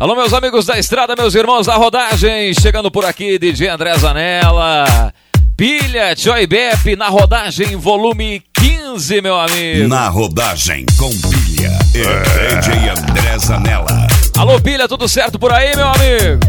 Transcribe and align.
Alô, 0.00 0.14
meus 0.14 0.32
amigos 0.32 0.64
da 0.64 0.78
estrada, 0.78 1.16
meus 1.18 1.34
irmãos 1.34 1.66
da 1.66 1.74
rodagem, 1.74 2.54
chegando 2.54 2.88
por 2.88 3.04
aqui, 3.04 3.36
DJ 3.36 3.66
André 3.66 3.98
Zanella. 3.98 5.12
Pilha 5.56 6.14
Joy 6.16 6.46
Bep 6.46 6.94
na 6.94 7.08
rodagem, 7.08 7.74
volume 7.74 8.40
15, 8.54 9.20
meu 9.20 9.36
amigo. 9.36 9.88
Na 9.88 10.08
rodagem 10.08 10.86
com 10.96 11.10
pilha 11.10 11.76
e 11.96 12.60
DJ 12.60 12.90
André 12.90 13.38
Zanella. 13.40 14.06
Alô, 14.38 14.60
Pilha, 14.60 14.86
tudo 14.86 15.08
certo 15.08 15.36
por 15.36 15.52
aí, 15.52 15.74
meu 15.74 15.88
amigo? 15.88 16.46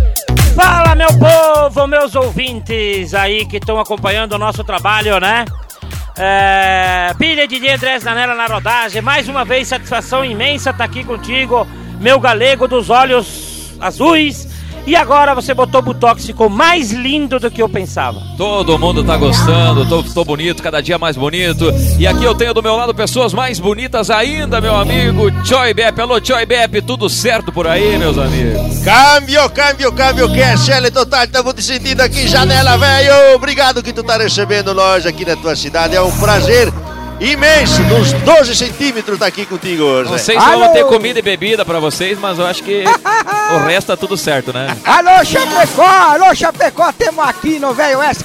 Fala, 0.56 0.94
meu 0.94 1.10
povo, 1.18 1.88
meus 1.88 2.14
ouvintes 2.14 3.16
aí 3.16 3.48
que 3.48 3.58
estão 3.58 3.80
acompanhando 3.80 4.34
o 4.34 4.38
nosso 4.38 4.64
trabalho, 4.64 5.20
né? 5.20 5.46
É, 6.16 7.16
Pilha 7.18 7.48
de 7.48 7.68
André 7.68 7.98
Zanella 7.98 8.36
na 8.36 8.46
rodagem. 8.46 9.02
Mais 9.02 9.28
uma 9.28 9.44
vez, 9.44 9.70
satisfação 9.70 10.24
imensa 10.24 10.70
estar 10.70 10.84
aqui 10.84 11.04
contigo, 11.04 11.66
meu 12.00 12.20
galego 12.20 12.68
dos 12.68 12.90
olhos 12.90 13.72
azuis. 13.80 14.48
E 14.88 14.96
agora 14.96 15.36
você 15.36 15.54
botou 15.54 15.82
Botox, 15.82 16.26
ficou 16.26 16.50
mais 16.50 16.92
lindo 16.92 17.40
do 17.40 17.52
que 17.52 17.62
eu 17.62 17.70
pensava. 17.70 18.20
Todo 18.38 18.80
mundo 18.80 19.04
tá 19.04 19.18
gostando, 19.18 19.86
tô, 19.88 20.02
tô 20.02 20.26
bonito, 20.26 20.64
cada 20.64 20.82
dia 20.82 20.98
mais 20.98 21.16
bonito. 21.16 21.72
E 22.00 22.08
aqui 22.08 22.24
eu 22.24 22.34
tenho 22.34 22.54
do 22.56 22.64
meu 22.64 22.76
lado 22.76 22.96
pessoas 22.96 23.34
mais 23.34 23.60
bonitas 23.60 24.10
ainda, 24.10 24.60
meu 24.60 24.76
amigo 24.76 25.30
Choi 25.46 25.74
Bep. 25.74 26.00
Alô, 26.02 26.20
Choi 26.24 26.46
Bep, 26.46 26.82
tudo 26.82 27.08
certo 27.08 27.52
por 27.52 27.68
aí, 27.68 27.98
meus 27.98 28.18
amigos? 28.18 28.80
Câmbio, 28.80 29.48
câmbio, 29.52 29.92
câmbio, 29.92 30.34
que 30.34 30.42
é 30.42 30.58
Shelly 30.58 30.90
Total, 30.90 31.26
estamos 31.26 31.54
te 31.54 31.62
sentindo 31.62 32.02
aqui, 32.02 32.28
janela, 32.28 32.78
velho. 32.78 33.36
Obrigado 33.36 33.84
que 33.84 33.94
tu 33.94 34.02
tá 34.02 34.18
recebendo 34.18 34.74
nós 34.74 35.06
aqui 35.06 35.24
na 35.24 35.36
tua 35.36 35.56
cidade, 35.56 35.96
é 35.96 36.02
um 36.02 36.18
prazer 36.20 36.74
imenso, 37.20 37.82
uns 37.82 38.14
12 38.14 38.56
centímetros 38.56 39.20
daqui 39.20 39.46
contigo 39.46 39.84
hoje. 39.84 40.12
Não 40.12 40.18
sei 40.18 40.40
se 40.40 40.46
eu 40.48 40.60
vou 40.60 40.70
ter 40.70 40.86
comida 40.86 41.20
e 41.20 41.22
bebida 41.22 41.66
pra 41.66 41.80
vocês, 41.80 42.18
mas 42.20 42.40
eu 42.40 42.46
acho 42.46 42.64
que 42.64 42.84
o 43.54 43.58
resto 43.68 43.88
tá 43.88 43.98
tudo 43.98 44.16
certo, 44.18 44.54
né? 44.54 44.76
Alô, 44.86 45.24
Chapecó! 45.26 45.84
Alô, 45.86 46.34
Chapecó! 46.34 46.92
Temos 46.94 47.26
aqui 47.28 47.60
no 47.60 47.74
Velho 47.74 48.00
Oeste, 48.00 48.24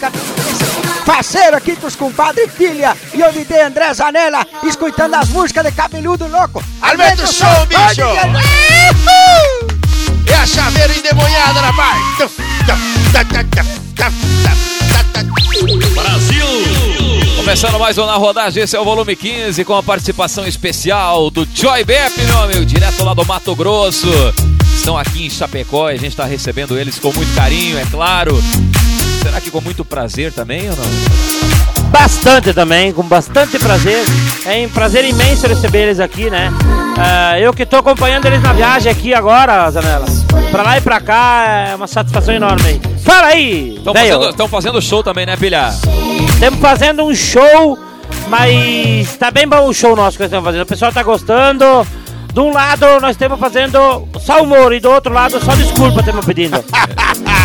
parceiro 1.05 1.57
aqui 1.57 1.77
com 1.77 1.87
os 1.87 1.97
compadres 1.97 2.51
Filha 2.53 2.97
e 3.13 3.23
o 3.23 3.33
DJ 3.33 3.63
André 3.63 3.93
Zanella, 3.95 4.47
escutando 4.63 5.15
as 5.15 5.29
músicas 5.29 5.65
de 5.65 5.73
cabeludo 5.73 6.27
louco. 6.29 6.63
Aumenta 6.81 7.25
o 7.25 7.27
som, 7.27 7.67
bicho! 7.67 8.03
É 10.27 10.35
a 10.35 10.47
chaveira 10.47 10.95
endemoniada, 10.95 11.61
rapaz! 11.61 12.31
Brasil! 15.95 17.04
Começando 17.45 17.79
mais 17.79 17.99
um 17.99 18.07
Na 18.07 18.17
Rodagem, 18.17 18.63
esse 18.63 18.75
é 18.75 18.81
o 18.81 18.85
volume 18.85 19.15
15, 19.15 19.67
com 19.67 19.77
a 19.77 19.83
participação 19.83 20.47
especial 20.47 21.31
do 21.31 21.47
Joy 21.55 21.85
Bep, 21.85 22.19
meu 22.23 22.39
amigo, 22.39 22.65
direto 22.65 23.05
lá 23.05 23.13
do 23.13 23.23
Mato 23.23 23.55
Grosso. 23.55 24.09
Estão 24.75 24.97
aqui 24.97 25.27
em 25.27 25.31
Chapecó 25.31 25.91
e 25.91 25.93
a 25.93 25.99
gente 25.99 26.09
está 26.09 26.25
recebendo 26.25 26.79
eles 26.79 26.99
com 26.99 27.13
muito 27.13 27.35
carinho, 27.35 27.79
é 27.79 27.85
claro. 27.85 28.43
Será 29.25 29.41
que 29.41 29.51
com 29.51 29.61
muito 29.63 29.83
prazer 29.87 30.31
também 30.35 30.69
ou 30.69 30.77
não? 30.77 30.85
Bastante 31.91 32.53
também, 32.53 32.93
com 32.93 33.03
bastante 33.03 33.59
prazer. 33.59 34.05
É 34.45 34.67
um 34.67 34.69
prazer 34.69 35.03
imenso 35.03 35.47
receber 35.47 35.85
eles 35.85 35.99
aqui, 35.99 36.29
né? 36.29 36.53
É, 37.33 37.41
eu 37.41 37.51
que 37.55 37.65
tô 37.65 37.77
acompanhando 37.77 38.27
eles 38.27 38.43
na 38.43 38.53
viagem 38.53 38.93
aqui 38.93 39.15
agora, 39.15 39.71
Zanella. 39.71 40.05
Pra 40.51 40.63
lá 40.63 40.77
e 40.77 40.83
pra 40.83 41.01
cá 41.01 41.69
é 41.71 41.75
uma 41.75 41.87
satisfação 41.87 42.35
enorme. 42.35 42.63
aí. 42.67 42.81
Fala 43.03 43.29
aí! 43.29 43.77
Estão 43.79 43.95
fazendo, 43.95 44.49
fazendo 44.49 44.83
show 44.83 45.03
também, 45.03 45.25
né, 45.25 45.39
Pilha? 45.39 45.71
Estamos 46.35 46.61
fazendo 46.61 47.03
um 47.05 47.15
show, 47.15 47.79
mas 48.29 49.17
tá 49.17 49.31
bem 49.31 49.49
bom 49.49 49.67
o 49.67 49.73
show 49.73 49.97
nosso 49.97 50.19
que 50.19 50.25
estamos 50.25 50.45
fazendo. 50.45 50.63
O 50.65 50.67
pessoal 50.67 50.93
tá 50.93 51.03
gostando. 51.03 51.65
De 52.31 52.41
um 52.41 52.53
lado 52.53 53.01
nós 53.01 53.13
estamos 53.13 53.41
fazendo 53.41 54.07
só 54.21 54.43
humor 54.43 54.75
e 54.75 54.81
do 54.81 54.91
outro 54.91 55.15
lado 55.15 55.43
só 55.43 55.55
desculpa 55.55 56.01
estamos 56.01 56.27
pedindo. 56.27 56.63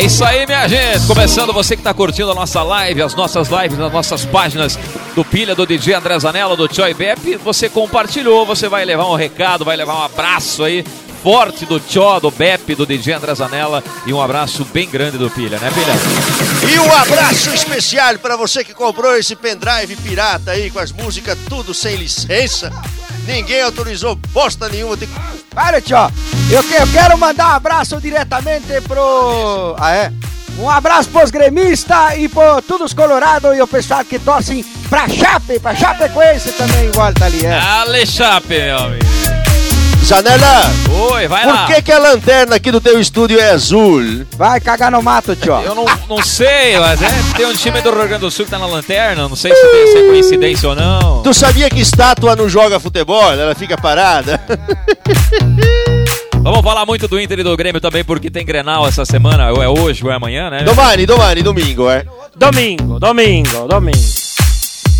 É 0.00 0.04
isso 0.04 0.24
aí, 0.24 0.46
minha 0.46 0.66
gente. 0.66 1.06
Começando 1.06 1.52
você 1.52 1.76
que 1.76 1.80
está 1.80 1.92
curtindo 1.92 2.30
a 2.30 2.34
nossa 2.34 2.62
live, 2.62 3.02
as 3.02 3.14
nossas 3.14 3.48
lives 3.50 3.76
nas 3.76 3.92
nossas 3.92 4.24
páginas 4.24 4.78
do 5.14 5.22
Pilha, 5.22 5.54
do 5.54 5.66
DJ 5.66 5.92
André 5.92 6.18
Zanella, 6.18 6.56
do 6.56 6.74
Choi 6.74 6.94
Bep. 6.94 7.36
Você 7.44 7.68
compartilhou, 7.68 8.46
você 8.46 8.66
vai 8.66 8.82
levar 8.86 9.04
um 9.10 9.14
recado, 9.14 9.62
vai 9.62 9.76
levar 9.76 9.96
um 9.96 10.02
abraço 10.02 10.64
aí 10.64 10.82
forte 11.22 11.66
do 11.66 11.78
Tchó, 11.78 12.18
do 12.18 12.30
Bep, 12.30 12.74
do 12.74 12.86
DJ 12.86 13.12
André 13.12 13.34
Zanella 13.34 13.84
e 14.06 14.12
um 14.14 14.22
abraço 14.22 14.64
bem 14.72 14.88
grande 14.88 15.18
do 15.18 15.28
Pilha, 15.28 15.58
né, 15.58 15.70
Pilha? 15.70 16.72
E 16.72 16.78
um 16.78 16.92
abraço 16.94 17.50
especial 17.50 18.18
para 18.18 18.36
você 18.36 18.64
que 18.64 18.72
comprou 18.72 19.14
esse 19.18 19.36
pendrive 19.36 19.96
pirata 19.96 20.52
aí 20.52 20.70
com 20.70 20.78
as 20.78 20.92
músicas 20.92 21.36
tudo 21.46 21.74
sem 21.74 21.96
licença. 21.96 22.72
Ninguém 23.26 23.62
autorizou 23.62 24.16
bosta 24.32 24.68
nenhuma. 24.68 24.96
Tem... 24.96 25.08
Para, 25.54 25.80
tio. 25.80 25.96
Eu, 26.50 26.62
que- 26.64 26.74
eu 26.74 26.86
quero 26.92 27.16
mandar 27.18 27.48
um 27.48 27.56
abraço 27.56 28.00
diretamente 28.00 28.80
pro. 28.86 29.74
Ah, 29.78 29.94
é? 29.94 30.12
Um 30.58 30.68
abraço 30.68 31.08
pros 31.08 31.30
gremistas 31.30 32.18
e 32.18 32.28
por 32.28 32.60
todos 32.62 32.86
os 32.88 32.92
colorados 32.94 33.56
e 33.56 33.62
o 33.62 33.66
pessoal 33.68 34.04
que 34.04 34.18
torcem 34.18 34.62
pra 34.90 35.08
Chape, 35.08 35.58
pra 35.58 35.74
Chapecoense 35.74 36.52
também 36.52 36.86
em 36.86 36.90
volta 36.90 37.24
ali, 37.24 37.46
é. 37.46 37.52
Ale 37.58 38.04
Chape, 38.06 38.58
meu 38.58 38.78
amigo. 38.78 39.19
Zanella, 40.10 40.62
Oi, 41.12 41.28
vai 41.28 41.46
lá. 41.46 41.58
por 41.58 41.66
que, 41.72 41.82
que 41.82 41.92
a 41.92 41.98
lanterna 42.00 42.56
aqui 42.56 42.72
do 42.72 42.80
teu 42.80 42.98
estúdio 42.98 43.38
é 43.38 43.52
azul? 43.52 44.26
Vai 44.36 44.60
cagar 44.60 44.90
no 44.90 45.00
mato, 45.00 45.36
tio. 45.36 45.52
Eu 45.52 45.72
não, 45.72 45.84
não 46.08 46.20
sei, 46.20 46.76
mas 46.80 47.00
é, 47.00 47.08
tem 47.36 47.46
um 47.46 47.54
time 47.54 47.80
do 47.80 47.90
Rio 47.90 48.08
Grande 48.08 48.18
do 48.18 48.28
Sul 48.28 48.44
que 48.44 48.50
tá 48.50 48.58
na 48.58 48.66
lanterna, 48.66 49.28
não 49.28 49.36
sei 49.36 49.54
se, 49.54 49.70
tem, 49.70 49.86
se 49.86 49.98
é 49.98 50.06
coincidência 50.08 50.68
ou 50.68 50.74
não. 50.74 51.22
Tu 51.22 51.32
sabia 51.32 51.70
que 51.70 51.80
estátua 51.80 52.34
não 52.34 52.48
joga 52.48 52.80
futebol? 52.80 53.32
Ela 53.32 53.54
fica 53.54 53.78
parada? 53.78 54.40
Vamos 56.42 56.62
falar 56.62 56.84
muito 56.84 57.06
do 57.06 57.20
Inter 57.20 57.38
e 57.38 57.44
do 57.44 57.56
Grêmio 57.56 57.80
também, 57.80 58.02
porque 58.02 58.28
tem 58.28 58.44
Grenal 58.44 58.88
essa 58.88 59.04
semana, 59.04 59.52
ou 59.52 59.62
é 59.62 59.68
hoje 59.68 60.04
ou 60.04 60.10
é 60.10 60.16
amanhã, 60.16 60.50
né? 60.50 60.64
Domani, 60.64 61.06
domani, 61.06 61.40
domingo, 61.40 61.88
é. 61.88 62.04
domingo, 62.36 62.98
domingo, 62.98 63.68
domingo. 63.68 64.29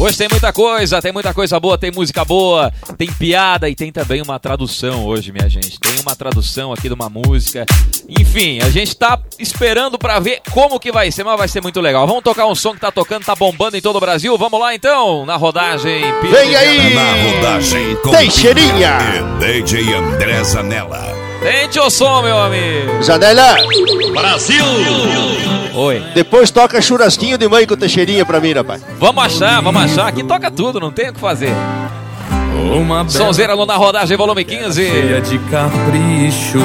Hoje 0.00 0.16
tem 0.16 0.28
muita 0.30 0.50
coisa, 0.50 1.02
tem 1.02 1.12
muita 1.12 1.34
coisa 1.34 1.60
boa, 1.60 1.76
tem 1.76 1.90
música 1.90 2.24
boa, 2.24 2.72
tem 2.96 3.12
piada 3.12 3.68
e 3.68 3.74
tem 3.74 3.92
também 3.92 4.22
uma 4.22 4.38
tradução 4.40 5.04
hoje, 5.04 5.30
minha 5.30 5.46
gente. 5.46 5.78
Tem 5.78 6.00
uma 6.00 6.16
tradução 6.16 6.72
aqui 6.72 6.88
de 6.88 6.94
uma 6.94 7.10
música. 7.10 7.66
Enfim, 8.08 8.60
a 8.62 8.70
gente 8.70 8.96
tá 8.96 9.20
esperando 9.38 9.98
pra 9.98 10.18
ver 10.18 10.40
como 10.52 10.80
que 10.80 10.90
vai 10.90 11.12
ser, 11.12 11.22
mas 11.22 11.36
vai 11.36 11.48
ser 11.48 11.60
muito 11.60 11.82
legal. 11.82 12.06
Vamos 12.06 12.22
tocar 12.22 12.46
um 12.46 12.54
som 12.54 12.72
que 12.72 12.80
tá 12.80 12.90
tocando, 12.90 13.26
tá 13.26 13.36
bombando 13.36 13.76
em 13.76 13.82
todo 13.82 13.96
o 13.96 14.00
Brasil. 14.00 14.38
Vamos 14.38 14.58
lá 14.58 14.74
então, 14.74 15.26
na 15.26 15.36
rodagem. 15.36 16.00
Vem 16.22 16.56
aí! 16.56 16.94
Na 16.94 17.36
rodagem 17.36 17.96
com 17.96 18.10
Teixeirinha. 18.10 18.96
e 19.38 19.62
DJ 19.62 19.94
André 19.96 20.42
Zanella. 20.44 21.29
Tente 21.40 21.80
o 21.80 21.88
som, 21.88 22.22
meu 22.22 22.38
amigo. 22.38 23.02
Zanella, 23.02 23.56
Brasil! 24.12 24.64
Oi. 25.72 26.02
depois 26.14 26.50
toca 26.50 26.82
churrasquinho 26.82 27.38
de 27.38 27.48
mãe 27.48 27.66
com 27.66 27.76
teixeirinha 27.76 28.26
pra 28.26 28.40
mim, 28.40 28.52
rapaz. 28.52 28.82
Vamos 28.98 29.24
achar, 29.24 29.62
vamos 29.62 29.82
achar. 29.82 30.08
Aqui 30.08 30.22
toca 30.22 30.50
tudo, 30.50 30.78
não 30.78 30.90
tem 30.90 31.08
o 31.08 31.14
que 31.14 31.20
fazer. 31.20 31.54
Uma 32.74 33.08
Sonzeira 33.08 33.56
na 33.64 33.76
rodagem, 33.76 34.16
volume 34.16 34.44
15. 34.44 34.84
cheia 34.84 35.20
de 35.20 35.38
capricho, 35.38 36.60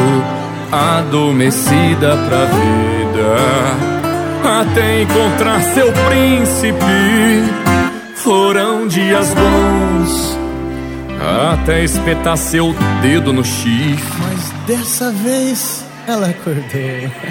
adormecida 0.72 2.18
pra 2.28 2.46
vida. 2.46 3.96
Até 4.62 5.04
encontrar 5.04 5.62
seu 5.74 5.92
príncipe, 5.92 6.76
foram 8.16 8.88
dias 8.88 9.34
bons. 9.34 10.38
Até 11.54 11.84
espetar 11.84 12.38
seu 12.38 12.76
dedo 13.02 13.32
no 13.32 13.44
chifre. 13.44 14.55
Dessa 14.68 15.12
vez 15.12 15.86
ela 16.08 16.28
acordou. 16.28 16.64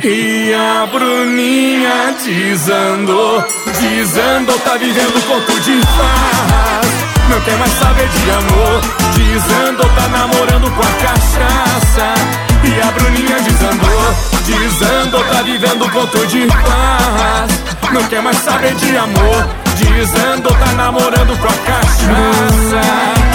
E 0.04 0.54
a 0.54 0.86
Bruninha 0.86 2.14
desandou, 2.24 3.44
desandou, 3.80 4.56
tá 4.60 4.76
vivendo 4.76 5.20
conto 5.26 5.60
de 5.60 5.80
farras. 5.80 6.86
Não 7.28 7.40
quer 7.40 7.58
mais 7.58 7.72
saber 7.72 8.08
de 8.08 8.30
amor, 8.30 8.80
desandou, 9.16 9.88
tá 9.96 10.08
namorando 10.08 10.70
com 10.76 10.82
a 10.82 10.92
cachaça. 11.02 12.14
E 12.62 12.81
a 12.81 12.92
Bruninha 12.92 13.40
desandou, 13.40 14.14
desandou, 14.46 15.25
tá 15.25 15.42
vivendo 15.42 15.90
conto 15.90 16.26
de 16.28 16.46
farras. 16.46 17.50
Não 17.92 18.04
quer 18.04 18.22
mais 18.22 18.37
saber 18.38 18.75
de 18.75 18.96
amor, 18.96 19.48
desandou, 19.76 20.54
tá 20.54 20.72
namorando 20.75 21.37
com 21.40 21.48
a 21.48 21.56
cachaça. 21.66 23.33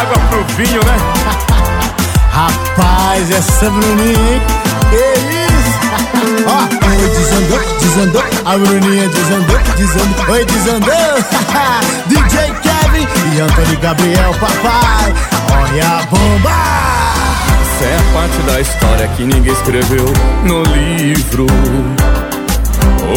Água 0.00 0.18
pro 0.30 0.44
vinho, 0.56 0.80
né? 0.84 0.96
Rapaz, 2.32 3.30
essa 3.30 3.68
Bruninha, 3.70 4.34
hein? 4.34 4.42
que 4.88 4.96
isso? 4.96 5.80
Ó, 6.46 6.88
oi, 6.88 6.96
desandou, 6.96 7.60
desandou, 7.80 8.24
a 8.44 8.58
Bruninha 8.58 9.08
desandou, 9.08 9.58
desandou, 9.76 10.30
oi, 10.30 10.44
desandou. 10.46 10.90
DJ 12.06 12.54
Kevin 12.62 13.06
e 13.36 13.40
Anthony 13.40 13.76
Gabriel, 13.76 14.34
papai, 14.40 15.14
olha 15.52 15.86
a 15.86 16.06
bomba. 16.06 16.50
Essa 17.60 17.84
é 17.84 17.96
a 17.98 18.12
parte 18.14 18.38
da 18.46 18.60
história 18.60 19.08
que 19.08 19.24
ninguém 19.24 19.52
escreveu 19.52 20.06
no 20.44 20.62
livro. 20.62 21.46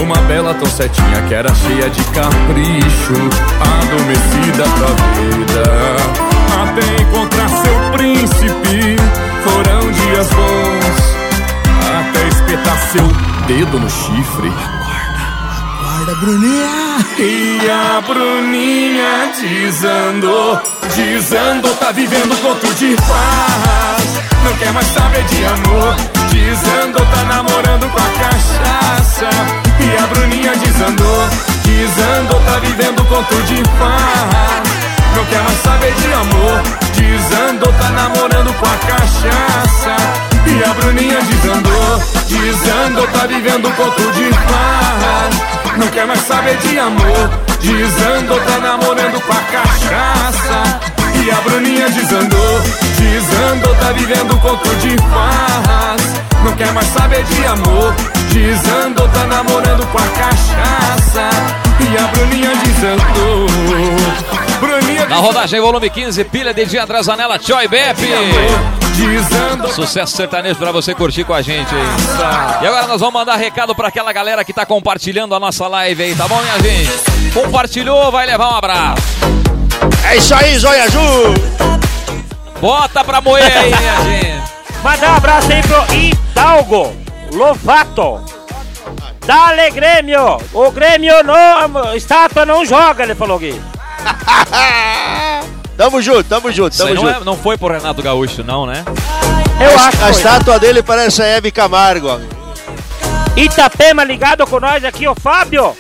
Uma 0.02 0.18
bela 0.24 0.54
tão 0.56 0.70
certinha 0.70 1.22
que 1.28 1.34
era 1.34 1.54
cheia 1.54 1.90
de 1.90 2.04
capricho, 2.06 3.14
adormecida 3.62 4.64
pra 4.78 4.88
vida. 5.22 6.33
Até 6.64 7.02
encontrar 7.02 7.50
seu 7.50 7.92
príncipe, 7.92 8.96
foram 9.44 9.92
dias 9.92 10.28
bons. 10.30 11.14
Até 12.00 12.28
espetar 12.30 12.78
seu 12.92 13.08
dedo 13.48 13.80
no 13.80 13.90
chifre. 13.90 14.52
Acorda, 16.04 16.16
Bruninha. 16.16 16.94
E 17.18 17.60
a 17.70 18.02
Bruninha 18.02 19.32
desandou, 19.40 20.60
desandou, 20.96 21.74
tá 21.76 21.92
vivendo 21.92 22.36
conto 22.42 22.74
de 22.76 22.96
paz. 22.96 24.20
Não 24.44 24.54
quer 24.58 24.74
mais 24.74 24.88
saber 24.88 25.24
de 25.26 25.46
amor, 25.46 25.96
desandou, 26.32 27.06
tá 27.06 27.24
namorando 27.24 27.90
com 27.90 28.00
a 28.00 28.10
cachaça. 28.20 29.30
E 29.80 30.04
a 30.04 30.08
Bruninha 30.08 30.56
desandou, 30.56 31.30
desandou, 31.64 32.40
tá 32.42 32.60
vivendo 32.60 33.06
conto 33.08 33.36
de 33.44 33.62
paz. 33.78 34.73
Não 35.16 35.26
quer 35.26 35.42
mais 35.44 35.62
saber 35.62 35.94
de 35.94 36.14
amor, 36.14 36.62
desandou, 36.96 37.74
tá 37.74 37.90
namorando 37.90 38.54
com 38.54 38.66
a 38.66 38.78
cachaça. 38.88 39.96
E 40.46 40.64
a 40.64 40.74
Bruninha 40.74 41.20
desandou, 41.22 42.02
desandou, 42.28 43.08
tá 43.08 43.28
vivendo 43.28 43.76
conto 43.76 44.12
de 44.12 44.30
paz. 44.30 45.54
Não 45.78 45.88
quer 45.88 46.06
mais 46.06 46.20
saber 46.22 46.58
de 46.58 46.78
amor, 46.80 47.30
desandou, 47.60 48.40
tá 48.42 48.58
namorando 48.60 49.22
com 49.22 49.32
a 49.32 49.42
cachaça. 49.52 50.80
E 51.24 51.32
a 51.32 51.36
Bruninha 51.36 51.90
desandou, 51.90 52.62
desandou, 52.98 53.76
tá 53.76 53.92
vivendo 53.94 54.38
conto 54.42 54.70
de 54.78 54.96
paz. 54.98 56.24
Não 56.44 56.52
quer 56.54 56.74
mais 56.74 56.88
saber 56.88 57.24
de 57.24 57.46
amor, 57.46 57.94
desandou, 58.30 59.08
tá 59.08 59.26
namorando 59.28 59.88
com 59.92 59.98
a 59.98 60.08
cachaça. 60.08 61.30
E 61.80 61.98
a 61.98 62.08
Bruninha 62.08 62.52
desandou. 62.66 64.43
Na 65.10 65.18
rodagem, 65.18 65.60
volume 65.60 65.90
15, 65.90 66.24
pilha 66.26 66.54
de 66.54 66.66
dia 66.66 66.84
André 66.84 67.02
Zanella, 67.04 67.40
Choi 67.42 67.68
Bep. 67.68 67.98
Sucesso 69.74 70.16
sertanejo 70.16 70.56
pra 70.56 70.72
você 70.72 70.94
curtir 70.96 71.24
com 71.24 71.34
a 71.34 71.42
gente 71.42 71.74
aí. 71.74 72.62
E 72.64 72.68
agora 72.68 72.88
nós 72.88 73.00
vamos 73.02 73.14
mandar 73.14 73.36
recado 73.36 73.76
pra 73.76 73.90
aquela 73.90 74.14
galera 74.14 74.44
que 74.46 74.54
tá 74.54 74.66
compartilhando 74.66 75.36
a 75.36 75.40
nossa 75.40 75.68
live 75.68 76.04
aí, 76.04 76.16
tá 76.16 76.28
bom, 76.28 76.40
minha 76.42 76.60
gente? 76.60 76.92
Compartilhou, 77.34 78.12
vai 78.12 78.26
levar 78.26 78.54
um 78.54 78.56
abraço. 78.56 79.02
É 80.10 80.18
isso 80.18 80.34
aí, 80.34 80.58
Zóia 80.58 80.84
Azul. 80.86 81.34
Bota 82.62 83.04
pra 83.04 83.20
moer 83.20 83.44
aí, 83.58 83.74
minha 83.76 84.02
gente. 84.06 84.44
Mandar 84.84 85.12
um 85.12 85.16
abraço 85.16 85.52
aí 85.52 85.62
pro 85.64 85.96
Hidalgo 85.96 86.94
Lovato. 87.34 88.24
Dale 89.26 89.72
Grêmio! 89.72 90.38
O 90.54 90.72
Grêmio 90.72 91.24
não. 91.24 91.96
Estátua 91.96 92.46
não 92.46 92.66
joga, 92.66 93.04
ele 93.04 93.16
falou 93.16 93.38
aqui. 93.38 93.60
Tamo 95.76 96.02
junto, 96.02 96.24
tamo 96.26 96.52
junto, 96.52 96.74
Isso 96.74 96.84
aí 96.84 96.94
tamo 96.94 97.02
não, 97.06 97.12
junto. 97.14 97.22
é- 97.24 97.26
não 97.26 97.38
foi 97.38 97.58
pro 97.58 97.68
Renato 97.74 98.02
Gaúcho, 98.02 98.44
não, 98.44 98.66
né? 98.68 98.86
Eu 99.60 99.76
acho 99.76 99.88
A 99.88 99.92
foi. 99.92 100.12
estátua 100.12 100.60
dele 100.60 100.84
parece 100.84 101.22
a 101.22 101.26
Hebe 101.26 101.52
Camargo. 101.52 102.22
Itapema 103.36 104.04
ligado 104.04 104.46
com 104.46 104.60
nós 104.60 104.84
aqui, 104.86 105.08
o 105.08 105.16
Fábio. 105.16 105.76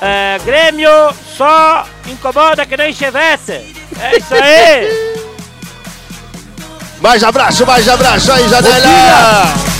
É, 0.00 0.38
Grêmio 0.44 0.90
só 1.36 1.84
incomoda 2.06 2.64
que 2.64 2.76
nem 2.76 2.92
chevette. 2.92 3.52
É 4.00 4.16
isso 4.16 4.34
aí. 4.34 5.18
Mais 7.00 7.22
abraço, 7.22 7.64
mais 7.64 7.88
abraço 7.88 8.32
aí, 8.32 8.48
Janela. 8.48 9.77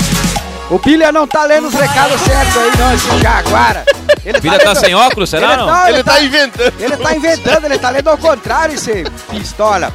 O 0.69 0.77
Pilha 0.77 1.11
não 1.11 1.25
tá 1.27 1.45
lendo 1.45 1.67
os 1.67 1.73
recados 1.73 2.21
certos 2.21 2.55
aí, 2.57 2.71
não, 2.77 2.93
esse 2.93 3.19
Jaguara. 3.21 3.85
Ele 4.23 4.39
Filha 4.39 4.59
tá 4.59 4.69
lendo- 4.69 4.79
sem 4.79 4.93
óculos, 4.95 5.29
será 5.29 5.47
ele 5.53 5.57
não? 5.57 5.65
Não, 5.67 5.87
ele, 5.87 5.95
Ele 5.97 6.03
tá, 6.03 6.11
tá 6.13 6.21
inventando. 6.21 6.73
ele 6.79 6.97
tá 6.97 7.15
inventando, 7.15 7.65
ele 7.65 7.77
tá 7.79 7.89
lendo 7.89 8.07
ao 8.09 8.17
contrário, 8.17 8.75
esse 8.75 9.03
pistola. 9.31 9.91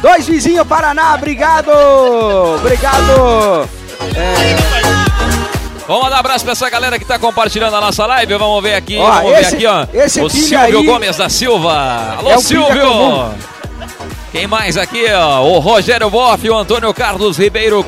Dois 0.00 0.26
vizinhos 0.26 0.66
Paraná, 0.66 1.14
obrigado! 1.14 1.70
Obrigado! 2.56 3.68
Vamos 5.86 6.02
mandar 6.02 6.16
um 6.16 6.20
abraço 6.20 6.44
pra 6.44 6.52
essa 6.52 6.68
galera 6.68 6.98
que 6.98 7.04
tá 7.04 7.18
compartilhando 7.18 7.76
a 7.76 7.80
nossa 7.80 8.04
live. 8.06 8.34
Vamos 8.36 8.62
ver 8.62 8.74
aqui, 8.74 8.98
Ó, 8.98 9.10
vamos 9.10 9.32
esse- 9.38 9.56
ver 9.56 9.66
aqui, 9.66 9.66
ó. 9.66 9.86
esse 10.02 10.20
o 10.20 10.28
pilha 10.30 10.60
Silvio 10.60 10.78
aí 10.78 10.86
Gomes 10.86 11.16
da 11.16 11.28
Silva. 11.28 12.16
Alô, 12.18 12.30
é 12.30 12.36
pilha 12.36 12.40
Silvio! 12.40 13.34
Quem 14.32 14.46
mais 14.46 14.76
aqui, 14.76 15.04
ó? 15.12 15.42
O 15.44 15.58
Rogério 15.60 16.10
Boff, 16.10 16.48
o 16.50 16.56
Antônio 16.58 16.92
Carlos 16.92 17.38
Ribeiro, 17.38 17.86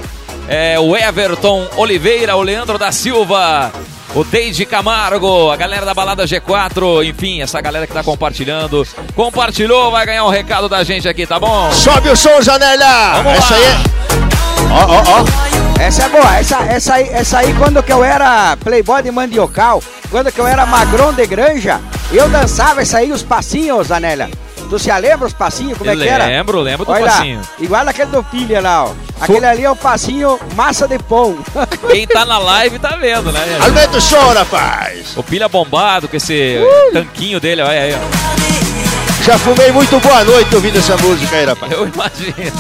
é, 0.49 0.79
o 0.81 0.97
Everton 0.97 1.69
Oliveira, 1.77 2.35
o 2.37 2.43
Leandro 2.43 2.79
da 2.79 2.91
Silva, 2.91 3.71
o 4.15 4.25
Deide 4.25 4.65
Camargo, 4.65 5.51
a 5.51 5.57
galera 5.57 5.85
da 5.85 5.93
Balada 5.93 6.25
G4, 6.25 7.07
enfim, 7.07 7.43
essa 7.43 7.61
galera 7.61 7.87
que 7.87 7.93
tá 7.93 8.03
compartilhando. 8.03 8.87
Compartilhou, 9.15 9.91
vai 9.91 10.07
ganhar 10.07 10.25
um 10.25 10.31
recado 10.31 10.69
da 10.69 10.83
gente 10.83 11.07
aqui, 11.07 11.27
tá 11.27 11.39
bom? 11.39 11.71
Sobe 11.73 12.09
o 12.09 12.17
som, 12.17 12.41
Janela. 12.41 13.23
Vamos 13.23 13.39
Essa 13.39 13.55
lá. 13.55 13.61
aí 13.61 13.65
é... 13.65 13.99
Ó, 14.71 14.85
ó, 14.87 15.21
ó. 15.21 15.81
Essa 15.81 16.05
é 16.05 16.09
boa, 16.09 16.37
essa, 16.37 16.57
essa, 16.65 16.95
aí, 16.95 17.09
essa 17.13 17.39
aí 17.39 17.55
quando 17.55 17.83
que 17.83 17.93
eu 17.93 18.03
era 18.03 18.57
playboy 18.57 19.01
de 19.03 19.13
mandiocal, 19.13 19.81
quando 20.11 20.33
que 20.33 20.41
eu 20.41 20.47
era 20.47 20.67
magrão 20.67 21.13
de 21.13 21.25
granja, 21.25 21.81
eu 22.11 22.29
dançava 22.29 22.83
essa 22.83 22.99
aí, 22.99 23.13
os 23.13 23.23
passinhos, 23.23 23.93
Anélia. 23.93 24.29
Tu 24.69 24.79
se 24.79 24.93
lembra 25.01 25.27
os 25.27 25.33
passinhos, 25.33 25.79
como 25.79 25.91
é 25.91 25.95
Eu 25.95 25.99
que 25.99 26.09
era? 26.09 26.27
lembro, 26.27 26.61
lembro 26.61 26.85
do 26.85 26.93
Olha 26.93 27.07
lá, 27.07 27.11
passinho. 27.13 27.41
igual 27.59 27.89
aquele 27.89 28.11
do 28.11 28.23
Pilha 28.23 28.61
lá, 28.61 28.85
ó. 28.85 28.93
Aquele 29.21 29.47
ali 29.47 29.65
é 29.65 29.71
o 29.71 29.77
passinho 29.77 30.39
massa 30.55 30.87
de 30.87 30.99
pão. 30.99 31.39
Quem 31.91 32.07
tá 32.07 32.25
na 32.27 32.39
live 32.39 32.79
tá 32.79 32.97
vendo, 32.97 33.33
né? 33.33 33.41
Aumenta 33.63 33.97
o 33.97 34.01
som, 34.01 34.33
rapaz. 34.33 35.17
O 35.17 35.23
pilha 35.23 35.49
bombado 35.49 36.07
com 36.07 36.17
esse 36.17 36.59
tanquinho 36.93 37.41
dele, 37.41 37.63
olha 37.63 37.81
aí, 37.81 37.95
ó. 37.95 39.25
Já 39.25 39.39
fumei 39.39 39.73
muito 39.73 39.99
boa 40.01 40.23
noite 40.25 40.55
ouvindo 40.55 40.79
essa 40.79 40.97
música 40.99 41.37
aí, 41.37 41.45
rapaz. 41.47 41.73
Eu 41.73 41.89
imagino. 41.89 42.53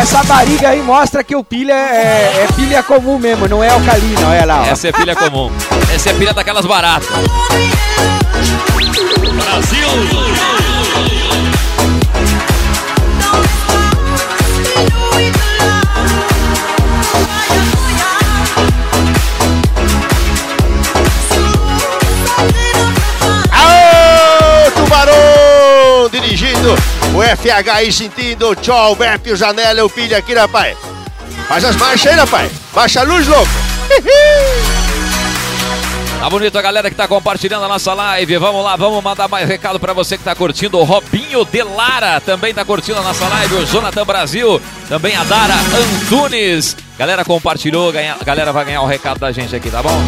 Essa 0.00 0.22
barriga 0.24 0.70
aí 0.70 0.82
mostra 0.82 1.22
que 1.22 1.36
o 1.36 1.44
pilha 1.44 1.72
é, 1.72 2.44
é 2.44 2.52
pilha 2.54 2.82
comum 2.82 3.18
mesmo, 3.18 3.46
não 3.46 3.62
é 3.62 3.68
alcalina, 3.68 4.28
olha 4.28 4.44
lá, 4.44 4.62
ó. 4.62 4.66
Essa 4.66 4.88
é 4.88 4.92
pilha 4.92 5.14
comum. 5.14 5.50
Essa 5.94 6.10
é 6.10 6.14
pilha 6.14 6.32
daquelas 6.32 6.66
baratas. 6.66 7.08
Aô, 9.52 10.63
Dirigindo 26.64 26.74
o 27.14 27.22
FH 27.22 27.70
aí, 27.70 27.92
sentindo. 27.92 28.56
Tchau, 28.56 28.96
Bep, 28.96 29.30
o 29.30 29.36
Janela, 29.36 29.84
o 29.84 29.90
Pilha 29.90 30.18
aqui, 30.18 30.34
rapaz. 30.34 30.76
Faz 31.46 31.64
as 31.64 31.76
marchas 31.76 32.12
aí, 32.12 32.18
rapaz. 32.18 32.50
Baixa 32.74 33.00
a 33.00 33.04
luz, 33.04 33.26
louco. 33.26 33.50
Tá 36.16 36.30
bonito 36.30 36.56
a 36.56 36.62
galera 36.62 36.88
que 36.88 36.96
tá 36.96 37.06
compartilhando 37.06 37.66
a 37.66 37.68
nossa 37.68 37.92
live. 37.92 38.38
Vamos 38.38 38.64
lá, 38.64 38.76
vamos 38.76 39.04
mandar 39.04 39.28
mais 39.28 39.46
recado 39.46 39.78
pra 39.78 39.92
você 39.92 40.16
que 40.16 40.24
tá 40.24 40.34
curtindo. 40.34 40.78
O 40.78 40.82
Robinho 40.82 41.44
de 41.44 41.62
Lara 41.62 42.18
também 42.18 42.54
tá 42.54 42.64
curtindo 42.64 42.98
a 42.98 43.02
nossa 43.02 43.28
live. 43.28 43.56
O 43.56 43.66
Jonathan 43.66 44.06
Brasil, 44.06 44.58
também 44.88 45.14
a 45.14 45.24
Dara 45.24 45.52
Antunes. 45.54 46.78
Galera 46.98 47.26
compartilhou, 47.26 47.92
ganha, 47.92 48.16
a 48.18 48.24
galera 48.24 48.54
vai 48.54 48.64
ganhar 48.64 48.80
o 48.80 48.86
recado 48.86 49.18
da 49.20 49.30
gente 49.32 49.54
aqui, 49.54 49.70
tá 49.70 49.82
bom? 49.82 50.02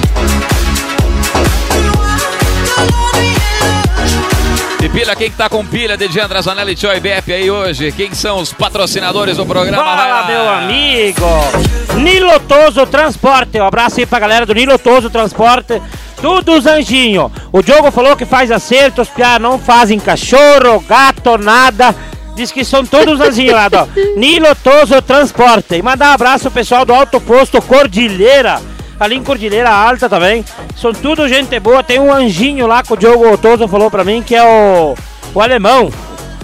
E 4.83 4.89
pilha, 4.89 5.17
quem 5.17 5.31
que 5.31 5.37
tá 5.37 5.49
com 5.49 5.65
pilha 5.65 5.97
de 5.97 6.21
André 6.21 6.43
Zanella 6.43 6.71
e 6.71 6.77
Choi 6.77 7.01
Bep 7.01 7.33
aí 7.33 7.51
hoje? 7.51 7.91
Quem 7.93 8.15
são 8.15 8.39
os 8.39 8.53
patrocinadores 8.53 9.37
do 9.37 9.47
programa? 9.47 9.83
Fala, 9.83 10.27
meu 10.27 10.49
amigo! 10.49 11.27
Nilotoso 11.97 12.87
Transporte. 12.87 13.59
Um 13.59 13.67
abraço 13.67 13.99
aí 13.99 14.07
pra 14.07 14.19
galera 14.19 14.45
do 14.47 14.55
Nilotoso 14.55 15.09
Transporte. 15.09 15.81
Tudo 16.21 16.53
os 16.53 16.67
anjinhos. 16.67 17.31
O 17.51 17.63
Diogo 17.63 17.91
falou 17.91 18.17
que 18.17 18.25
faz 18.27 18.51
acertos, 18.51 19.09
piá, 19.09 19.39
não 19.39 19.59
fazem 19.59 19.99
cachorro, 19.99 20.81
gato, 20.87 21.39
nada. 21.39 21.95
Diz 22.35 22.53
que 22.53 22.65
são 22.65 22.85
todos 22.85 23.19
anjinhos 23.19 23.55
lá, 23.55 23.69
ó. 23.73 23.87
Nilotoso 24.17 25.01
Transporte. 25.03 25.77
E 25.77 25.83
mandar 25.83 26.11
um 26.11 26.15
abraço 26.15 26.45
pro 26.45 26.53
pessoal 26.53 26.85
do 26.85 26.95
Alto 26.95 27.19
Posto 27.21 27.61
Cordilheira. 27.63 28.61
Ali 28.99 29.17
em 29.17 29.23
Cordilheira 29.23 29.71
Alta 29.71 30.09
também. 30.09 30.45
São 30.77 30.93
tudo 30.93 31.29
gente 31.29 31.59
boa. 31.61 31.83
Tem 31.83 32.01
um 32.01 32.13
anjinho 32.13 32.67
lá 32.67 32.83
que 32.83 32.93
o 32.93 32.97
Diogo 32.97 33.37
Toso 33.39 33.69
falou 33.69 33.91
pra 33.91 34.05
mim, 34.05 34.23
que 34.23 34.35
é 34.35 34.43
o, 34.43 34.95
o 35.35 35.41
alemão. 35.41 35.91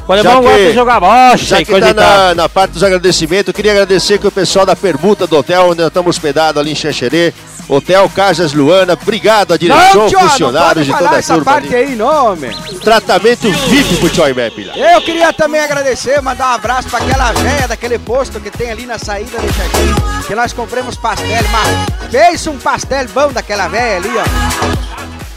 O 0.06 0.12
alemão 0.12 0.32
Já 0.35 0.40
que- 0.40 0.44
gosta 0.49 0.64
de 0.66 0.73
jogar 0.75 1.00
bocha 1.00 1.44
Já 1.44 1.61
e 1.61 1.64
que 1.64 1.71
coisa 1.71 1.94
tá 1.94 2.02
na, 2.28 2.35
na 2.35 2.49
parte 2.49 2.73
dos 2.73 2.82
agradecimentos, 2.82 3.49
eu 3.49 3.54
queria 3.54 3.71
agradecer 3.71 4.18
que 4.18 4.26
o 4.26 4.32
pessoal 4.32 4.66
da 4.66 4.75
permuta 4.75 5.26
do 5.28 5.37
hotel 5.37 5.68
onde 5.68 5.78
nós 5.78 5.87
estamos 5.88 6.11
hospedados 6.16 6.61
ali 6.61 6.73
em 6.73 6.75
Xanxerê, 6.75 7.32
Hotel 7.69 8.09
Casas 8.11 8.52
Luana, 8.52 8.95
obrigado 8.95 9.54
à 9.54 9.57
direção, 9.57 10.11
funcionários 10.11 10.87
e 10.87 10.90
falar 10.90 11.02
toda 11.04 11.16
a 11.16 11.19
essa 11.19 11.35
turma 11.35 11.52
parte 11.52 11.75
aí, 11.75 11.95
não, 11.95 12.33
homem. 12.33 12.50
Tratamento 12.83 13.50
VIP 13.50 13.97
pro 13.97 14.14
Choi 14.14 14.35
Bep 14.35 14.64
lá. 14.64 14.76
Eu 14.76 15.00
queria 15.00 15.33
também 15.33 15.61
agradecer, 15.61 16.21
mandar 16.21 16.50
um 16.50 16.54
abraço 16.54 16.88
pra 16.88 16.99
aquela 16.99 17.33
velha 17.33 17.69
daquele 17.69 17.99
posto 17.99 18.40
que 18.40 18.50
tem 18.50 18.71
ali 18.71 18.85
na 18.85 18.99
saída 18.99 19.38
do 19.38 19.52
jardim, 19.52 20.26
que 20.26 20.35
nós 20.35 20.52
compramos 20.52 20.97
pastel, 20.97 21.45
mas 21.50 22.11
fez 22.11 22.47
um 22.47 22.59
pastel 22.59 23.07
bom 23.14 23.33
daquela 23.33 23.69
velha 23.69 23.97
ali, 23.97 24.11
ó. 24.19 24.25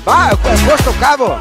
Bah, 0.03 0.31
posto 0.35 0.93
cabo. 0.99 1.39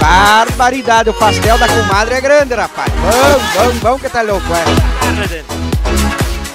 Barbaridade, 0.00 1.10
o 1.10 1.14
pastel 1.14 1.58
da 1.58 1.66
comadre 1.66 2.14
é 2.14 2.20
grande, 2.20 2.54
rapaz. 2.54 2.92
Bom, 2.92 3.62
bom, 3.64 3.90
bom 3.90 3.98
que 3.98 4.08
tá 4.08 4.22
louco, 4.22 4.46
é. 4.52 5.53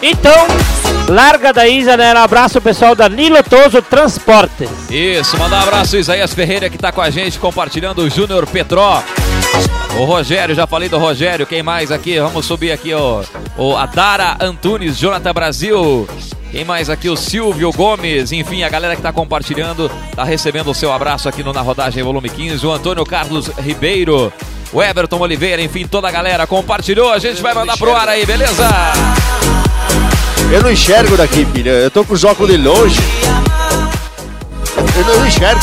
Então, 0.01 0.47
larga 1.09 1.51
daí, 1.51 1.83
Janela. 1.83 2.23
Abraço 2.23 2.61
pessoal 2.61 2.95
da 2.95 3.09
Nilotoso 3.09 3.81
Transportes. 3.81 4.69
Isso, 4.89 5.37
mandar 5.37 5.57
um 5.59 5.63
abraço 5.63 5.97
Isaías 5.97 6.33
Ferreira 6.33 6.69
que 6.69 6.77
tá 6.77 6.91
com 6.91 7.01
a 7.01 7.09
gente 7.09 7.37
compartilhando 7.37 7.99
o 7.99 8.09
Júnior 8.09 8.47
Petró. 8.47 9.03
O 9.97 10.05
Rogério, 10.05 10.55
já 10.55 10.65
falei 10.65 10.87
do 10.87 10.97
Rogério, 10.97 11.45
quem 11.45 11.61
mais 11.61 11.91
aqui? 11.91 12.19
Vamos 12.19 12.45
subir 12.45 12.71
aqui, 12.71 12.93
ó. 12.93 13.23
O 13.57 13.75
Adara 13.75 14.37
Antunes, 14.39 14.97
Jonathan 14.97 15.33
Brasil. 15.33 16.07
Quem 16.51 16.63
mais 16.63 16.89
aqui? 16.89 17.09
O 17.09 17.17
Silvio 17.17 17.71
Gomes. 17.71 18.31
Enfim, 18.31 18.63
a 18.63 18.69
galera 18.69 18.95
que 18.95 19.01
tá 19.01 19.11
compartilhando, 19.11 19.91
tá 20.15 20.23
recebendo 20.23 20.71
o 20.71 20.73
seu 20.73 20.91
abraço 20.91 21.27
aqui 21.27 21.43
no 21.43 21.53
Na 21.53 21.61
Rodagem 21.61 22.01
Volume 22.01 22.29
15. 22.29 22.65
O 22.65 22.71
Antônio 22.71 23.05
Carlos 23.05 23.47
Ribeiro. 23.57 24.31
O 24.71 24.81
Everton 24.81 25.19
Oliveira, 25.19 25.61
enfim, 25.61 25.85
toda 25.87 26.07
a 26.07 26.11
galera 26.11 26.47
compartilhou. 26.47 27.11
A 27.11 27.19
gente 27.19 27.41
vai 27.41 27.53
mandar 27.53 27.75
pro 27.77 27.95
ar 27.95 28.07
aí, 28.07 28.25
beleza? 28.25 28.65
Eu 30.51 30.63
não 30.63 30.71
enxergo 30.71 31.15
daqui, 31.17 31.45
filha. 31.53 31.69
Eu 31.69 31.91
tô 31.91 32.03
com 32.03 32.13
os 32.13 32.23
óculos 32.23 32.51
de 32.51 32.57
longe. 32.57 32.99
Eu 34.95 35.05
não, 35.05 35.13
eu 35.13 35.19
não 35.19 35.27
enxergo. 35.27 35.61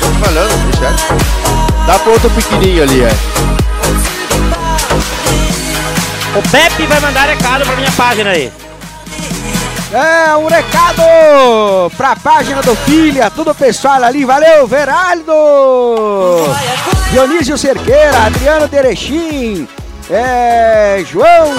Tô 0.00 0.06
te 0.06 0.18
falando, 0.18 0.50
não 0.50 0.68
enxergo. 0.70 0.98
Dá 1.86 1.98
pro 1.98 2.12
outro 2.12 2.30
pequenininho 2.30 2.82
ali, 2.82 3.02
é. 3.02 3.10
O 6.36 6.42
Pepe 6.50 6.86
vai 6.86 7.00
mandar 7.00 7.28
recado 7.28 7.64
pra 7.64 7.76
minha 7.76 7.90
página 7.92 8.30
aí. 8.30 8.52
É, 9.92 10.36
um 10.36 10.46
recado 10.46 11.02
pra 11.96 12.14
página 12.14 12.62
do 12.62 12.76
Filha, 12.76 13.28
tudo 13.28 13.52
pessoal 13.52 14.04
ali, 14.04 14.24
valeu, 14.24 14.64
Veraldo! 14.68 15.34
Dionísio 17.10 17.58
Cerqueira, 17.58 18.26
Adriano 18.26 18.68
Derechim, 18.68 19.66
é, 20.10 21.04
João, 21.06 21.54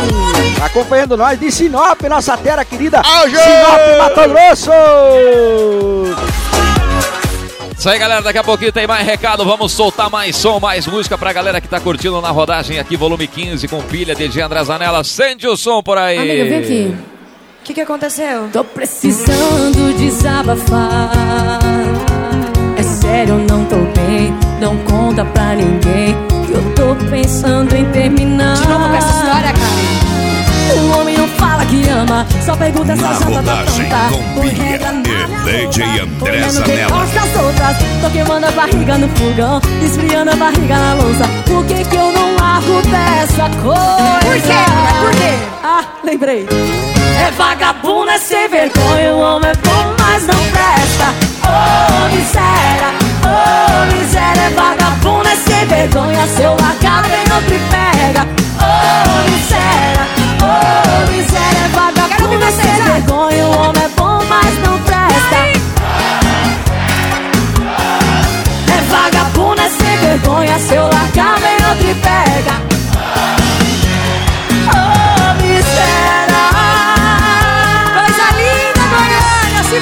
acompanhando 0.63 1.15
nós 1.15 1.39
de 1.39 1.51
Sinop, 1.51 2.01
nossa 2.03 2.36
terra 2.38 2.65
querida, 2.65 3.01
Ah, 3.03 3.27
João! 3.27 3.43
Sinop, 3.43 3.98
Mato 4.00 4.29
Grosso! 4.29 4.72
Isso 7.77 7.89
aí, 7.89 7.98
galera. 7.98 8.22
Daqui 8.22 8.38
a 8.38 8.43
pouquinho 8.43 8.72
tem 8.72 8.86
mais 8.86 9.03
recado. 9.03 9.43
Vamos 9.43 9.72
soltar 9.72 10.08
mais 10.08 10.36
som, 10.36 10.60
mais 10.60 10.86
música 10.86 11.17
pra 11.17 11.34
galera 11.34 11.60
que 11.60 11.67
tá 11.67 11.79
curtindo 11.79 12.22
na 12.22 12.29
rodagem 12.29 12.77
aqui, 12.77 12.96
volume 12.96 13.25
15, 13.25 13.67
com 13.67 13.81
pilha 13.81 14.13
de 14.13 14.39
André 14.39 14.63
Zanella. 14.63 15.03
Sente 15.03 15.48
o 15.48 15.58
som 15.58 15.81
por 15.81 15.98
aí. 15.98 16.20
Amiga, 16.20 16.43
vem 16.43 16.58
aqui. 16.60 16.96
O 16.96 17.63
que, 17.63 17.74
que 17.74 17.81
aconteceu? 17.81 18.50
Tô 18.53 18.63
precisando 18.63 19.98
desabafar. 19.98 21.10
É 22.77 22.84
sério, 22.84 23.38
não 23.50 23.65
tô 23.65 23.77
bem. 23.77 24.31
Não 24.60 24.77
conta 24.86 25.25
pra 25.25 25.55
ninguém. 25.55 26.15
Eu 26.53 26.74
tô 26.75 26.96
pensando 27.10 27.75
em 27.75 27.86
terminar. 27.91 28.55
De 28.55 28.67
novo 28.67 28.89
com 28.89 28.96
essa 28.96 29.10
história, 29.10 29.53
cara. 29.53 30.12
O 30.74 31.00
homem 31.00 31.17
não 31.17 31.27
fala 31.27 31.65
que 31.65 31.88
ama, 31.89 32.25
só 32.46 32.55
pergunta 32.55 32.96
se 32.96 33.03
a 33.03 33.13
janta 33.13 33.43
tá 33.43 33.63
pronta. 33.63 34.34
Por 34.34 34.46
regra, 34.46 34.91
nada 34.91 35.51
e 35.51 35.67
DJ. 35.67 36.00
André 36.01 36.50
Zanella. 36.50 37.05
das 37.05 37.43
outras, 37.43 37.77
tô 38.01 38.10
queimando 38.10 38.46
a 38.46 38.51
barriga 38.51 38.98
no 38.98 39.10
fogão, 39.10 39.62
esfriando 39.84 40.31
a 40.31 40.36
barriga 40.36 40.77
na 40.77 40.93
louça. 40.93 41.24
Por 41.46 41.65
que 41.65 41.84
que 41.84 41.96
eu 41.96 42.12
não 42.12 42.36
largo 42.36 42.81
dessa 42.84 43.50
coisa? 43.62 44.20
Por 44.22 44.41
quê, 44.41 44.53
mulher? 44.72 45.01
Por 45.01 45.12
quê? 45.12 45.34
Ah, 45.63 45.84
lembrei. 46.03 46.48
É 47.27 47.31
vagabundo, 47.31 48.10
é 48.10 48.17
sem 48.17 48.48
vergonha, 48.50 49.13
o 49.13 49.20
homem 49.20 49.51
é 49.51 49.55
bom, 49.55 49.96
mas 50.00 50.25
não 50.25 50.36
presta. 50.36 51.13
Oh, 51.43 52.15
miséria, 52.15 53.00
oh, 53.25 53.96
miséria, 53.96 54.42
é 54.42 54.50
vagabundo, 54.50 55.28
é 55.28 55.36
sem 55.36 55.66
vergonha, 55.68 56.28
seu 56.28 56.56
largar 56.56 57.04
vem 57.04 57.34
outro 57.34 57.56
e 57.56 57.60
pega. 57.70 58.28
Oh, 58.60 59.30
miséria, 59.30 60.06
oh, 60.42 61.12
miséria, 61.12 61.66
é 61.66 61.68
vagabundo, 61.70 62.44
é 62.44 62.51
sem 62.51 62.84
vergonha, 62.84 63.46
o 63.46 63.51
homem 63.58 63.84
é 63.84 63.90
bom, 63.98 64.24
mas 64.28 64.58
não 64.60 64.80
presta. 64.80 65.38
É 68.68 68.82
vagabundo, 68.90 69.62
é 69.62 69.70
sem 69.70 69.98
vergonha, 69.98 70.60
seu 70.60 70.84
largar 70.84 71.40
vem 71.40 71.58
outro 71.70 71.90
e 71.90 71.96
pega. 71.96 72.56
Oh, 74.74 75.34
miséria. 75.42 76.01
Coisa 77.94 78.28
linda, 78.38 78.84
Goiânia, 78.92 79.63
se 79.63 79.80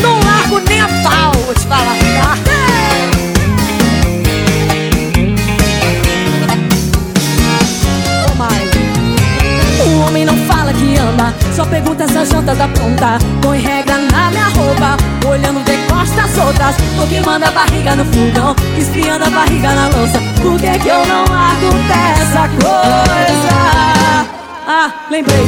Não 0.00 0.18
largo 0.20 0.60
nem 0.68 0.80
a 0.80 0.88
pau, 0.88 1.32
vou 1.44 1.54
te 1.54 1.66
falar. 1.66 1.96
O 9.84 10.06
homem 10.06 10.24
não 10.24 10.36
fala 10.46 10.72
que 10.72 10.96
ama, 10.96 11.34
só 11.54 11.64
pergunta 11.64 12.06
se 12.08 12.18
a 12.18 12.24
janta 12.24 12.54
tá 12.54 12.68
pronta. 12.68 13.18
Põe 13.40 13.60
regra 13.60 13.98
na 13.98 14.30
minha 14.30 14.48
roupa, 14.48 14.96
olhando 15.28 15.64
de 15.64 15.76
costas 15.88 16.24
as 16.24 16.44
outras. 16.44 16.76
Tô 16.96 17.06
queimando 17.06 17.44
a 17.44 17.50
barriga 17.50 17.96
no 17.96 18.04
fogão, 18.06 18.56
esfriando 18.76 19.24
a 19.24 19.30
barriga 19.30 19.72
na 19.72 19.88
louça. 19.88 20.20
Por 20.40 20.58
que 20.58 20.78
que 20.78 20.88
eu 20.88 21.06
não 21.06 21.24
largo 21.24 21.72
dessa 21.88 22.48
coisa? 22.48 24.01
Ah, 24.66 24.92
lembrei. 25.10 25.44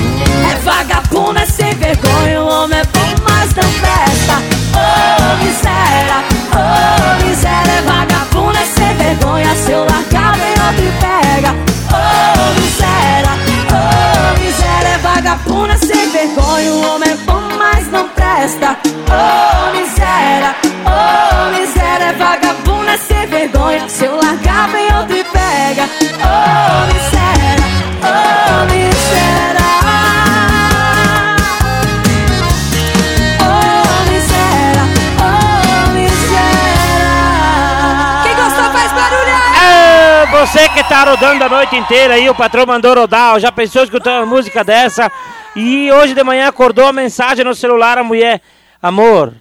É 0.50 0.56
vagabundo, 0.62 1.38
é 1.38 1.46
sem 1.46 1.72
vergonha, 1.74 2.42
o 2.42 2.48
homem 2.48 2.78
é 2.78 2.84
bom, 2.84 3.14
mas 3.22 3.54
não 3.54 3.72
presta. 3.72 4.42
Oh, 4.74 5.44
miséria, 5.44 6.24
oh, 6.52 7.24
miséria, 7.24 7.72
é 7.72 7.82
vagabundo, 7.82 8.58
é 8.58 8.66
sem 8.66 8.96
vergonha. 8.96 9.54
Se 9.54 9.70
eu 9.70 9.84
largar, 9.84 10.36
vem 10.36 10.50
outro 10.50 10.92
pega. 11.00 11.54
Oh, 11.92 12.60
miséria, 12.60 13.43
oh, 13.74 14.40
miséria, 14.40 14.88
é 14.88 14.98
vagabundo, 14.98 15.72
é 15.72 15.76
sem 15.76 16.10
vergonha. 16.10 16.72
O 16.72 16.94
homem 16.94 17.10
é 17.10 17.16
bom, 17.16 17.42
mas 17.58 17.90
não 17.90 18.08
presta. 18.08 18.78
Oh, 18.86 19.76
miséria, 19.76 20.54
oh, 20.86 21.58
miséria, 21.58 22.04
é 22.04 22.12
vagabundo, 22.12 22.88
é 22.88 22.98
sem 22.98 23.26
vergonha. 23.26 23.88
Se 23.88 24.04
eu 24.04 24.16
largar, 24.16 24.68
vem 24.68 24.94
outro 24.94 25.16
e 25.16 25.24
pega. 25.24 25.88
Oh, 26.22 26.86
miséria, 26.92 27.66
oh, 28.02 28.64
miséria. 28.72 29.63
Você 40.46 40.68
que 40.68 40.84
tá 40.84 41.04
rodando 41.04 41.42
a 41.42 41.48
noite 41.48 41.74
inteira 41.74 42.14
aí, 42.14 42.28
o 42.28 42.34
patrão 42.34 42.66
mandou 42.66 42.94
rodar, 42.94 43.40
já 43.40 43.50
pensou 43.50 43.82
escutando 43.82 44.18
uma 44.18 44.26
música 44.26 44.62
dessa 44.62 45.10
e 45.56 45.90
hoje 45.90 46.12
de 46.12 46.22
manhã 46.22 46.48
acordou 46.48 46.86
a 46.86 46.92
mensagem 46.92 47.42
no 47.42 47.54
celular, 47.54 47.96
a 47.96 48.04
mulher, 48.04 48.42
amor, 48.82 49.32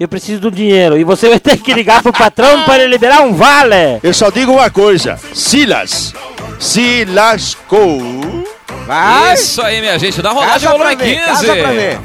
eu 0.00 0.08
preciso 0.08 0.40
do 0.40 0.50
dinheiro 0.50 0.98
e 0.98 1.04
você 1.04 1.28
vai 1.28 1.38
ter 1.38 1.58
que 1.58 1.72
ligar 1.72 2.02
pro 2.02 2.12
patrão 2.12 2.62
para 2.66 2.82
ele 2.82 2.88
liberar 2.88 3.20
um 3.20 3.34
vale. 3.34 4.00
Eu 4.02 4.12
só 4.12 4.30
digo 4.30 4.50
uma 4.50 4.68
coisa: 4.68 5.16
Silas 5.32 6.12
se 6.58 7.04
lascou. 7.04 8.00
Vai! 8.84 9.34
Isso 9.34 9.62
aí, 9.62 9.80
minha 9.80 9.96
gente. 9.96 10.20
Da 10.20 10.32
rodagem 10.32 10.68
volume 10.68 10.96
ver, 10.96 11.14
15. 11.14 11.24
casa 11.24 11.56
pra 11.56 11.70
ver. 11.70 12.00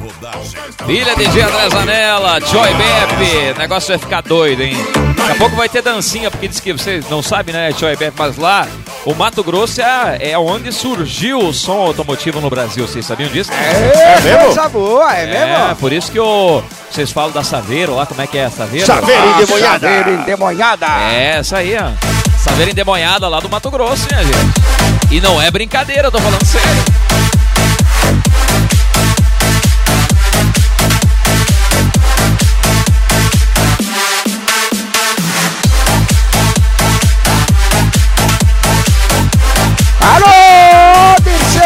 Filha 0.85 1.15
de 1.15 1.41
André 1.41 1.69
Zanella, 1.71 2.39
Joy 2.39 2.69
Bep. 2.75 3.55
O 3.55 3.59
negócio 3.59 3.89
vai 3.89 3.97
ficar 3.97 4.21
doido, 4.21 4.61
hein? 4.61 4.75
Daqui 5.23 5.31
a 5.31 5.35
pouco 5.35 5.55
vai 5.55 5.69
ter 5.69 5.81
dancinha, 5.81 6.29
porque 6.29 6.47
diz 6.49 6.59
que 6.59 6.73
vocês 6.73 7.09
não 7.09 7.23
sabem, 7.23 7.53
né, 7.55 7.71
Joy 7.71 7.95
Bep, 7.95 8.13
mas 8.17 8.37
lá, 8.37 8.67
o 9.05 9.13
Mato 9.13 9.41
Grosso 9.41 9.81
é, 9.81 10.31
é 10.31 10.37
onde 10.37 10.71
surgiu 10.71 11.39
o 11.39 11.53
som 11.53 11.77
automotivo 11.79 12.41
no 12.41 12.49
Brasil. 12.49 12.85
Vocês 12.85 13.05
sabiam 13.05 13.29
disso? 13.29 13.49
É, 13.53 14.19
mesmo? 14.21 14.45
coisa 14.45 14.67
boa, 14.69 15.15
é, 15.15 15.23
É, 15.23 15.45
mesmo? 15.57 15.75
por 15.77 15.93
isso 15.93 16.11
que 16.11 16.19
o, 16.19 16.61
vocês 16.91 17.09
falam 17.11 17.31
da 17.31 17.43
Saveiro 17.43 17.95
lá, 17.95 18.05
como 18.05 18.21
é 18.21 18.27
que 18.27 18.37
é? 18.37 18.49
Saveiro? 18.49 18.85
Saveiro 18.85 19.29
endemoniada. 19.29 19.87
Saveiro 19.87 20.21
endemoniada. 20.21 20.85
É, 21.13 21.37
essa 21.37 21.57
aí, 21.57 21.75
ó. 21.77 21.91
Saveiro 22.37 22.71
endemoniada 22.71 23.27
lá 23.29 23.39
do 23.39 23.49
Mato 23.49 23.71
Grosso, 23.71 24.05
minha 24.11 24.23
gente. 24.23 24.61
E 25.09 25.21
não 25.21 25.41
é 25.41 25.49
brincadeira, 25.49 26.07
eu 26.07 26.11
tô 26.11 26.19
falando 26.19 26.45
sério. 26.45 26.83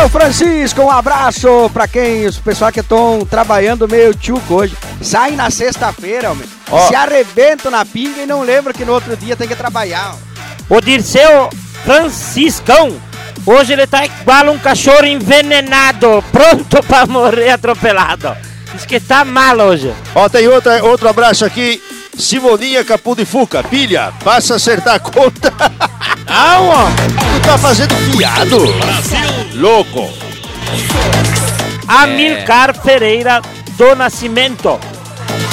Francisco, 0.09 0.81
um 0.81 0.91
abraço 0.91 1.69
pra 1.73 1.87
quem, 1.87 2.25
os 2.25 2.37
pessoal 2.37 2.71
que 2.71 2.79
estão 2.79 3.25
trabalhando 3.29 3.87
meio 3.87 4.13
tchuco 4.13 4.55
hoje. 4.55 4.75
Saem 5.01 5.35
na 5.35 5.49
sexta-feira, 5.49 6.31
homem. 6.31 6.47
Ó. 6.69 6.87
Se 6.87 6.95
arrebentam 6.95 7.71
na 7.71 7.85
pinga 7.85 8.21
e 8.21 8.25
não 8.25 8.41
lembram 8.41 8.73
que 8.73 8.85
no 8.85 8.93
outro 8.93 9.15
dia 9.17 9.35
tem 9.35 9.47
que 9.47 9.55
trabalhar. 9.55 10.15
O 10.69 10.81
Dirceu 10.81 11.49
Franciscão, 11.83 12.95
hoje 13.45 13.73
ele 13.73 13.87
tá 13.87 14.05
igual 14.05 14.49
um 14.49 14.59
cachorro 14.59 15.05
envenenado, 15.05 16.23
pronto 16.31 16.83
pra 16.83 17.05
morrer 17.05 17.51
atropelado. 17.51 18.35
Diz 18.73 18.85
que 18.85 18.99
tá 18.99 19.23
mal 19.25 19.57
hoje. 19.57 19.93
Ó, 20.13 20.27
tem 20.29 20.47
outra, 20.47 20.83
outro 20.83 21.07
abraço 21.07 21.45
aqui. 21.45 21.81
Simoninha 22.17 22.83
Capu 22.83 23.15
de 23.15 23.25
Fuca. 23.25 23.63
Pilha, 23.63 24.11
passa 24.23 24.53
a 24.53 24.55
acertar 24.57 24.95
a 24.95 24.99
conta. 24.99 25.53
Não, 26.25 26.69
ó. 26.69 26.87
Tu 27.37 27.47
tá 27.47 27.57
fazendo 27.57 27.95
fiado. 28.11 28.57
Louco. 29.57 30.07
Amilcar 31.87 32.79
Pereira 32.81 33.41
do 33.71 33.95
Nascimento. 33.95 34.79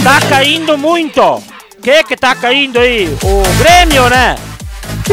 Tá 0.02 0.20
caindo 0.28 0.76
muito. 0.76 1.42
Que 1.82 2.04
que 2.04 2.16
tá 2.16 2.34
caindo 2.34 2.78
aí? 2.78 3.08
O 3.22 3.42
Grêmio, 3.58 4.08
né? 4.10 4.36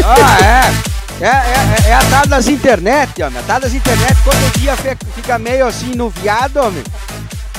Ah, 0.03 0.37
é. 0.43 0.91
É, 1.23 1.27
é, 1.27 1.87
é, 1.87 1.89
é 1.89 1.93
atrás 1.93 2.27
das 2.27 2.47
internet, 2.47 3.21
homem. 3.21 3.39
Atrás 3.39 3.61
das 3.61 3.73
internet, 3.73 4.17
quando 4.23 4.43
o 4.43 4.59
dia 4.59 4.75
fica 5.15 5.37
meio 5.37 5.67
assim 5.67 5.93
nuviado, 5.95 6.59
homem. 6.59 6.83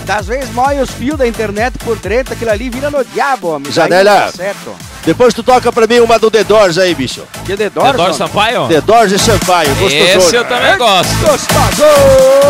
Das 0.05 0.27
vezes 0.27 0.51
mói 0.53 0.81
os 0.81 0.91
fios 0.91 1.17
da 1.17 1.27
internet 1.27 1.79
por 1.79 1.97
dentro, 1.99 2.35
aquilo 2.35 2.51
ali 2.51 2.69
vira 2.69 2.91
no 2.91 3.05
diabo, 3.05 3.49
homem. 3.49 3.65
Daí 3.65 3.73
Janela. 3.73 4.23
tá 4.23 4.33
certo. 4.33 4.75
Depois 5.05 5.35
tu 5.35 5.43
toca 5.43 5.73
pra 5.73 5.87
mim 5.87 5.99
uma 5.99 6.17
do 6.19 6.31
The 6.31 6.45
Doors 6.45 6.79
aí, 6.79 6.95
bicho. 6.95 7.25
Que 7.45 7.57
The 7.57 7.71
Doors, 7.71 7.95
Edor 7.95 8.05
homem? 8.07 8.17
Sampaio? 8.17 8.69
The 8.69 8.81
Doors 8.81 9.11
e 9.13 9.19
Sampaio. 9.19 9.75
Gostosão. 9.75 10.19
Esse 10.19 10.37
eu 10.37 10.45
também 10.45 10.79
gosto. 10.79 11.15
Gostoso! 11.17 11.83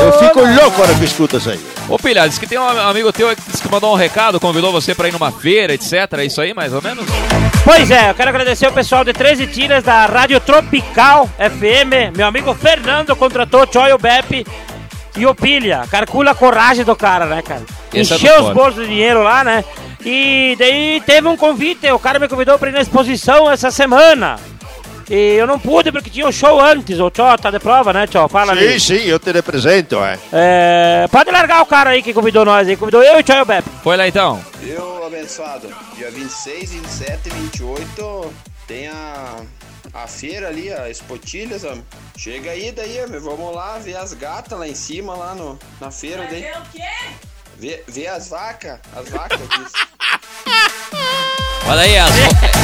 Eu 0.03 0.13
fico 0.19 0.41
louco 0.41 0.73
quando 0.73 0.91
eu 0.91 1.05
escuto 1.05 1.37
isso 1.39 1.51
aí. 1.51 1.61
Ô, 1.89 1.99
Pilha, 1.99 2.29
diz 2.29 2.39
que 2.39 2.47
tem 2.47 2.59
um 2.59 2.67
amigo 2.69 3.11
teu 3.13 3.35
que 3.35 3.43
disse 3.51 3.63
que 3.63 3.71
mandou 3.71 3.93
um 3.93 3.97
recado, 3.97 4.39
convidou 4.39 4.71
você 4.71 4.95
pra 4.95 5.09
ir 5.09 5.13
numa 5.13 5.33
feira, 5.33 5.73
etc. 5.73 5.93
É 6.19 6.25
isso 6.27 6.41
aí, 6.41 6.53
mais 6.53 6.73
ou 6.73 6.83
menos? 6.83 7.05
Pois 7.65 7.91
é, 7.91 8.11
eu 8.11 8.15
quero 8.15 8.29
agradecer 8.29 8.67
o 8.67 8.73
pessoal 8.73 9.03
de 9.05 9.13
13 9.13 9.47
Tiras 9.47 9.83
da 9.83 10.07
Rádio 10.07 10.39
Tropical 10.41 11.29
FM. 11.39 12.17
Meu 12.17 12.27
amigo 12.27 12.55
Fernando 12.55 13.17
contratou 13.17 13.63
o 13.63 13.73
Choy, 13.73 13.93
o 13.93 13.99
Beppe 13.99 14.47
e 15.17 15.27
o 15.27 15.35
Pilha. 15.35 15.85
Calcula 15.91 16.31
a 16.33 16.35
coragem 16.35 16.85
do 16.85 16.97
cara, 16.97 17.27
né, 17.27 17.43
cara? 17.43 17.63
Esse 17.93 18.13
é 18.13 18.17
Encheu 18.17 18.45
os 18.45 18.55
bolsos 18.55 18.83
de 18.83 18.89
dinheiro 18.89 19.23
lá, 19.23 19.45
né? 19.45 19.65
E 20.05 20.57
daí 20.59 21.03
teve 21.07 21.29
um 21.29 21.37
convite, 21.37 21.91
o 21.91 21.99
cara 21.99 22.19
me 22.19 22.29
convidou 22.29 22.59
pra 22.59 22.71
ir 22.71 22.73
na 22.73 22.81
exposição 22.81 23.51
essa 23.51 23.71
semana. 23.71 24.37
E 25.11 25.35
eu 25.37 25.47
não 25.47 25.59
pude 25.59 25.93
porque 25.93 26.09
tinha 26.09 26.27
o 26.27 26.33
show 26.33 26.61
antes. 26.61 26.99
O 26.99 27.11
Tchó 27.11 27.37
tá 27.37 27.51
de 27.51 27.59
prova, 27.59 27.93
né, 27.93 28.07
Tchó? 28.07 28.29
Fala 28.29 28.55
Sim, 28.55 28.61
ali. 28.61 28.81
sim, 28.81 29.05
eu 29.05 29.19
te 29.19 29.31
represento, 29.31 29.97
é. 29.97 30.19
É, 30.33 31.09
pode 31.11 31.31
largar 31.31 31.61
o 31.63 31.67
cara 31.67 31.91
aí 31.91 32.03
que 32.03 32.15
convidou 32.15 32.45
nós 32.45 32.67
aí. 32.67 32.77
Convidou 32.77 33.03
eu 33.03 33.17
e 33.17 33.21
o 33.21 33.23
Tchó 33.23 33.35
e 33.35 33.43
o 33.43 33.45
Beppe. 33.45 33.69
Foi 33.83 33.97
lá 33.97 34.09
então. 34.09 34.41
Eu, 34.63 35.05
abençoado, 35.07 35.69
dia 35.97 36.11
26, 36.11 36.73
27 36.73 37.19
e 37.27 37.31
28 37.31 38.33
tem 38.67 38.89
a, 38.89 39.37
a 39.95 40.07
feira 40.07 40.49
ali, 40.49 40.73
a 40.73 40.89
Espotilhas, 40.89 41.65
ó. 41.65 41.77
Chega 42.17 42.51
aí 42.51 42.73
daí, 42.73 42.99
ó, 43.03 43.07
vamos 43.21 43.55
lá 43.55 43.79
ver 43.79 43.97
as 43.97 44.13
gatas 44.15 44.59
lá 44.59 44.67
em 44.67 44.75
cima, 44.75 45.15
lá 45.15 45.35
no, 45.35 45.59
na 45.81 45.91
feira 45.91 46.27
daí. 46.31 46.45
o 46.45 46.63
quê? 46.73 46.83
Ver, 47.59 47.85
ver 47.87 48.07
as 48.09 48.29
vacas, 48.29 48.79
as 48.97 49.09
vacas. 49.09 49.41
Olha 51.69 51.83
aí, 51.83 51.97
as, 51.97 52.11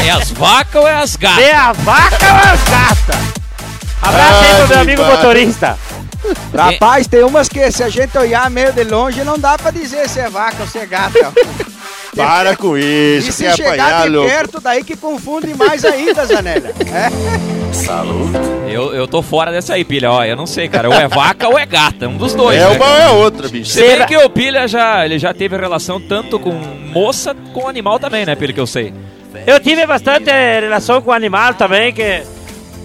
é 0.05 0.11
as 0.11 0.31
vacas 0.31 0.83
ou 0.83 0.89
é 0.89 0.95
as 0.95 1.17
gatas? 1.17 1.45
É 1.45 1.55
a 1.55 1.73
vaca 1.73 2.27
ou 2.27 2.53
as 2.53 2.65
gatas? 2.65 3.17
Abraço 4.03 4.45
aí 4.45 4.55
pro 4.57 4.69
meu 4.69 4.79
amigo 4.81 5.03
vai. 5.03 5.17
motorista. 5.17 5.79
Rapaz, 6.55 7.07
tem 7.07 7.23
umas 7.23 7.49
que 7.49 7.71
se 7.71 7.83
a 7.83 7.89
gente 7.89 8.17
olhar 8.19 8.51
meio 8.51 8.73
de 8.73 8.85
longe 8.85 9.23
não 9.23 9.39
dá 9.39 9.57
pra 9.57 9.71
dizer 9.71 10.09
se 10.09 10.19
é 10.19 10.29
vaca 10.29 10.63
ou 10.63 10.69
se 10.69 10.79
é 10.79 10.87
gata. 10.87 11.33
Para 12.25 12.57
com 12.57 12.77
isso, 12.77 13.29
E 13.29 13.33
se 13.33 13.51
chegar 13.53 13.71
apanhar, 13.71 14.03
de 14.03 14.09
louco. 14.11 14.31
perto, 14.31 14.61
daí 14.61 14.85
que 14.85 14.97
confunde 14.97 15.55
mais 15.55 15.85
ainda, 15.85 16.25
Zanella. 16.27 16.69
É. 16.69 17.09
Eu, 18.69 18.95
eu 18.95 19.07
tô 19.07 19.23
fora 19.23 19.51
dessa 19.51 19.75
aí, 19.75 19.85
Pilha. 19.85 20.11
Ó, 20.11 20.25
eu 20.25 20.37
não 20.37 20.47
sei, 20.47 20.69
cara. 20.69 20.89
Ou 20.89 20.95
é 20.95 21.09
vaca 21.09 21.49
ou 21.49 21.59
é 21.59 21.65
gata. 21.65 22.09
Um 22.09 22.17
dos 22.17 22.35
dois. 22.35 22.57
É 22.57 22.69
né, 22.69 22.77
uma 22.77 22.87
ou 22.87 22.97
é 22.97 23.09
outra, 23.11 23.49
bicho. 23.49 23.71
Se 23.71 23.81
bem 23.81 24.07
que 24.07 24.17
o 24.17 24.29
Pilha 24.29 24.67
já, 24.69 25.05
ele 25.05 25.19
já 25.19 25.33
teve 25.33 25.57
relação 25.57 26.01
tanto 26.01 26.39
com 26.39 26.53
moça 26.53 27.35
com 27.53 27.69
animal 27.69 27.99
também, 27.99 28.27
né, 28.27 28.35
Pilha, 28.35 28.53
que 28.53 28.61
eu 28.61 28.67
sei. 28.67 28.93
Eu 29.47 29.61
tive 29.61 29.87
bastante 29.87 30.29
eh, 30.29 30.61
relação 30.61 31.01
com 31.01 31.13
animal 31.13 31.55
também, 31.55 31.93
que 31.93 32.23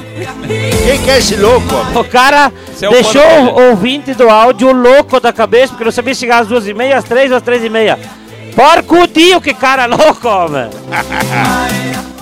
Quem 0.85 1.03
quer 1.03 1.17
esse 1.19 1.35
louco, 1.35 1.67
ó? 1.73 2.01
O 2.01 2.05
cara 2.05 2.53
é 2.81 2.89
o 2.89 2.91
deixou 2.91 3.23
o 3.23 3.71
ouvinte 3.71 4.13
do 4.13 4.29
áudio 4.29 4.71
louco 4.71 5.19
da 5.19 5.33
cabeça, 5.33 5.69
porque 5.69 5.85
não 5.85 5.91
sabia 5.91 6.15
chegar 6.15 6.41
às 6.41 6.49
duas 6.49 6.69
e 6.69 6.75
meia, 6.75 6.99
às 6.99 7.05
três, 7.05 7.33
às 7.33 7.43
três 7.43 7.65
e 7.65 7.71
meia. 7.71 7.99
Porco 8.55 9.07
dio, 9.07 9.41
que 9.41 9.55
cara 9.55 9.87
louco, 9.87 10.29
homem. 10.29 10.69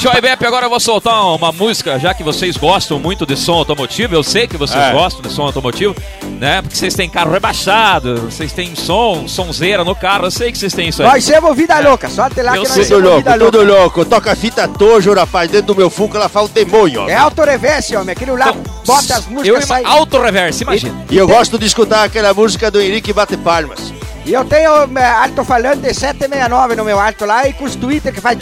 Joy 0.00 0.20
Bep, 0.20 0.46
agora 0.46 0.66
eu 0.66 0.70
vou 0.70 0.78
soltar 0.78 1.24
uma 1.34 1.50
música, 1.50 1.98
já 1.98 2.14
que 2.14 2.22
vocês 2.22 2.56
gostam 2.56 3.00
muito 3.00 3.26
de 3.26 3.36
som 3.36 3.54
automotivo, 3.54 4.14
eu 4.14 4.22
sei 4.22 4.46
que 4.46 4.56
vocês 4.56 4.80
É. 4.80 4.92
gostam 4.92 5.20
de 5.22 5.28
som 5.32 5.42
automotivo, 5.42 5.92
né? 6.38 6.62
Porque 6.62 6.76
vocês 6.76 6.94
têm 6.94 7.10
carro 7.10 7.32
rebaixado, 7.32 8.14
vocês 8.30 8.52
têm 8.52 8.76
som, 8.76 9.26
sonzeira 9.26 9.82
no 9.82 9.96
carro, 9.96 10.26
eu 10.26 10.30
sei 10.30 10.52
que 10.52 10.58
vocês 10.58 10.72
têm 10.72 10.88
isso 10.88 11.02
aí. 11.02 11.08
Nós 11.08 11.24
somos 11.24 11.56
vida 11.56 11.80
louca, 11.80 12.08
só 12.08 12.22
até 12.22 12.44
lá 12.44 12.54
Eu 12.56 12.62
que 12.62 12.68
nós 12.68 12.76
sei. 12.76 12.84
Tudo 12.84 13.00
louco, 13.00 13.18
vida 13.18 13.38
tudo 13.44 13.58
louca. 13.64 13.72
louco. 13.80 14.04
Toca 14.04 14.36
fita 14.36 14.68
tojo, 14.68 15.12
rapaz. 15.12 15.50
Dentro 15.50 15.74
do 15.74 15.76
meu 15.76 15.90
Funko 15.90 16.16
ela 16.16 16.28
fala 16.28 16.46
o 16.46 16.48
demônio, 16.48 17.02
ó. 17.02 17.08
É 17.08 17.16
autorevesse, 17.16 17.96
homem. 17.96 18.12
Aquilo 18.12 18.36
lá 18.36 18.50
Então, 18.50 18.62
bota 18.86 19.16
as 19.16 19.24
eu 19.26 19.32
músicas, 19.32 19.64
ima- 19.64 19.66
sai. 19.66 19.84
Auto 19.84 20.20
reverse, 20.22 20.62
imagina. 20.62 20.94
E 21.10 21.16
eu 21.16 21.26
gosto 21.26 21.58
de 21.58 21.66
escutar 21.66 22.04
aquela 22.04 22.32
música 22.32 22.70
do 22.70 22.80
Henrique 22.80 23.12
Bate 23.12 23.36
Palmas. 23.36 23.92
E 24.26 24.32
eu 24.32 24.44
tenho 24.44 24.70
é, 24.98 25.04
alto-falante 25.06 25.82
769 25.94 26.76
no 26.76 26.84
meu 26.84 26.98
alto 27.00 27.24
lá 27.24 27.48
e 27.48 27.52
com 27.52 27.64
os 27.64 27.74
Twitter 27.74 28.12
que 28.12 28.20
faz. 28.20 28.38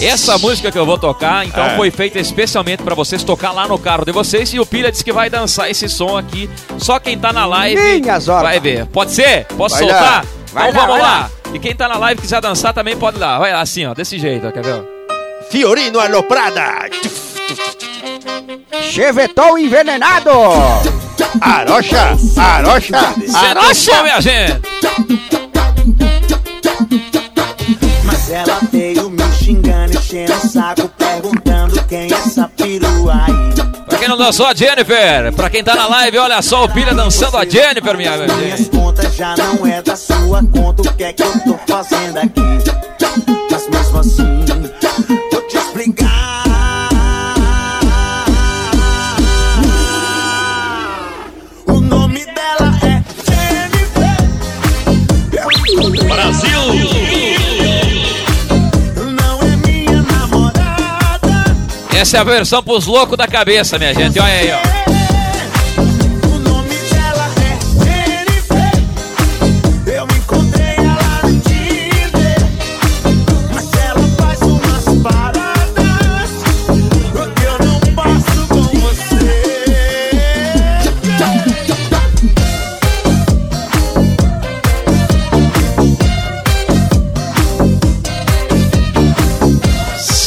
Essa 0.00 0.38
música 0.38 0.70
que 0.70 0.78
eu 0.78 0.86
vou 0.86 0.96
tocar, 0.96 1.44
então, 1.44 1.64
É. 1.64 1.76
foi 1.76 1.90
feita 1.90 2.18
especialmente 2.18 2.82
pra 2.82 2.94
vocês 2.94 3.22
tocar 3.24 3.50
lá 3.52 3.66
no 3.66 3.78
carro 3.78 4.04
de 4.04 4.12
vocês. 4.12 4.52
E 4.54 4.60
o 4.60 4.64
Pilha 4.64 4.90
disse 4.90 5.04
que 5.04 5.12
vai 5.12 5.28
dançar 5.28 5.68
esse 5.70 5.88
som 5.88 6.16
aqui. 6.16 6.48
Só 6.78 6.98
quem 7.00 7.18
tá 7.18 7.32
na 7.32 7.44
live 7.46 8.00
Minhas 8.00 8.28
horas. 8.28 8.44
vai 8.44 8.60
ver. 8.60 8.86
Pode 8.86 9.10
ser? 9.12 9.44
Posso 9.56 9.74
Vai 9.74 9.84
soltar? 9.84 10.02
lá. 10.02 10.24
Vai 10.52 10.70
então 10.70 10.80
lá, 10.82 10.86
vamos 10.86 11.02
vai 11.02 11.10
lá. 11.12 11.30
E 11.52 11.58
quem 11.58 11.74
tá 11.74 11.88
na 11.88 11.98
live 11.98 12.20
quiser 12.20 12.40
dançar 12.40 12.72
também 12.72 12.96
pode 12.96 13.16
ir 13.16 13.20
lá. 13.20 13.38
Vai 13.38 13.52
lá, 13.52 13.60
assim, 13.60 13.84
ó, 13.86 13.92
desse 13.94 14.18
jeito, 14.18 14.46
ó, 14.46 14.52
quer 14.52 14.62
ver? 14.64 14.82
Fiorino 15.50 15.98
Aloprada. 15.98 16.88
Chevetol 18.82 19.58
envenenado. 19.58 20.30
Arocha, 21.40 22.16
arocha, 22.36 22.98
Atenção, 22.98 24.02
minha 24.02 24.20
gente. 24.20 24.60
Mas 28.04 28.30
ela 28.30 28.60
veio 28.72 29.10
me 29.10 29.22
xingando, 29.32 29.96
enchendo 29.96 30.32
o 30.32 30.48
saco, 30.48 30.88
perguntando 30.96 31.82
quem 31.84 32.10
é 32.10 32.14
essa 32.14 32.50
perua 32.56 33.24
aí. 33.26 33.84
Pra 33.88 33.98
quem 33.98 34.08
não 34.08 34.16
dançou 34.18 34.46
a 34.46 34.54
Jennifer, 34.54 35.32
pra 35.34 35.50
quem 35.50 35.64
tá 35.64 35.74
na 35.74 35.86
live, 35.86 36.18
olha 36.18 36.40
só 36.42 36.64
o 36.64 36.68
Pilha 36.68 36.94
dançando 36.94 37.36
a 37.36 37.44
Jennifer, 37.44 37.96
minha 37.96 38.18
gente. 38.18 38.34
Minhas 38.34 38.68
contas 38.68 39.14
já 39.14 39.34
não 39.36 39.66
é 39.66 39.82
da 39.82 39.96
sua 39.96 40.42
conta, 40.44 40.82
o 40.82 40.94
que 40.94 41.04
é 41.04 41.12
que 41.12 41.22
eu 41.22 41.32
tô 41.40 41.58
fazendo 41.66 42.18
aqui? 42.18 42.40
Essa 62.08 62.16
é 62.16 62.20
a 62.20 62.24
versão 62.24 62.62
pros 62.62 62.86
loucos 62.86 63.18
da 63.18 63.28
cabeça, 63.28 63.78
minha 63.78 63.92
gente. 63.92 64.18
Olha 64.18 64.32
aí, 64.32 64.50
ó. 64.50 64.97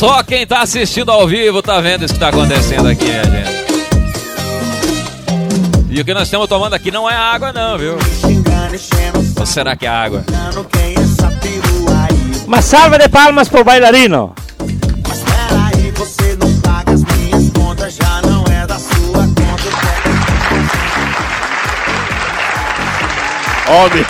Só 0.01 0.23
quem 0.23 0.47
tá 0.47 0.61
assistindo 0.63 1.11
ao 1.11 1.27
vivo 1.27 1.61
tá 1.61 1.79
vendo 1.79 2.05
isso 2.05 2.15
que 2.15 2.19
tá 2.19 2.29
acontecendo 2.29 2.87
aqui, 2.87 3.05
minha 3.05 3.23
gente. 3.23 3.61
E 5.91 6.01
o 6.01 6.03
que 6.03 6.11
nós 6.11 6.23
estamos 6.23 6.47
tomando 6.47 6.73
aqui 6.73 6.89
não 6.89 7.07
é 7.07 7.13
água, 7.13 7.53
não, 7.53 7.77
viu? 7.77 7.99
Ou 9.39 9.45
será 9.45 9.75
que 9.75 9.85
é 9.85 9.89
água? 9.89 10.25
Uma 12.47 12.63
salva 12.63 12.97
de 12.97 13.07
palmas 13.09 13.47
pro 13.47 13.63
bailarino. 13.63 14.33
Mas 15.07 15.19
peraí, 15.19 15.91
você 15.91 16.35
não 16.35 16.51
paga 16.61 16.93
as 16.93 17.03
minhas 17.03 17.51
contas, 17.51 17.93
já 17.93 18.21
não 18.23 18.43
é 18.45 18.65
da 18.65 18.79
sua 18.79 19.27
conta. 19.27 19.69
Homem, 23.71 24.03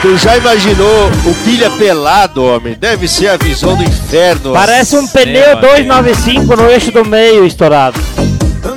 tu 0.00 0.16
já 0.16 0.36
imaginou 0.36 1.08
o 1.26 1.34
pilha 1.44 1.70
pelado, 1.70 2.44
homem? 2.44 2.74
Deve 2.74 3.06
ser 3.06 3.28
a 3.28 3.36
visão 3.36 3.76
do 3.76 3.82
inferno. 3.82 4.52
Parece 4.52 4.96
um 4.96 5.06
pneu 5.06 5.58
Meu 5.58 5.60
295 5.60 6.56
no 6.56 6.70
eixo 6.70 6.90
do 6.90 7.04
meio 7.04 7.46
estourado. 7.46 8.00
É 8.14 8.70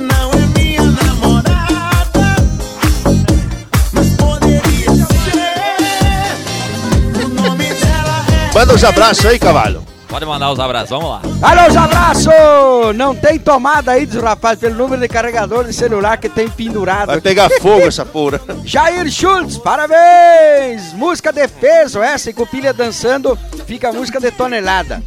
é. 8.50 8.58
Manda 8.58 8.74
uns 8.74 8.84
abraços 8.84 9.24
aí, 9.26 9.38
cavalo. 9.38 9.83
Pode 10.14 10.26
mandar 10.26 10.52
os 10.52 10.60
abraços, 10.60 10.90
vamos 10.90 11.10
lá. 11.10 11.22
Alô, 11.42 11.68
os 11.68 11.76
abraços! 11.76 12.94
Não 12.94 13.16
tem 13.16 13.36
tomada 13.36 13.90
aí 13.90 14.06
dos 14.06 14.22
rapazes 14.22 14.60
pelo 14.60 14.76
número 14.76 15.02
de 15.02 15.08
carregador 15.08 15.64
de 15.64 15.72
celular 15.72 16.18
que 16.18 16.28
tem 16.28 16.48
pendurado. 16.48 17.06
Vai 17.08 17.16
aqui. 17.16 17.24
pegar 17.24 17.50
fogo 17.60 17.80
essa 17.80 18.06
porra. 18.06 18.40
Jair 18.64 19.10
Schultz, 19.10 19.58
parabéns! 19.58 20.92
Música 20.92 21.32
de 21.32 21.48
peso, 21.48 22.00
essa 22.00 22.30
e 22.30 22.32
com 22.32 22.46
pilha 22.46 22.72
dançando, 22.72 23.36
fica 23.66 23.88
a 23.88 23.92
música 23.92 24.20
de 24.20 24.30
tonelada. 24.30 25.02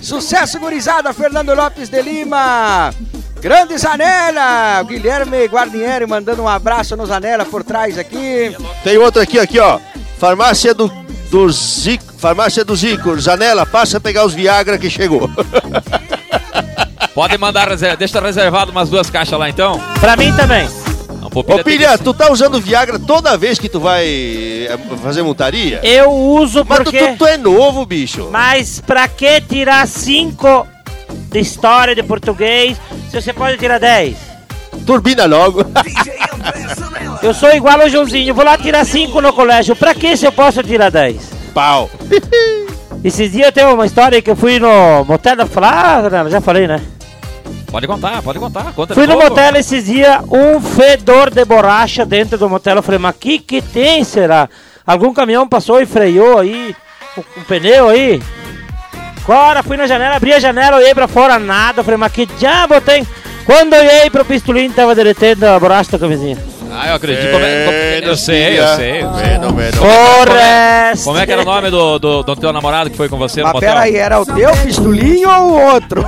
Sucesso, 0.00 0.60
gurizada, 0.60 1.12
Fernando 1.12 1.52
Lopes 1.52 1.88
de 1.88 2.00
Lima. 2.00 2.94
Grande 3.40 3.76
Zanella, 3.76 4.84
Guilherme 4.84 5.46
Guarnieri 5.46 6.06
mandando 6.06 6.44
um 6.44 6.48
abraço 6.48 6.96
no 6.96 7.04
Zanella 7.04 7.44
por 7.44 7.64
trás 7.64 7.98
aqui. 7.98 8.56
Tem 8.84 8.98
outro 8.98 9.20
aqui, 9.20 9.36
aqui, 9.36 9.58
ó. 9.58 9.80
Farmácia 10.16 10.72
do, 10.72 10.86
do 11.28 11.50
Zico. 11.50 12.13
Farmácia 12.24 12.64
do 12.64 12.74
Zico. 12.74 13.18
Janela, 13.20 13.66
passa 13.66 13.98
a 13.98 14.00
pegar 14.00 14.24
os 14.24 14.32
Viagra 14.32 14.78
que 14.78 14.88
chegou. 14.88 15.30
Pode 17.14 17.36
mandar, 17.36 17.68
reserva. 17.68 17.98
deixa 17.98 18.18
reservado 18.18 18.70
umas 18.70 18.88
duas 18.88 19.10
caixas 19.10 19.38
lá 19.38 19.50
então. 19.50 19.78
Pra 20.00 20.16
mim 20.16 20.32
também. 20.34 20.66
Não, 21.20 21.28
Ô, 21.34 21.44
Pilha 21.62 21.98
que- 21.98 22.02
tu 22.02 22.14
tá 22.14 22.32
usando 22.32 22.58
Viagra 22.58 22.98
toda 22.98 23.36
vez 23.36 23.58
que 23.58 23.68
tu 23.68 23.78
vai 23.78 24.06
eh, 24.06 24.78
fazer 25.02 25.20
montaria? 25.20 25.80
Eu 25.82 26.10
uso 26.12 26.64
Mas 26.66 26.78
tu, 26.78 26.84
porque... 26.84 27.08
tu, 27.08 27.16
tu 27.18 27.26
é 27.26 27.36
novo, 27.36 27.84
bicho. 27.84 28.30
Mas 28.32 28.80
pra 28.80 29.06
que 29.06 29.42
tirar 29.42 29.86
5 29.86 30.66
de 31.30 31.40
história 31.40 31.94
de 31.94 32.02
português 32.02 32.78
se 33.10 33.20
você 33.20 33.34
pode 33.34 33.58
tirar 33.58 33.78
10? 33.78 34.16
Turbina 34.86 35.26
logo. 35.26 35.60
Eu 37.22 37.34
sou 37.34 37.50
igual 37.54 37.82
ao 37.82 37.88
Joãozinho, 37.90 38.34
vou 38.34 38.46
lá 38.46 38.56
tirar 38.56 38.86
5 38.86 39.20
no 39.20 39.30
colégio. 39.34 39.76
Pra 39.76 39.94
que 39.94 40.16
se 40.16 40.24
eu 40.24 40.32
posso 40.32 40.62
tirar 40.62 40.90
10? 40.90 41.33
Pau. 41.54 41.88
Esses 43.04 43.30
dias 43.30 43.46
eu 43.46 43.52
tenho 43.52 43.74
uma 43.74 43.86
história 43.86 44.20
que 44.20 44.30
eu 44.30 44.36
fui 44.36 44.58
no 44.58 45.04
motel 45.04 45.36
da 45.36 45.46
ah, 45.62 46.28
já 46.28 46.40
falei, 46.40 46.66
né? 46.66 46.82
Pode 47.70 47.86
contar, 47.86 48.22
pode 48.22 48.38
contar. 48.38 48.72
Conta 48.72 48.94
Fui 48.94 49.06
no 49.06 49.14
novo. 49.14 49.28
motel 49.28 49.56
esses 49.56 49.86
dias, 49.86 50.22
um 50.30 50.60
fedor 50.60 51.30
de 51.30 51.44
borracha 51.44 52.04
dentro 52.04 52.38
do 52.38 52.48
motel. 52.48 52.76
Eu 52.76 52.82
falei, 52.82 52.98
mas 52.98 53.16
que 53.18 53.38
que 53.38 53.60
tem, 53.60 54.04
será? 54.04 54.48
Algum 54.86 55.12
caminhão 55.12 55.48
passou 55.48 55.80
e 55.80 55.86
freou 55.86 56.38
aí, 56.38 56.74
o, 57.16 57.20
o 57.20 57.44
pneu 57.44 57.88
aí? 57.88 58.22
Agora 59.22 59.62
fui 59.62 59.76
na 59.76 59.86
janela, 59.86 60.16
abri 60.16 60.32
a 60.32 60.38
janela, 60.38 60.76
olhei 60.76 60.94
pra 60.94 61.08
fora, 61.08 61.38
nada. 61.38 61.80
Eu 61.80 61.84
falei, 61.84 61.98
mas 61.98 62.12
que 62.12 62.26
diabo 62.26 62.80
tem? 62.80 63.06
Quando 63.44 63.74
eu 63.74 63.80
olhei 63.80 64.08
pro 64.08 64.24
pistolinho, 64.24 64.72
tava 64.72 64.94
derretendo 64.94 65.46
a 65.46 65.58
borracha 65.58 65.92
da 65.92 65.98
camisinha. 65.98 66.38
Ah, 66.76 66.88
eu 66.88 66.94
acredito. 66.96 67.30
Como 67.30 67.44
é, 67.44 67.64
como- 68.00 68.08
eu 68.10 68.16
sei, 68.16 68.58
eu 68.58 68.66
sei. 68.76 69.02
eu 69.02 69.14
sei. 69.14 69.38
Bueno. 69.38 69.72
Forrest! 69.76 71.04
Como 71.04 71.18
é 71.18 71.26
que 71.26 71.32
era 71.32 71.42
o 71.42 71.44
nome 71.44 71.70
do, 71.70 71.98
do, 71.98 72.22
do 72.22 72.36
teu 72.36 72.52
namorado 72.52 72.90
que 72.90 72.96
foi 72.96 73.08
com 73.08 73.16
você 73.16 73.40
no 73.40 73.46
Mas 73.46 73.54
motel? 73.54 73.68
pera 73.70 73.80
aí, 73.82 73.96
era 73.96 74.20
o 74.20 74.26
teu 74.26 74.50
pistolinho 74.58 75.28
ou 75.30 75.50
o 75.52 75.62
outro? 75.72 76.04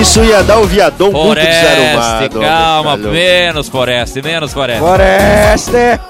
Isso 0.00 0.22
ia 0.24 0.42
dar 0.42 0.58
um 0.58 0.66
viadão 0.66 1.10
muito 1.12 1.28
Foreste, 1.28 1.50
desarrumado. 1.50 2.40
calma, 2.40 2.90
homem, 2.92 2.96
tá 2.96 3.02
louco. 3.02 3.08
menos 3.10 3.68
Foreste, 3.68 4.22
menos 4.22 4.52
Foreste. 4.52 4.80
Foreste! 4.82 6.00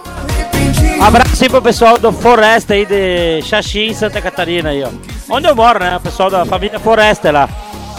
Abraço 1.07 1.43
aí 1.45 1.51
pro 1.51 1.61
pessoal 1.61 1.99
do 1.99 2.11
Forest 2.13 2.73
aí 2.73 2.87
de 2.87 3.43
Xaxim, 3.43 3.93
Santa 3.93 4.21
Catarina 4.23 4.71
aí, 4.71 4.83
ó. 4.83 4.89
Onde 5.29 5.47
eu 5.47 5.55
moro, 5.55 5.79
né? 5.79 5.97
O 5.97 6.01
pessoal 6.01 6.31
da 6.31 6.45
família 6.47 6.79
Forest 6.81 7.31
lá. 7.31 7.49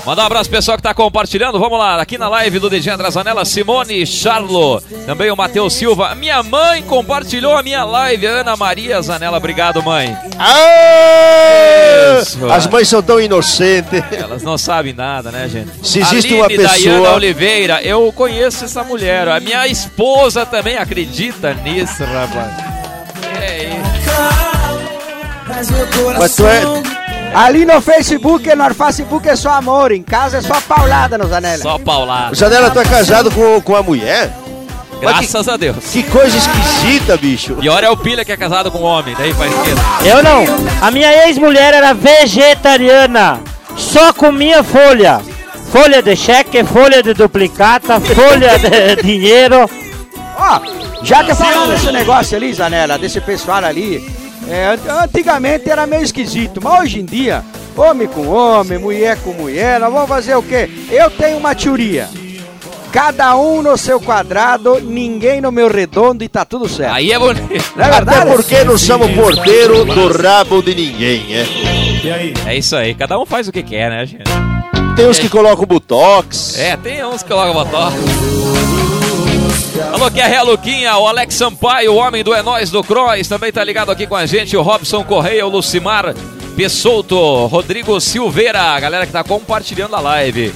Mandar 0.05 0.21
um 0.23 0.25
abraço 0.27 0.49
pro 0.49 0.57
pessoal 0.59 0.77
que 0.77 0.83
tá 0.83 0.93
compartilhando. 0.93 1.59
Vamos 1.59 1.79
lá, 1.79 1.99
aqui 1.99 2.15
na 2.17 2.27
live 2.29 2.59
do 2.59 2.69
DJ 2.69 2.93
André 2.93 3.09
Zanella, 3.09 3.43
Simone 3.43 4.05
Charlo, 4.05 4.79
também 5.05 5.31
o 5.31 5.35
Matheus 5.35 5.73
Silva. 5.73 6.13
Minha 6.13 6.43
mãe 6.43 6.83
compartilhou 6.83 7.57
a 7.57 7.63
minha 7.63 7.83
live, 7.83 8.25
Ana 8.27 8.55
Maria 8.55 9.01
Zanella. 9.01 9.37
Obrigado, 9.37 9.81
mãe. 9.81 10.15
Isso. 12.21 12.45
As 12.51 12.67
mães 12.67 12.87
são 12.87 13.01
tão 13.01 13.19
inocentes. 13.19 14.03
Elas 14.11 14.43
não 14.43 14.59
sabem 14.59 14.93
nada, 14.93 15.31
né, 15.31 15.47
gente? 15.49 15.71
Se 15.81 15.99
existe 15.99 16.27
Aline 16.33 16.41
uma 16.41 16.47
pessoa- 16.47 16.67
Dayana 16.69 17.09
Oliveira, 17.15 17.81
eu 17.81 18.11
conheço 18.13 18.65
essa 18.65 18.83
mulher. 18.83 19.27
A 19.27 19.39
minha 19.39 19.65
esposa 19.67 20.45
também 20.45 20.77
acredita 20.77 21.53
nisso, 21.55 22.03
rapaz. 22.03 22.64
Ali 27.33 27.65
no 27.65 27.81
Facebook, 27.81 28.55
no 28.55 28.73
Facebook 28.73 29.27
é 29.27 29.35
só 29.35 29.51
amor, 29.51 29.91
em 29.91 30.01
casa 30.01 30.37
é 30.37 30.41
só 30.41 30.59
paulada 30.61 31.17
nos 31.17 31.31
anéis. 31.31 31.61
Só 31.61 31.77
paulada. 31.77 32.33
Janela, 32.33 32.69
tu 32.69 32.79
é 32.79 32.85
casado 32.85 33.29
com, 33.31 33.61
com 33.61 33.75
a 33.75 33.83
mulher? 33.83 34.31
Graças 35.01 35.47
a 35.49 35.57
Deus. 35.57 35.77
Que 35.91 36.03
coisa 36.03 36.37
esquisita, 36.37 37.17
bicho. 37.17 37.57
E 37.61 37.67
olha 37.67 37.87
é 37.87 37.89
o 37.89 37.97
Pilha 37.97 38.23
que 38.23 38.31
é 38.31 38.37
casado 38.37 38.71
com 38.71 38.79
um 38.79 38.83
homem, 38.83 39.13
daí 39.17 39.33
pra 39.33 39.47
esquerda. 39.47 39.81
Eu 40.05 40.23
não. 40.23 40.45
A 40.81 40.89
minha 40.89 41.27
ex-mulher 41.27 41.73
era 41.73 41.93
vegetariana. 41.93 43.41
Só 43.75 44.13
comia 44.13 44.63
folha. 44.63 45.21
Folha 45.71 46.01
de 46.01 46.15
cheque, 46.15 46.63
folha 46.63 47.03
de 47.03 47.13
duplicata, 47.13 47.99
folha 47.99 48.57
de 48.57 49.01
dinheiro. 49.03 49.69
Ó, 50.37 50.59
já 51.03 51.23
que 51.23 51.33
falando 51.33 51.71
desse 51.71 51.91
negócio 51.91 52.35
ali, 52.37 52.53
Zanella, 52.53 52.97
desse 52.97 53.21
pessoal 53.21 53.63
ali, 53.63 54.03
é, 54.49 54.67
an- 54.87 55.03
antigamente 55.03 55.69
era 55.69 55.87
meio 55.87 56.03
esquisito, 56.03 56.59
mas 56.61 56.81
hoje 56.81 56.99
em 56.99 57.05
dia, 57.05 57.43
homem 57.75 58.07
com 58.07 58.27
homem, 58.27 58.77
mulher 58.77 59.17
com 59.21 59.31
mulher, 59.33 59.79
nós 59.79 59.91
vamos 59.91 60.07
fazer 60.09 60.35
o 60.35 60.43
quê? 60.43 60.69
Eu 60.91 61.09
tenho 61.09 61.37
uma 61.37 61.55
teoria. 61.55 62.07
cada 62.91 63.35
um 63.35 63.61
no 63.61 63.75
seu 63.77 63.99
quadrado, 63.99 64.79
ninguém 64.81 65.41
no 65.41 65.51
meu 65.51 65.67
redondo 65.69 66.23
e 66.23 66.29
tá 66.29 66.45
tudo 66.45 66.67
certo. 66.69 66.93
Aí 66.93 67.11
é 67.11 67.19
bonito. 67.19 67.73
Não 67.75 67.83
é 67.85 67.89
verdade? 67.91 68.19
Até 68.19 68.31
porque 68.35 68.63
não 68.63 68.77
somos 68.77 69.11
porteiro 69.11 69.83
do 69.83 70.17
rabo 70.21 70.61
de 70.61 70.73
ninguém, 70.75 71.25
é. 71.35 71.45
É 72.51 72.55
isso 72.57 72.73
aí, 72.75 72.93
cada 72.93 73.19
um 73.19 73.25
faz 73.25 73.47
o 73.49 73.51
que 73.51 73.61
quer, 73.63 73.89
né, 73.89 74.05
gente? 74.05 74.23
Tem 74.95 75.07
uns 75.09 75.19
que 75.19 75.27
colocam 75.27 75.65
botox. 75.65 76.57
É, 76.57 76.77
tem 76.77 77.03
uns 77.05 77.21
que 77.21 77.27
colocam 77.27 77.53
botão. 77.53 77.91
Alô, 79.81 80.09
que 80.09 80.21
é 80.21 80.37
a 80.37 80.41
Luquinha, 80.41 80.97
o 80.97 81.05
Alex 81.05 81.35
Sampaio, 81.35 81.91
o 81.91 81.95
homem 81.97 82.23
do 82.23 82.33
É 82.33 82.41
Nós 82.41 82.71
do 82.71 82.81
Cross, 82.81 83.27
também 83.27 83.51
tá 83.51 83.61
ligado 83.61 83.91
aqui 83.91 84.07
com 84.07 84.15
a 84.15 84.25
gente, 84.25 84.55
o 84.55 84.61
Robson 84.61 85.03
Correia, 85.03 85.45
o 85.45 85.49
Lucimar 85.49 86.13
Pessoto, 86.55 87.45
Rodrigo 87.47 87.99
Silveira, 87.99 88.61
a 88.61 88.79
galera 88.79 89.05
que 89.05 89.11
tá 89.11 89.21
compartilhando 89.21 89.93
a 89.93 89.99
live. 89.99 90.53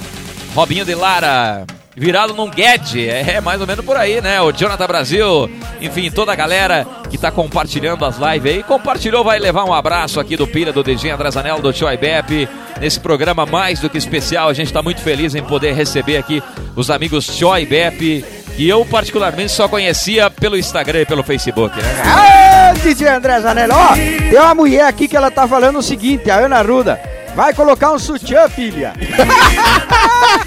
Robinho 0.54 0.86
de 0.86 0.94
Lara, 0.94 1.66
virado 1.94 2.32
num 2.32 2.48
Guedes, 2.48 2.96
é 2.96 3.40
mais 3.42 3.60
ou 3.60 3.66
menos 3.66 3.84
por 3.84 3.94
aí, 3.94 4.22
né? 4.22 4.40
O 4.40 4.52
Jonathan 4.52 4.86
Brasil, 4.86 5.50
enfim, 5.82 6.10
toda 6.10 6.32
a 6.32 6.36
galera 6.36 6.86
que 7.10 7.18
tá 7.18 7.30
compartilhando 7.30 8.06
as 8.06 8.16
lives 8.16 8.52
aí. 8.52 8.62
Compartilhou, 8.62 9.22
vai 9.22 9.38
levar 9.38 9.64
um 9.64 9.74
abraço 9.74 10.18
aqui 10.18 10.34
do 10.34 10.46
Pilha, 10.46 10.72
do 10.72 10.82
DJ 10.82 11.10
André 11.10 11.30
Zanello, 11.30 11.60
do 11.60 11.72
Tio 11.74 11.86
Bep. 11.98 12.48
Nesse 12.80 12.98
programa 12.98 13.44
mais 13.44 13.80
do 13.80 13.90
que 13.90 13.98
especial, 13.98 14.48
a 14.48 14.54
gente 14.54 14.72
tá 14.72 14.80
muito 14.80 15.02
feliz 15.02 15.34
em 15.34 15.42
poder 15.42 15.72
receber 15.72 16.16
aqui 16.16 16.42
os 16.74 16.90
amigos 16.90 17.26
Tio 17.26 17.50
Bep, 17.68 18.24
que 18.60 18.68
eu 18.68 18.84
particularmente 18.84 19.50
só 19.52 19.66
conhecia 19.66 20.28
pelo 20.28 20.54
Instagram 20.54 21.00
e 21.00 21.06
pelo 21.06 21.22
Facebook, 21.22 21.74
né? 21.74 22.02
Ah, 22.04 22.74
DJ 22.74 23.08
André 23.08 23.40
Zanello, 23.40 23.72
ó, 23.74 23.94
tem 23.94 24.38
uma 24.38 24.54
mulher 24.54 24.84
aqui 24.84 25.08
que 25.08 25.16
ela 25.16 25.30
tá 25.30 25.48
falando 25.48 25.78
o 25.78 25.82
seguinte, 25.82 26.30
a 26.30 26.40
Ana 26.40 26.60
Ruda, 26.60 27.00
vai 27.34 27.54
colocar 27.54 27.90
um 27.90 27.98
sutiã, 27.98 28.50
filha. 28.50 28.92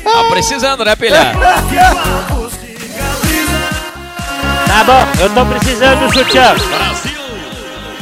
Tá 0.04 0.24
precisando, 0.30 0.86
né, 0.86 0.96
Pilha? 0.96 1.34
Tá 4.68 4.84
bom, 4.84 5.08
eu 5.20 5.30
tô 5.32 5.46
precisando 5.48 6.06
do 6.06 6.14
sutiã. 6.14 6.56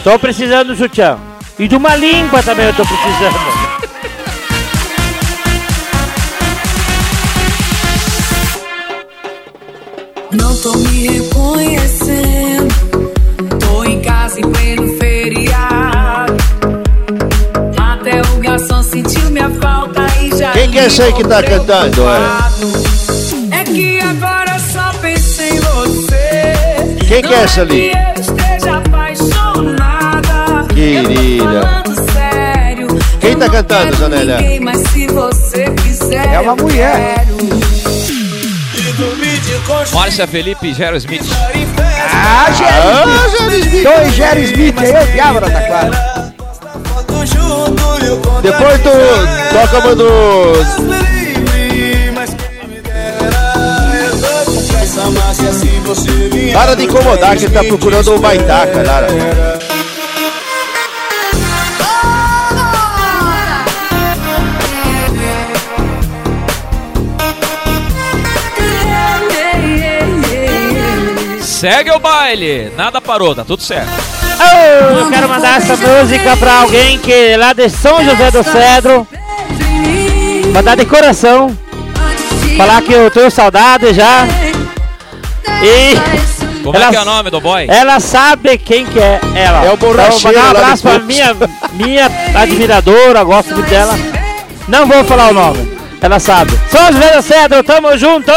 Tô 0.04 0.20
precisando 0.20 0.68
do 0.68 0.76
sutiã. 0.76 1.18
E 1.58 1.70
de 1.70 1.76
uma 1.78 1.96
língua 1.96 2.44
também 2.44 2.66
eu 2.66 2.74
tô 2.74 2.84
precisando. 2.84 3.51
Não 10.34 10.56
tô 10.58 10.74
me 10.78 11.08
reconhecendo. 11.08 12.74
Tô 13.60 13.84
em 13.84 14.00
casa 14.00 14.40
em 14.40 14.50
pleno 14.50 14.98
feriado. 14.98 16.38
Até 17.78 18.22
o 18.22 18.40
garçom 18.40 18.82
sentiu 18.82 19.30
minha 19.30 19.50
falta 19.62 20.08
e 20.22 20.30
já. 20.38 20.52
Quem 20.52 20.72
que 20.72 20.80
é 20.80 20.86
esse 20.86 21.02
aí 21.02 21.12
que 21.12 21.24
tá 21.24 21.44
cantando? 21.44 22.04
É? 23.52 23.60
É 23.60 23.64
que 23.66 24.00
agora 24.00 24.58
só 24.60 24.94
penso 25.02 25.42
em 25.42 25.60
você. 25.60 26.54
Quem 27.08 27.22
que 27.22 27.34
é 27.34 27.44
essa 27.44 27.62
ali? 27.62 27.92
Que 27.92 27.98
eu 27.98 28.22
esteja 28.22 28.78
apaixonada. 28.78 30.66
Querida. 30.74 31.84
Sério. 32.14 32.88
Quem 33.20 33.36
tá 33.36 33.50
cantando, 33.50 33.98
Zanélia? 33.98 34.38
Ninguém, 34.38 34.60
mas 34.62 34.78
se 34.92 35.08
você 35.08 35.66
quiser. 35.84 36.34
É 36.34 36.40
uma 36.40 36.56
mulher. 36.56 37.26
quero. 37.26 37.72
Márcia 39.94 40.28
Felipe 40.28 40.74
Gero 40.74 40.98
Smith. 40.98 41.26
Ah, 42.14 42.52
Jerry 42.52 43.60
Smith. 43.62 43.84
Dois 43.84 44.14
Jerry 44.14 44.44
Smith 44.46 44.78
aí, 44.78 44.94
eu 44.94 45.08
diabo 45.08 45.40
da 45.42 45.50
taquara. 45.50 46.32
Depois 48.42 48.82
tu 48.82 48.90
toca 49.54 49.80
uma 49.80 49.96
do. 49.96 50.92
Para 56.54 56.76
de 56.76 56.84
incomodar 56.84 57.38
que 57.38 57.46
ele 57.46 57.54
tá 57.54 57.64
procurando 57.64 58.16
o 58.16 58.20
baitaca, 58.20 58.84
Lara. 58.84 59.51
Segue 71.62 71.92
o 71.92 72.00
baile, 72.00 72.74
nada 72.76 73.00
parou, 73.00 73.36
tá 73.36 73.46
tudo 73.46 73.62
certo. 73.62 73.92
Oh, 74.40 74.98
eu 74.98 75.10
quero 75.12 75.30
mandar 75.30 75.62
essa 75.62 75.78
música 75.78 76.36
pra 76.36 76.62
alguém 76.62 76.98
que 76.98 77.14
é 77.14 77.38
lá 77.38 77.54
de 77.54 77.70
São 77.70 78.04
José 78.04 78.32
do 78.32 78.44
Cedro. 78.44 79.08
Mandar 80.52 80.76
de 80.76 80.88
coração. 80.88 81.56
Falar 82.58 82.82
que 82.82 82.92
eu 82.92 83.12
tenho 83.12 83.30
saudade 83.30 83.94
já. 83.94 84.26
E. 85.62 86.64
Como 86.64 86.76
é 86.76 86.90
que 86.90 86.96
é 86.96 87.02
o 87.02 87.06
nome 87.06 87.30
do 87.30 87.40
boy? 87.40 87.68
Ela 87.70 88.00
sabe 88.00 88.58
quem 88.58 88.84
que 88.88 88.98
é 88.98 89.20
ela. 89.36 89.64
É 89.64 89.72
o 89.72 89.78
borracheiro 89.78 90.36
Então, 90.40 90.48
mandar 90.48 90.60
um 90.60 90.64
abraço 90.64 90.82
pra 90.82 90.98
minha, 90.98 91.38
minha 91.74 92.12
admiradora, 92.34 93.24
gosto 93.24 93.54
muito 93.54 93.70
dela. 93.70 93.94
Não 94.68 94.88
vou 94.88 95.04
falar 95.04 95.30
o 95.30 95.34
nome. 95.36 95.78
Ela 96.02 96.20
sabe. 96.20 96.60
São 96.72 96.92
José 96.92 97.18
do 97.18 97.22
Cedro, 97.22 97.64
tamo 97.64 97.96
junto! 98.00 98.32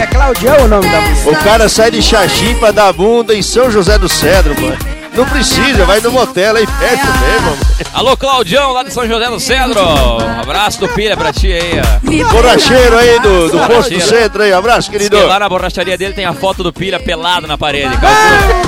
É 0.00 0.06
Claudião 0.06 0.64
o 0.64 0.68
nome 0.68 0.88
da 0.88 1.00
mulher. 1.00 1.28
O 1.28 1.36
cara 1.44 1.68
sai 1.68 1.90
de 1.90 2.02
Xaxim 2.02 2.54
pra 2.56 2.70
dar 2.70 2.92
bunda 2.92 3.34
em 3.34 3.42
São 3.42 3.70
José 3.70 3.98
do 3.98 4.08
Cedro, 4.08 4.54
mano. 4.60 4.76
Não 5.16 5.24
precisa, 5.24 5.86
vai 5.86 5.98
no 6.00 6.12
motel 6.12 6.56
aí 6.56 6.66
perto 6.66 7.06
mesmo. 7.06 7.56
Alô, 7.94 8.14
Claudião, 8.18 8.72
lá 8.72 8.82
de 8.82 8.92
São 8.92 9.08
José 9.08 9.26
do 9.30 9.40
Cedro. 9.40 9.80
Um 9.80 10.40
abraço 10.42 10.78
do 10.78 10.88
Pilha 10.88 11.16
pra 11.16 11.32
ti 11.32 11.50
aí, 11.52 11.80
ó. 11.80 12.32
Borracheiro 12.32 12.98
aí 12.98 13.18
do, 13.20 13.48
do 13.48 13.58
posto 13.60 13.94
do 13.94 14.00
centro 14.02 14.42
aí. 14.42 14.52
Abraço, 14.52 14.90
querido. 14.90 15.16
E 15.16 15.24
lá 15.24 15.38
na 15.38 15.48
borracharia 15.48 15.96
dele 15.96 16.12
tem 16.12 16.26
a 16.26 16.34
foto 16.34 16.62
do 16.62 16.70
Pilha 16.70 17.00
pelado 17.00 17.46
na 17.46 17.56
parede. 17.56 17.96
calcula. 17.96 18.66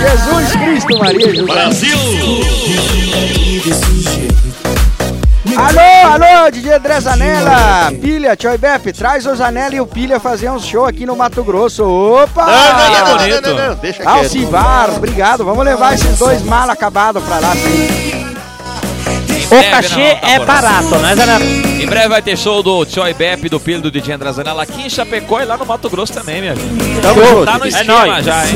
Jesus 0.00 0.52
Cristo, 0.62 0.98
Maria 0.98 1.34
Jesus. 1.34 1.90
Alô, 5.56 6.12
alô, 6.12 6.50
DJ 6.50 6.74
André 6.74 7.00
Zanella, 7.00 7.92
Pilha, 8.00 8.36
Tchoi 8.36 8.56
Bep, 8.56 8.92
traz 8.92 9.26
o 9.26 9.34
Zanella 9.34 9.74
e 9.74 9.80
o 9.80 9.86
Pilha 9.86 10.20
fazer 10.20 10.50
um 10.50 10.58
show 10.58 10.86
aqui 10.86 11.04
no 11.04 11.16
Mato 11.16 11.42
Grosso. 11.42 11.84
Opa! 11.84 12.46
Não, 12.46 12.52
não, 12.52 13.18
Aí 13.18 13.32
é 13.32 13.40
não, 13.40 13.50
não, 13.50 13.54
não, 13.56 13.58
não, 13.58 13.68
não, 13.70 13.74
deixa 13.76 14.02
quieto. 14.02 14.08
Alcivar, 14.08 14.90
obrigado. 14.96 15.44
Vamos 15.44 15.64
levar 15.64 15.94
esses 15.94 16.18
dois 16.18 16.42
mal 16.42 16.70
acabados 16.70 17.22
pra 17.24 17.38
lá. 17.38 17.52
sim. 17.54 18.10
O 19.50 19.70
cachê 19.70 20.18
não, 20.22 20.28
é 20.28 20.44
barato, 20.44 20.96
né, 20.98 21.16
Zana? 21.16 21.69
Em 21.80 21.86
breve 21.86 22.08
vai 22.08 22.20
ter 22.22 22.36
show 22.36 22.62
do 22.62 22.84
Choi 22.84 23.14
Bep, 23.14 23.48
do 23.48 23.58
filho 23.58 23.80
do 23.80 23.90
DJ 23.90 24.14
André 24.14 24.30
Zanella 24.32 24.62
aqui 24.62 24.82
em 24.82 24.90
Chapecó 24.90 25.40
e 25.40 25.44
lá 25.46 25.56
no 25.56 25.64
Mato 25.64 25.88
Grosso 25.88 26.12
também, 26.12 26.40
minha 26.40 26.54
gente. 26.54 27.00
Tamo 27.00 27.24
junto. 27.24 27.44
Tá 27.46 27.58
no 27.58 27.64
É 27.64 27.68
esquema 27.68 28.06
nóis. 28.06 28.24
já, 28.24 28.46
hein? 28.46 28.54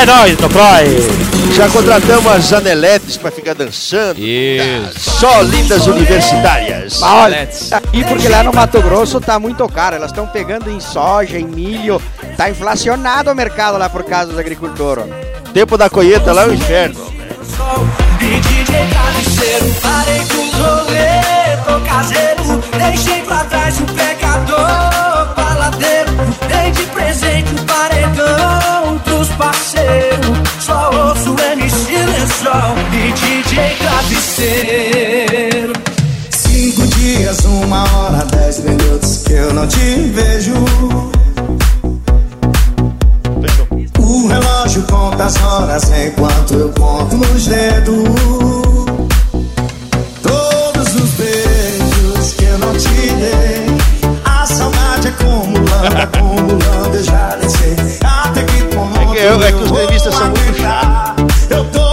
É 0.00 0.06
nóis, 0.06 0.36
Croy. 0.36 1.54
Já 1.54 1.68
contratamos 1.68 2.26
as 2.26 2.44
Zaneletes 2.46 3.16
pra 3.16 3.30
ficar 3.30 3.54
dançando. 3.54 4.18
Isso. 4.20 5.10
Só 5.20 5.40
lindas 5.42 5.86
universitárias. 5.86 6.98
Mas 7.00 7.10
olha, 7.10 7.48
aqui 7.72 8.04
porque 8.04 8.28
lá 8.28 8.42
no 8.42 8.52
Mato 8.52 8.82
Grosso 8.82 9.20
tá 9.20 9.38
muito 9.38 9.66
caro. 9.68 9.96
Elas 9.96 10.10
estão 10.10 10.26
pegando 10.26 10.68
em 10.70 10.80
soja, 10.80 11.38
em 11.38 11.44
milho. 11.46 12.02
Tá 12.36 12.50
inflacionado 12.50 13.30
o 13.30 13.34
mercado 13.34 13.78
lá 13.78 13.88
por 13.88 14.02
causa 14.04 14.26
dos 14.30 14.38
agricultores. 14.38 15.04
Tempo 15.54 15.78
da 15.78 15.88
colheita 15.88 16.32
lá 16.32 16.42
é 16.42 16.46
o 16.48 16.54
inferno. 16.54 17.06
E 18.20 18.64
Travesseiro, 18.90 19.74
parei 19.80 20.18
com 20.26 20.36
o 20.36 20.50
rolê, 20.62 21.56
tô 21.64 21.80
caseiro, 21.88 22.27
deixei 22.90 23.22
pra 23.22 23.44
trás 23.44 23.78
o 23.80 23.84
pecador, 23.84 25.34
baladeiro, 25.36 26.10
dei 26.48 26.70
de 26.70 26.82
presente 26.84 27.54
o 27.54 27.64
paredão 27.64 28.98
pros 29.04 29.28
parceiros, 29.30 30.38
só 30.60 30.90
ouço 30.92 31.36
MC 31.52 31.92
Lençol 31.92 32.76
e 32.92 33.12
DJ 33.12 33.76
Travesseiro. 33.78 35.72
Cinco 36.30 36.86
dias, 36.86 37.44
uma 37.44 37.84
hora, 37.94 38.24
dez 38.24 38.58
minutos 38.60 39.22
que 39.24 39.32
eu 39.34 39.52
não 39.52 39.66
te 39.66 40.10
vejo. 40.14 40.54
O 43.98 44.28
relógio 44.28 44.82
conta 44.84 45.24
as 45.24 45.36
horas 45.42 45.90
enquanto 45.90 46.54
eu 46.54 46.70
conto 46.70 47.16
nos 47.16 47.46
dedos. 47.46 48.67
Que 52.86 53.12
dei. 53.14 53.66
A 54.24 54.46
saudade 54.46 55.08
acumulando, 55.08 56.02
acumulando, 56.02 56.96
eu 56.96 57.02
já 57.04 57.36
nem 57.40 57.48
sei. 57.48 57.76
Até 58.04 58.42
que 58.44 58.62
ponto 58.74 58.98
É 59.00 59.06
que 59.06 59.18
eu- 59.22 59.42
é 59.42 59.52
que 59.52 59.62
os 59.64 59.70
gremistas 59.70 60.14
são 60.14 60.26
muito. 60.28 60.58
Eu 61.50 61.64
tô 61.66 61.87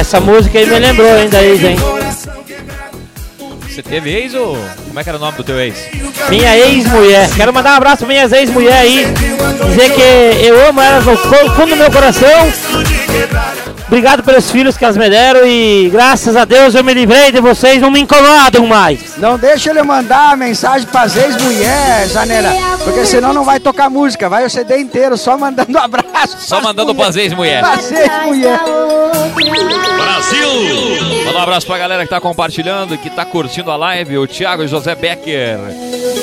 Essa 0.00 0.18
música 0.18 0.58
aí 0.58 0.66
me 0.66 0.78
lembrou 0.78 1.12
ainda 1.12 1.38
aí, 1.38 1.56
gente. 1.58 1.82
Você 3.68 3.82
teve 3.82 4.10
ex 4.10 4.34
ou. 4.34 4.56
Como 4.88 4.98
é 4.98 5.02
que 5.04 5.08
era 5.08 5.18
o 5.18 5.20
nome 5.20 5.36
do 5.36 5.44
teu 5.44 5.60
ex? 5.60 5.76
Minha 6.28 6.56
ex-mulher. 6.56 7.28
Quero 7.36 7.52
mandar 7.52 7.72
um 7.74 7.76
abraço 7.76 7.98
pra 7.98 8.06
minhas 8.08 8.32
ex-mulher 8.32 8.78
aí. 8.78 9.06
Dizer 9.68 9.90
que 9.92 10.46
eu 10.46 10.68
amo 10.68 10.80
elas 10.80 11.04
no 11.04 11.16
fu- 11.16 11.50
fundo 11.54 11.70
do 11.70 11.76
meu 11.76 11.90
coração. 11.90 12.52
Obrigado 13.90 14.22
pelos 14.22 14.48
filhos 14.48 14.76
que 14.76 14.84
elas 14.84 14.96
me 14.96 15.10
deram 15.10 15.44
e 15.44 15.90
graças 15.90 16.36
a 16.36 16.44
Deus 16.44 16.76
eu 16.76 16.84
me 16.84 16.94
livrei 16.94 17.32
de 17.32 17.40
vocês, 17.40 17.82
não 17.82 17.90
me 17.90 17.98
incomodam 17.98 18.64
mais. 18.64 19.16
Não 19.16 19.36
deixa 19.36 19.70
ele 19.70 19.82
mandar 19.82 20.36
mensagem 20.36 20.86
pras 20.86 21.16
ex-mulheres, 21.16 22.12
Zanera, 22.12 22.52
porque 22.84 23.04
senão 23.04 23.32
não 23.32 23.44
vai 23.44 23.58
tocar 23.58 23.90
música, 23.90 24.28
vai 24.28 24.46
o 24.46 24.48
CD 24.48 24.78
inteiro 24.78 25.18
só 25.18 25.36
mandando 25.36 25.76
abraço. 25.76 26.36
Só 26.38 26.60
mandando 26.60 26.94
ex-mulheres. 27.16 27.68
Pras 27.68 27.90
ex-mulheres. 27.90 28.60
Brasil! 29.96 31.24
Manda 31.24 31.38
um 31.40 31.42
abraço 31.42 31.66
pra 31.66 31.76
galera 31.78 32.04
que 32.04 32.10
tá 32.10 32.20
compartilhando, 32.20 32.96
que 32.96 33.10
tá 33.10 33.24
curtindo 33.24 33.72
a 33.72 33.76
live, 33.76 34.18
o 34.18 34.26
Thiago 34.28 34.68
José 34.68 34.94
Becker, 34.94 35.58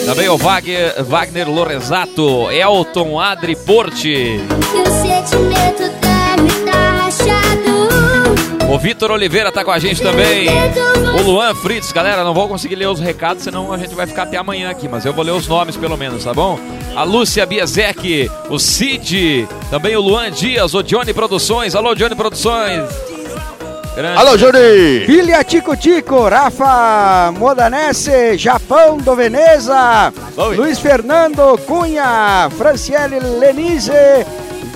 também 0.05 0.29
o 0.29 0.37
Wagner, 0.37 1.03
Wagner 1.03 1.49
Lorezato, 1.49 2.49
Elton 2.49 3.19
Adri 3.19 3.57
Porte, 3.57 4.39
Que 4.71 4.77
o 4.77 4.85
sentimento. 4.85 6.06
O 8.67 8.77
Vitor 8.77 9.11
Oliveira 9.11 9.51
tá 9.51 9.63
com 9.63 9.71
a 9.71 9.79
gente 9.79 10.01
também, 10.01 10.47
o 11.17 11.21
Luan 11.21 11.55
Fritz, 11.55 11.91
galera, 11.91 12.23
não 12.23 12.33
vou 12.33 12.47
conseguir 12.47 12.75
ler 12.75 12.87
os 12.87 12.99
recados, 12.99 13.43
senão 13.43 13.71
a 13.71 13.77
gente 13.77 13.95
vai 13.95 14.05
ficar 14.05 14.23
até 14.23 14.37
amanhã 14.37 14.69
aqui, 14.69 14.87
mas 14.87 15.05
eu 15.05 15.13
vou 15.13 15.23
ler 15.23 15.31
os 15.31 15.47
nomes 15.47 15.77
pelo 15.77 15.97
menos, 15.97 16.23
tá 16.23 16.33
bom? 16.33 16.59
A 16.95 17.03
Lúcia 17.03 17.45
Biezek, 17.45 18.29
o 18.49 18.59
Cid, 18.59 19.47
também 19.69 19.95
o 19.95 20.01
Luan 20.01 20.31
Dias, 20.31 20.73
o 20.73 20.83
Johnny 20.83 21.13
Produções, 21.13 21.75
alô 21.75 21.95
Johnny 21.95 22.15
Produções. 22.15 22.83
Grande. 23.95 24.19
Alô, 24.19 24.37
Johnny! 24.37 25.07
Filha 25.07 25.43
Tico 25.43 25.75
Tico, 25.75 26.29
Rafa 26.29 27.31
Modanese, 27.31 28.37
Japão 28.37 28.97
do 28.97 29.15
Veneza, 29.15 30.13
Luiz 30.55 30.77
Fernando 30.77 31.57
Cunha, 31.65 32.47
Franciele 32.55 33.19
Lenise, 33.19 33.91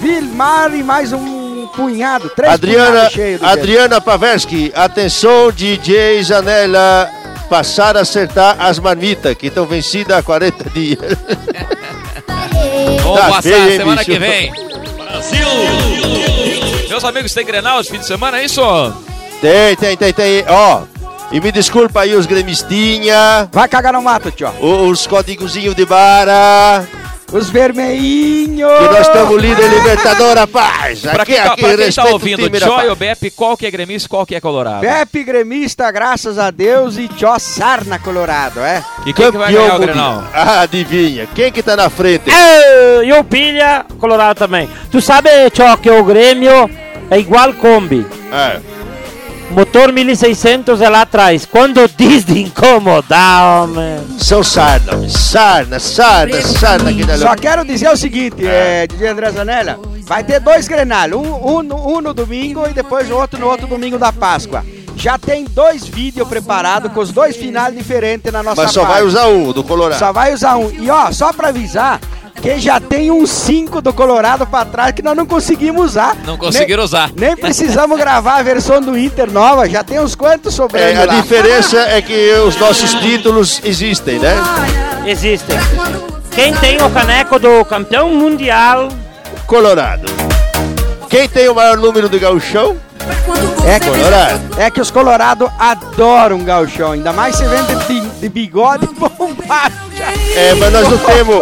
Vilmar 0.02 0.74
e 0.74 0.82
mais 0.82 1.14
um 1.14 1.41
punhado, 1.76 2.30
três 2.36 2.54
Adriana, 2.54 3.10
punhados 3.10 3.44
Adriana 3.44 4.02
Paversky, 4.02 4.72
atenção 4.76 5.52
DJ 5.52 6.22
Zanella, 6.24 7.10
passar 7.50 7.98
a 7.98 8.02
acertar 8.02 8.56
as 8.60 8.80
marmitas 8.80 9.34
que 9.36 9.48
estão 9.48 9.66
vencidas 9.66 10.18
há 10.18 10.22
40 10.24 10.70
dias. 10.72 11.00
Vamos 13.04 13.20
Tá 13.20 13.28
passar 13.28 13.42
feio, 13.42 13.70
hein, 13.72 13.78
semana 13.78 13.98
bicho? 14.04 14.12
que 14.12 14.20
vem. 14.20 14.52
Brasil! 14.98 15.48
Meus 16.90 17.04
amigos, 17.04 17.34
tem 17.34 17.46
Grenal 17.46 17.82
esse 17.82 17.90
fim 17.92 18.00
de 18.00 18.06
semana, 18.06 18.40
é 18.40 18.46
isso? 18.46 18.62
Tem, 19.42 19.76
tem, 19.76 19.98
tem, 19.98 20.14
tem. 20.14 20.46
Ó, 20.48 20.82
e 21.32 21.40
me 21.40 21.52
desculpa 21.52 22.02
aí 22.02 22.14
os 22.16 22.26
gremistinha. 22.26 23.50
Vai 23.52 23.68
cagar 23.68 23.94
no 23.94 24.02
mato, 24.02 24.30
tio. 24.32 24.50
Os 24.60 25.08
códigozinhos 25.08 25.76
de 25.76 25.86
bara. 25.86 26.84
Os 27.32 27.50
vermelhinhos. 27.50 28.72
Que 28.78 28.86
nós 28.86 29.08
estamos 29.08 29.42
líder 29.42 29.70
Libertador, 29.70 30.38
rapaz. 30.38 31.00
Pra 31.02 31.26
quem, 31.26 31.36
tá, 31.36 31.54
aqui, 31.54 31.62
pra 31.62 31.78
quem 31.78 31.92
tá 31.92 32.06
o 32.06 32.12
ouvindo, 32.14 32.60
Joy 32.60 32.90
ou 32.90 32.96
Bep, 32.96 33.32
qual 33.32 33.56
que 33.56 33.66
é 33.66 33.72
gremista 33.72 34.08
e 34.08 34.10
qual 34.10 34.26
que 34.26 34.36
é 34.36 34.42
colorado? 34.42 34.82
Pepe 34.82 35.24
gremista, 35.24 35.90
graças 35.92 36.38
a 36.38 36.52
Deus, 36.52 36.98
e 36.98 37.08
Tchó 37.08 37.40
Sarna 37.40 37.98
Colorado, 38.00 38.60
é? 38.60 38.84
E 39.06 39.14
quem 39.14 39.32
que 39.32 39.38
vai 39.38 39.54
ganhar 39.54 39.76
o 39.76 39.80
Grenal? 39.80 40.24
Ah, 40.34 40.62
adivinha. 40.62 41.28
Quem 41.34 41.52
que 41.52 41.64
tá 41.64 41.76
na 41.76 41.90
frente? 41.90 42.30
É, 42.30 43.04
E 43.06 43.14
o 43.14 43.24
Pilha, 43.24 43.86
Colorado 44.00 44.38
também. 44.38 44.70
Tu 44.92 45.00
sabe, 45.02 45.30
Tchó, 45.52 45.78
que 45.78 45.90
o 45.90 46.04
Grêmio 46.04 46.70
é 47.10 47.18
igual 47.18 47.54
Kombi. 47.54 48.06
É. 48.32 48.71
Motor 49.54 49.92
1600 49.92 50.80
é 50.82 50.90
lá 50.90 51.02
atrás. 51.02 51.46
Quando 51.46 51.88
diz 51.98 52.24
de 52.26 52.40
incomodar, 52.42 53.64
homem. 53.64 54.00
São 54.18 54.44
sarna, 54.44 54.96
homem. 54.96 55.10
sarna, 55.10 55.80
sarna, 55.80 56.42
sarna 56.42 56.94
que 56.94 57.04
dá 57.04 57.18
Só 57.18 57.36
quero 57.36 57.66
dizer 57.66 57.90
o 57.90 57.98
seguinte, 57.98 58.46
é, 58.48 58.88
DJ 58.88 59.10
André 59.10 59.32
Zanella, 59.32 59.78
vai 60.04 60.24
ter 60.24 60.40
dois 60.40 60.68
Grenal, 60.68 61.10
um, 61.10 61.58
um, 61.58 61.64
no- 61.64 61.98
um 61.98 62.02
no 62.02 62.14
domingo 62.14 62.66
e 62.70 62.74
depois 62.74 63.10
o 63.12 63.16
outro 63.16 63.40
no 63.40 63.48
outro 63.48 63.68
domingo 63.68 63.98
da 63.98 64.14
Páscoa. 64.14 64.64
Já 64.96 65.18
tem 65.18 65.46
dois 65.46 65.86
vídeos 65.86 66.28
preparados 66.28 66.92
com 66.94 67.00
os 67.00 67.12
dois 67.12 67.36
finais 67.36 67.76
diferentes 67.76 68.32
na 68.32 68.44
nossa 68.44 68.62
Mas 68.64 68.72
só 68.72 68.82
vai 68.84 69.02
página. 69.02 69.08
usar 69.08 69.28
um, 69.28 69.52
do 69.52 69.64
Colorado. 69.64 69.98
Só 70.00 70.14
vai 70.14 70.34
usar 70.34 70.58
um. 70.58 70.70
E 70.72 70.90
ó, 70.90 71.12
só 71.12 71.34
pra 71.34 71.48
avisar, 71.50 72.00
que 72.42 72.60
já 72.60 72.80
tem 72.80 73.12
um 73.12 73.26
5 73.26 73.82
do 73.82 73.92
Colorado 73.94 74.46
pra 74.48 74.66
trás 74.66 74.94
que 74.94 75.02
nós 75.02 75.16
não 75.16 75.26
conseguimos 75.26 75.92
usar. 75.92 76.16
Não 76.26 76.38
conseguiram 76.38 76.78
nem, 76.78 76.86
usar. 76.86 77.12
Nem 77.16 77.36
precisamos 77.36 77.98
gravar 77.98 78.38
a 78.38 78.44
versão 78.44 78.82
do 78.82 78.98
Inter 78.98 79.32
nova, 79.32 79.68
já 79.70 79.84
tem 79.84 80.00
uns 80.00 80.16
quantos 80.16 80.54
sobrando 80.54 80.86
É, 81.00 81.04
a 81.04 81.06
lá. 81.06 81.14
diferença 81.22 81.78
é 81.80 82.02
que 82.02 82.32
os 82.48 82.56
nossos 82.58 82.94
títulos 82.96 83.62
existem, 83.64 84.20
né? 84.20 84.36
Existem. 85.06 85.58
Quem 86.32 86.54
tem 86.56 86.82
o 86.82 86.90
caneco 86.90 87.38
do 87.40 87.64
campeão 87.66 88.10
mundial? 88.10 88.90
Colorado. 89.46 90.10
Quem 91.10 91.28
tem 91.28 91.50
o 91.50 91.56
maior 91.56 91.78
número 91.78 92.08
de 92.08 92.18
gauchão? 92.20 92.78
É 93.66 93.80
que, 93.80 93.88
Colorado. 93.90 94.42
é 94.58 94.72
que 94.72 94.80
os 94.82 94.90
Colorado 94.92 95.52
adoram 95.60 96.40
gauchão, 96.44 96.92
ainda 96.94 97.12
mais 97.12 97.36
se 97.36 97.44
vende 97.46 97.76
de, 98.22 98.28
de 98.28 98.30
bigode 98.30 98.88
bombado. 98.88 99.76
É, 100.36 100.54
mas 100.56 100.72
nós 100.72 100.90
não 100.90 100.98
temos. 100.98 101.40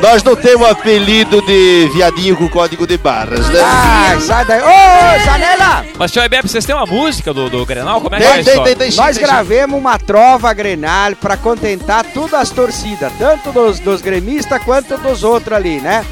Nós 0.00 0.22
não 0.22 0.36
temos 0.36 0.68
apelido 0.68 1.42
de 1.42 1.90
viadinho 1.92 2.36
com 2.36 2.48
código 2.48 2.86
de 2.86 2.96
barras, 2.96 3.48
né? 3.48 3.60
Ai, 3.62 4.20
sai 4.20 4.44
daí. 4.44 4.60
Ô, 4.60 5.24
Zanella! 5.24 5.84
Mas, 5.98 6.12
Joy 6.12 6.28
Bep, 6.28 6.48
vocês 6.48 6.64
têm 6.64 6.74
uma 6.74 6.86
música 6.86 7.34
do, 7.34 7.50
do 7.50 7.66
Grenal? 7.66 8.00
Como 8.00 8.14
é 8.14 8.18
que 8.18 8.24
Tem, 8.24 8.54
é 8.54 8.58
a 8.58 8.62
tem, 8.62 8.76
tem, 8.76 8.90
sim, 8.90 8.96
Nós 8.96 9.16
tem 9.16 9.26
gravemos 9.26 9.78
uma 9.78 9.98
trova 9.98 10.52
Grenal 10.52 11.16
pra 11.16 11.36
contentar 11.36 12.04
todas 12.14 12.34
as 12.34 12.50
torcidas, 12.50 13.12
tanto 13.18 13.52
dos, 13.52 13.78
dos 13.80 14.00
gremistas 14.00 14.62
quanto 14.64 14.96
dos 14.98 15.22
outros 15.22 15.56
ali, 15.56 15.80
né? 15.80 16.04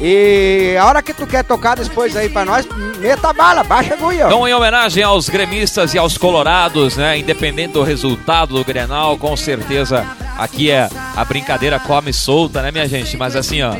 E 0.00 0.76
a 0.80 0.86
hora 0.86 1.02
que 1.02 1.12
tu 1.12 1.26
quer 1.26 1.44
tocar 1.44 1.76
depois 1.76 2.16
aí 2.16 2.28
pra 2.28 2.44
nós, 2.44 2.66
meta 2.98 3.32
bala, 3.32 3.62
baixa 3.62 3.94
a 3.94 3.96
agulha. 3.96 4.24
Então, 4.24 4.48
em 4.48 4.54
homenagem 4.54 5.02
aos 5.02 5.28
gremistas 5.28 5.92
e 5.92 5.98
aos 5.98 6.16
colorados, 6.16 6.96
né? 6.96 7.18
Independente 7.18 7.72
do 7.72 7.82
resultado 7.82 8.54
do 8.54 8.64
Grenal, 8.64 9.18
com 9.18 9.36
certeza 9.36 10.06
aqui 10.38 10.70
é 10.70 10.88
a 11.14 11.24
brincadeira 11.24 11.78
come 11.78 12.12
solta, 12.14 12.62
né, 12.62 12.70
minha 12.70 12.88
gente? 12.88 13.14
Mas 13.16 13.36
assim, 13.36 13.60
ó, 13.62 13.74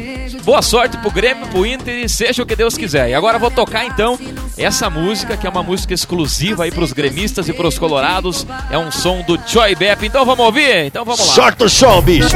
boa 0.44 0.60
sorte 0.60 0.98
pro 0.98 1.10
Grêmio, 1.10 1.46
pro 1.46 1.64
Inter 1.64 2.04
e 2.04 2.08
seja 2.08 2.42
o 2.42 2.46
que 2.46 2.54
Deus 2.54 2.76
quiser. 2.76 3.08
E 3.08 3.14
agora 3.14 3.36
eu 3.36 3.40
vou 3.40 3.50
tocar 3.50 3.86
então 3.86 4.18
essa 4.58 4.90
música, 4.90 5.38
que 5.38 5.46
é 5.46 5.50
uma 5.50 5.62
música 5.62 5.94
exclusiva 5.94 6.64
aí 6.64 6.70
pros 6.70 6.92
gremistas 6.92 7.48
e 7.48 7.52
pros 7.54 7.78
colorados. 7.78 8.46
É 8.70 8.76
um 8.76 8.90
som 8.90 9.22
do 9.22 9.38
Joy 9.46 9.74
Bep. 9.74 10.04
Então 10.04 10.24
vamos 10.26 10.44
ouvir? 10.44 10.84
Então 10.84 11.04
vamos 11.04 11.26
lá. 11.26 11.34
Sorte 11.34 11.64
o 11.64 11.68
som, 11.70 12.02
bicho. 12.02 12.28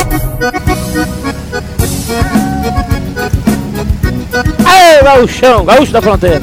Gauchão, 5.05 5.67
gaúcho 5.67 5.93
da 5.93 6.01
fronteira. 6.01 6.41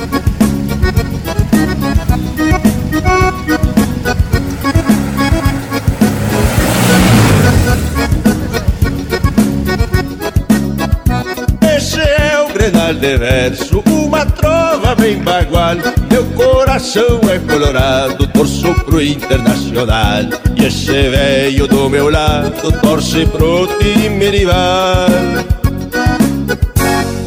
Esse 11.75 11.99
é 11.99 12.45
o 12.47 12.53
Grenal 12.53 12.93
de 12.93 13.17
verso, 13.17 13.83
uma 13.87 14.27
trova 14.27 14.93
bem 14.93 15.17
bagual. 15.23 15.77
Meu 16.11 16.23
coração 16.35 17.19
é 17.33 17.39
colorado, 17.51 18.27
torço 18.27 18.75
pro 18.85 19.01
Internacional. 19.01 20.21
E 20.55 20.65
esse 20.65 21.09
velho 21.09 21.67
do 21.67 21.89
meu 21.89 22.11
lado 22.11 22.71
torce 22.79 23.25
pro 23.25 23.67
time 23.79 24.29
rival. 24.29 25.60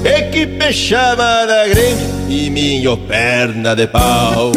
Equipe 0.05 0.71
chamada 0.71 1.67
Grêmio 1.67 2.07
e 2.29 2.51
minha 2.51 2.95
perna 2.95 3.75
de 3.75 3.87
pau. 3.87 4.53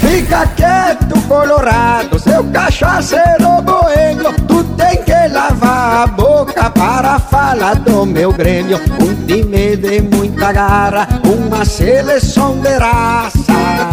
Fica 0.00 0.46
quieto, 0.56 1.20
colorado, 1.28 2.18
seu 2.18 2.42
cachaceiro 2.44 3.60
boêmio. 3.62 4.32
Tu 4.48 4.64
tem 4.78 5.02
que 5.02 5.28
lavar 5.34 6.04
a 6.04 6.06
boca 6.06 6.70
para 6.70 7.18
falar 7.18 7.74
do 7.74 8.06
meu 8.06 8.32
Grêmio. 8.32 8.80
Um 8.98 9.26
time 9.26 9.76
de 9.76 10.00
muita 10.00 10.52
garra, 10.52 11.06
uma 11.22 11.66
seleção 11.66 12.58
de 12.60 12.78
raça. 12.78 13.85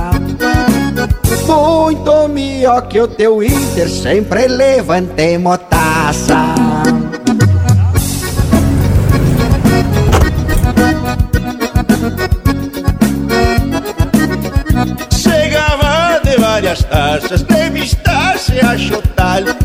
Muito 1.48 2.28
melhor 2.30 2.88
que 2.88 3.00
o 3.00 3.08
teu 3.08 3.44
Inter, 3.44 3.90
sempre 3.90 4.48
levantemos 4.48 5.58
taça. 5.70 6.56
Chegava 15.12 16.20
de 16.24 16.38
várias 16.38 16.84
taças, 16.84 17.42
entrevistasse 17.42 18.60
a. 18.60 18.74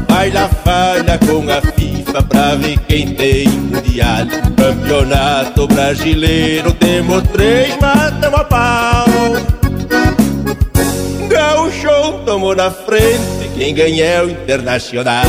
Vai 0.09 0.31
lá, 0.31 0.49
falha 0.65 1.19
com 1.19 1.45
a 1.51 1.61
FIFA 1.73 2.23
pra 2.23 2.55
ver 2.55 2.79
quem 2.89 3.15
tem 3.15 3.49
mundial. 3.49 4.27
Campeonato 4.57 5.67
brasileiro, 5.69 6.73
temos 6.73 7.23
três, 7.29 7.77
matamos 7.79 8.41
a 8.41 8.45
pau. 8.45 9.58
Tomou 12.29 12.55
na 12.55 12.71
frente, 12.71 13.51
quem 13.57 13.75
ganha 13.75 14.05
é 14.05 14.23
o 14.23 14.29
Internacional. 14.29 15.25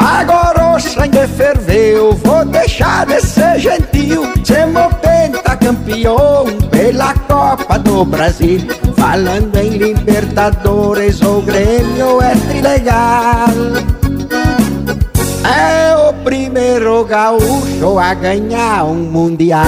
Agora 0.00 0.76
o 0.76 0.80
sangue 0.80 1.26
ferveu, 1.36 2.14
vou 2.14 2.42
deixar 2.46 3.04
de 3.04 3.20
ser 3.20 3.60
gentil. 3.60 4.32
Semos 4.42 4.94
pentacampeão 5.02 6.46
pela 6.70 7.12
Copa 7.12 7.78
do 7.78 8.06
Brasil. 8.06 8.60
Falando 8.96 9.54
em 9.58 9.76
Libertadores, 9.76 11.20
o 11.20 11.42
Grêmio 11.42 12.22
é 12.22 12.34
trilegal. 12.34 13.50
É 15.44 15.81
primeiro 16.22 17.04
gaúcho 17.04 17.98
a 17.98 18.14
ganhar 18.14 18.84
um 18.84 18.94
mundial. 18.94 19.62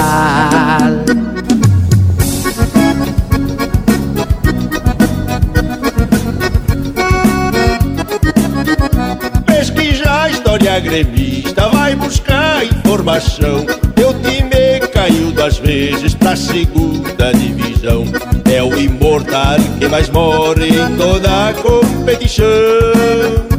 Pesquisa 9.47 10.11
a 10.11 10.31
história 10.31 10.79
gremista, 10.81 11.69
vai 11.69 11.95
buscar 11.95 12.65
informação. 12.65 13.67
Teu 13.95 14.15
time 14.15 14.81
caiu 14.93 15.33
duas 15.33 15.59
vezes 15.59 16.15
pra 16.15 16.37
segunda 16.37 17.33
divisão. 17.33 18.05
É 18.51 18.63
o 18.63 18.79
imortal 18.79 19.57
que 19.79 19.89
mais 19.89 20.09
mora 20.09 20.67
em 20.67 20.97
toda 20.97 21.49
a 21.49 21.55
competição. 21.55 23.54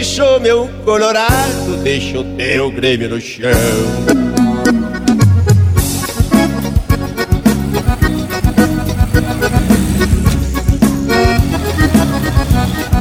Isso, 0.00 0.38
meu 0.40 0.68
colorado, 0.84 1.76
deixa 1.82 2.18
o 2.18 2.24
teu 2.36 2.70
Grêmio 2.70 3.08
no 3.08 3.18
chão. 3.18 3.50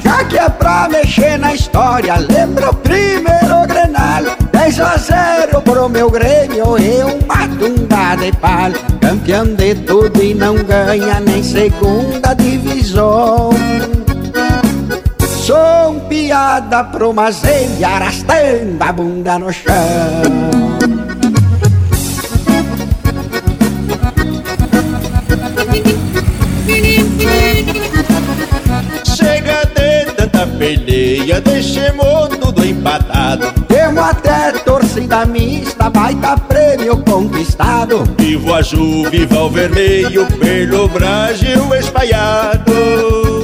Já 0.01 0.23
que 0.23 0.37
é 0.37 0.49
pra 0.49 0.87
mexer 0.87 1.37
na 1.37 1.53
história, 1.53 2.15
lembra 2.15 2.69
o 2.69 2.75
primeiro 2.75 3.67
Grenal. 3.67 4.23
10 4.53 4.79
a 4.79 4.95
0 4.95 5.61
pro 5.63 5.89
meu 5.89 6.09
Grêmio 6.09 6.77
e 6.79 7.03
uma 7.03 7.47
tunda 7.59 8.15
de 8.15 8.31
pal 8.37 8.71
Campeão 9.01 9.53
de 9.53 9.75
tudo 9.75 10.23
e 10.23 10.33
não 10.33 10.55
ganha 10.63 11.19
nem 11.19 11.43
segunda 11.43 12.33
divisão 12.33 13.49
Sou 15.45 15.91
um 15.91 15.99
piada 15.99 16.83
pro 16.85 17.13
Mazenha 17.13 17.87
arrastando 17.87 18.83
a 18.83 18.91
bunda 18.91 19.37
no 19.37 19.53
chão 19.53 19.71
Chega 29.15 29.65
de 29.65 30.11
tanta 30.13 30.47
peleia, 30.47 31.39
deixemos 31.41 32.29
tudo 32.41 32.65
empatado. 32.65 33.51
Temos 33.67 34.03
até 34.03 34.51
torcida 34.51 35.27
mista, 35.27 35.91
baita 35.91 36.37
prêmio 36.39 36.97
conquistado 37.03 38.03
Viva 38.17 38.49
o 38.49 38.55
azul, 38.55 39.07
viva 39.11 39.43
o 39.43 39.49
vermelho, 39.51 40.25
pelo 40.39 40.87
Brasil 40.87 41.71
espalhado. 41.75 43.34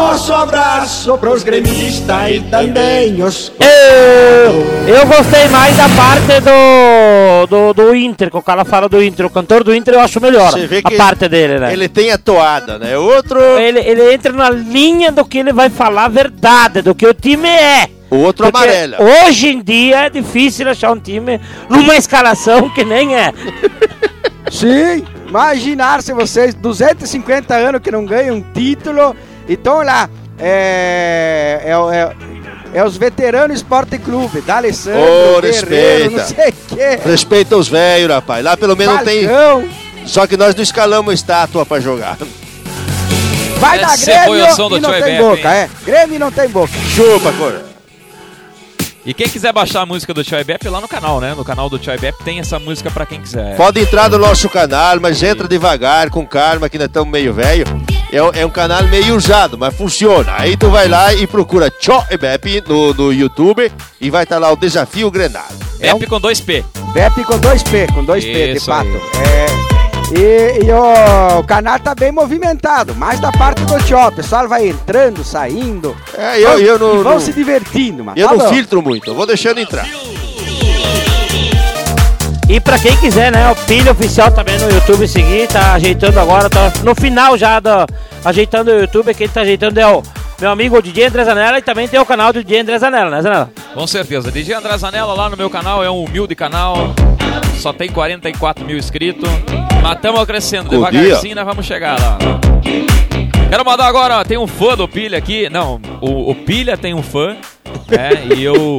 Nosso 0.00 0.32
abraço 0.32 1.18
pros 1.18 1.42
gremistas 1.42 2.30
e 2.30 2.40
também 2.40 3.22
os 3.22 3.52
Eu, 3.60 4.94
eu 4.94 5.06
gostei 5.06 5.46
mais 5.48 5.76
da 5.76 5.88
parte 5.90 6.40
do, 6.40 7.46
do, 7.46 7.74
do 7.74 7.94
Inter, 7.94 8.30
que 8.30 8.36
o 8.36 8.42
cara 8.42 8.64
fala 8.64 8.88
do 8.88 9.02
Inter. 9.02 9.26
O 9.26 9.30
cantor 9.30 9.62
do 9.62 9.74
Inter 9.74 9.94
eu 9.94 10.00
acho 10.00 10.18
melhor. 10.18 10.52
Você 10.52 10.66
vê 10.66 10.78
a 10.78 10.82
que 10.82 10.96
parte 10.96 11.28
dele, 11.28 11.58
né? 11.58 11.74
Ele 11.74 11.86
tem 11.86 12.10
a 12.10 12.16
toada, 12.16 12.78
né? 12.78 12.96
Outro. 12.96 13.38
Ele, 13.58 13.78
ele 13.80 14.14
entra 14.14 14.32
na 14.32 14.48
linha 14.48 15.12
do 15.12 15.22
que 15.22 15.36
ele 15.36 15.52
vai 15.52 15.68
falar 15.68 16.06
a 16.06 16.08
verdade, 16.08 16.80
do 16.80 16.94
que 16.94 17.06
o 17.06 17.12
time 17.12 17.48
é. 17.50 17.90
O 18.10 18.16
outro 18.16 18.50
Porque 18.50 18.56
amarela. 18.56 18.96
Hoje 19.26 19.48
em 19.48 19.62
dia 19.62 20.06
é 20.06 20.10
difícil 20.10 20.66
achar 20.66 20.92
um 20.92 20.98
time 20.98 21.38
numa 21.68 21.94
escalação 21.94 22.70
que 22.70 22.84
nem 22.84 23.14
é. 23.14 23.34
Sim, 24.50 25.04
imaginar 25.28 26.02
se 26.02 26.14
vocês, 26.14 26.54
250 26.54 27.54
anos 27.54 27.82
que 27.82 27.90
não 27.90 28.04
ganham 28.04 28.36
um 28.36 28.40
título, 28.40 29.14
e 29.50 29.54
estão 29.54 29.82
lá, 29.82 30.08
é, 30.38 31.60
é, 31.64 31.76
o- 31.76 31.90
é, 31.90 32.14
é 32.72 32.84
os 32.84 32.96
veteranos 32.96 33.56
Esporte 33.56 33.98
Clube, 33.98 34.40
da 34.40 34.56
Alessandro, 34.58 35.00
Ô, 35.00 35.40
Guerreiro, 35.40 35.46
respeita. 35.46 36.10
não 36.10 36.24
sei 36.26 36.48
o 36.48 36.76
quê. 36.76 37.00
Respeita 37.04 37.56
os 37.56 37.68
velhos, 37.68 38.10
rapaz. 38.10 38.44
Lá 38.44 38.56
pelo 38.56 38.76
menos 38.76 39.02
tem. 39.02 39.28
Só 40.06 40.26
que 40.26 40.36
nós 40.36 40.54
não 40.54 40.62
escalamos 40.62 41.12
estátua 41.14 41.66
pra 41.66 41.80
jogar. 41.80 42.16
Vai 43.58 43.78
dar 43.78 43.90
é 44.08 44.16
a 44.16 44.24
Grêmio 44.24 44.36
e 44.76 44.80
não 44.80 44.90
tem 44.90 45.02
Beppe, 45.02 45.18
boca, 45.18 45.52
é. 45.52 45.68
Grêmio 45.84 46.18
não 46.18 46.32
tem 46.32 46.48
boca. 46.48 46.72
Chupa, 46.94 47.30
cora. 47.32 47.64
E 49.04 49.12
quem 49.14 49.28
quiser 49.28 49.52
baixar 49.52 49.80
a 49.82 49.86
música 49.86 50.12
do 50.14 50.22
Choi 50.24 50.44
Bep 50.44 50.66
lá 50.68 50.80
no 50.80 50.86
canal, 50.88 51.20
né? 51.20 51.34
No 51.34 51.44
canal 51.44 51.68
do 51.68 51.82
Choi 51.82 51.98
Bep 51.98 52.22
tem 52.24 52.38
essa 52.38 52.58
música 52.58 52.90
pra 52.90 53.04
quem 53.04 53.20
quiser. 53.20 53.56
Pode 53.56 53.80
entrar 53.80 54.08
no 54.08 54.18
nosso 54.18 54.48
canal, 54.48 54.98
mas 55.00 55.22
entra 55.22 55.48
devagar, 55.48 56.08
com 56.10 56.26
calma, 56.26 56.68
que 56.68 56.78
nós 56.78 56.86
estamos 56.86 57.10
meio 57.10 57.32
velho. 57.34 57.64
É, 58.12 58.22
um- 58.22 58.30
é 58.34 58.44
um 58.46 58.50
canal 58.50 58.82
meio 58.84 59.14
usado, 59.16 59.56
mas 59.56 59.74
funciona. 59.74 60.32
Aí 60.36 60.56
tu 60.56 60.68
vai 60.70 60.88
lá 60.88 61.14
e 61.14 61.26
procura 61.26 61.72
Cho 61.80 62.02
e 62.10 62.16
Bep 62.16 62.62
no, 62.66 62.92
no 62.94 63.12
YouTube 63.12 63.70
e 64.00 64.10
vai 64.10 64.24
estar 64.24 64.38
lá 64.38 64.50
o 64.50 64.56
Desafio 64.56 65.10
Grenal. 65.10 65.46
Bep 65.78 66.06
com 66.06 66.20
dois 66.20 66.40
P. 66.40 66.64
Bep 66.92 67.22
com 67.24 67.38
dois 67.38 67.62
P, 67.62 67.86
com 67.94 68.04
dois 68.04 68.24
P 68.24 68.54
de 68.54 68.60
pato. 68.60 68.88
aí. 68.88 69.30
É, 69.30 70.58
e 70.58 70.64
e 70.66 70.72
o, 70.72 71.38
o 71.38 71.44
canal 71.44 71.78
tá 71.78 71.94
bem 71.94 72.10
movimentado, 72.10 72.96
mais 72.96 73.20
da 73.20 73.30
parte 73.30 73.62
do 73.64 73.78
tio. 73.84 73.96
O 73.98 74.10
pessoal 74.12 74.48
vai 74.48 74.66
entrando, 74.68 75.22
saindo. 75.22 75.96
É, 76.18 76.36
eu- 76.40 76.58
eu 76.58 76.78
não- 76.80 77.00
e 77.00 77.02
vão 77.04 77.12
não- 77.12 77.20
se 77.20 77.32
divertindo, 77.32 78.04
mano. 78.04 78.18
Eu 78.18 78.26
Tá 78.28 78.34
não 78.34 78.44
bom. 78.46 78.52
filtro 78.52 78.82
muito, 78.82 79.08
eu 79.08 79.14
vou 79.14 79.24
deixando 79.24 79.60
entrar. 79.60 79.86
E 82.50 82.58
pra 82.58 82.80
quem 82.80 82.96
quiser, 82.96 83.30
né, 83.30 83.48
o 83.48 83.54
Pilha 83.54 83.92
Oficial 83.92 84.28
também 84.32 84.58
no 84.58 84.68
YouTube 84.68 85.06
seguir, 85.06 85.46
tá 85.46 85.74
ajeitando 85.74 86.18
agora, 86.18 86.50
tá 86.50 86.72
no 86.82 86.96
final 86.96 87.38
já 87.38 87.60
do, 87.60 87.86
ajeitando 88.24 88.72
o 88.72 88.80
YouTube, 88.80 89.14
quem 89.14 89.28
tá 89.28 89.42
ajeitando 89.42 89.78
é 89.78 89.86
o 89.86 90.02
meu 90.40 90.50
amigo 90.50 90.82
DJ 90.82 91.04
André 91.04 91.24
Zanella 91.24 91.58
e 91.58 91.62
também 91.62 91.86
tem 91.86 92.00
o 92.00 92.04
canal 92.04 92.32
do 92.32 92.42
DJ 92.42 92.62
André 92.62 92.76
Zanella, 92.80 93.08
né, 93.08 93.22
Zanella? 93.22 93.52
Com 93.72 93.86
certeza. 93.86 94.32
DJ 94.32 94.56
André 94.56 94.76
Zanella 94.78 95.14
lá 95.14 95.30
no 95.30 95.36
meu 95.36 95.48
canal 95.48 95.84
é 95.84 95.88
um 95.88 96.02
humilde 96.02 96.34
canal. 96.34 96.92
Só 97.60 97.72
tem 97.72 97.88
44 97.88 98.64
mil 98.64 98.76
inscritos. 98.76 99.30
Mas 99.80 99.94
estamos 99.94 100.24
crescendo. 100.24 100.70
Devagarzinho 100.70 101.36
nós 101.36 101.44
vamos 101.44 101.64
chegar 101.64 102.00
lá. 102.00 102.18
Quero 103.48 103.64
mandar 103.64 103.86
agora, 103.86 104.18
ó, 104.18 104.24
tem 104.24 104.38
um 104.38 104.48
fã 104.48 104.76
do 104.76 104.88
Pilha 104.88 105.18
aqui. 105.18 105.48
Não, 105.48 105.80
o, 106.00 106.32
o 106.32 106.34
Pilha 106.34 106.76
tem 106.76 106.94
um 106.94 107.02
fã. 107.02 107.36
né? 107.88 108.34
e 108.34 108.42
eu, 108.42 108.78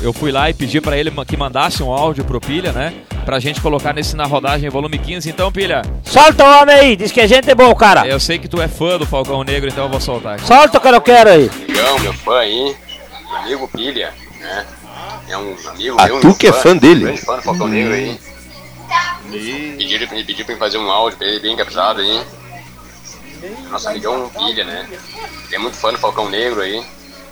eu 0.00 0.12
fui 0.12 0.30
lá 0.30 0.48
e 0.48 0.54
pedi 0.54 0.80
pra 0.80 0.96
ele 0.96 1.10
que 1.26 1.36
mandasse 1.36 1.82
um 1.82 1.92
áudio 1.92 2.24
pro 2.24 2.40
Pilha, 2.40 2.72
né? 2.72 2.94
Pra 3.24 3.38
gente 3.40 3.60
colocar 3.60 3.92
nesse 3.92 4.16
na 4.16 4.24
rodagem 4.24 4.70
volume 4.70 4.98
15. 4.98 5.28
Então, 5.28 5.52
Pilha. 5.52 5.82
Solta 6.04 6.44
o 6.44 6.62
homem 6.62 6.74
aí, 6.74 6.96
diz 6.96 7.12
que 7.12 7.20
a 7.20 7.26
gente 7.26 7.50
é 7.50 7.54
bom, 7.54 7.74
cara. 7.74 8.06
Eu 8.06 8.18
sei 8.18 8.38
que 8.38 8.48
tu 8.48 8.60
é 8.60 8.68
fã 8.68 8.96
do 8.98 9.04
Falcão 9.06 9.42
Negro, 9.44 9.68
então 9.68 9.84
eu 9.84 9.90
vou 9.90 10.00
soltar 10.00 10.36
aqui. 10.36 10.46
Solta 10.46 10.78
o 10.78 10.80
que 10.80 10.88
eu 10.88 11.00
quero 11.00 11.30
aí. 11.30 11.50
Amigão, 11.64 11.98
meu 11.98 12.12
fã 12.14 12.38
aí, 12.38 12.76
meu 13.26 13.36
amigo 13.36 13.68
Pilha, 13.68 14.14
né? 14.40 14.66
É 15.28 15.36
um 15.36 15.54
amigo 15.68 15.96
Ah, 15.98 16.06
meu. 16.06 16.20
tu 16.20 16.26
meu 16.28 16.36
que 16.36 16.46
é 16.46 16.52
fã 16.52 16.76
dele? 16.76 17.02
Grande 17.04 17.20
fã 17.20 17.36
do 17.36 17.42
Falcão 17.42 17.68
Negro 17.68 17.92
aí. 17.92 18.18
Pediram, 19.30 20.08
me 20.10 20.24
pediu 20.24 20.46
pra 20.46 20.56
fazer 20.56 20.78
um 20.78 20.90
áudio 20.90 21.18
pra 21.18 21.26
ele 21.26 21.40
bem 21.40 21.54
caprichado 21.56 22.00
aí. 22.00 22.22
Nosso 23.70 23.88
amigão 23.88 24.28
Pilha, 24.30 24.64
né? 24.64 24.88
Ele 25.46 25.56
é 25.56 25.58
muito 25.58 25.76
fã 25.76 25.92
do 25.92 25.98
Falcão 25.98 26.30
Negro 26.30 26.62
aí. 26.62 26.82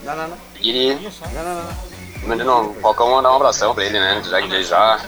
Não, 0.05 0.15
não, 0.15 0.29
não. 0.29 0.37
Pediram 0.55 1.01
mandando 1.23 1.61
um 2.25 2.75
Falcão 2.81 3.11
mandar 3.11 3.33
um 3.33 3.37
abração 3.37 3.75
pra 3.75 3.85
ele, 3.85 3.99
né? 3.99 4.23
Já 4.29 4.41
que 4.41 4.47
ele 4.53 4.65
já. 4.65 5.01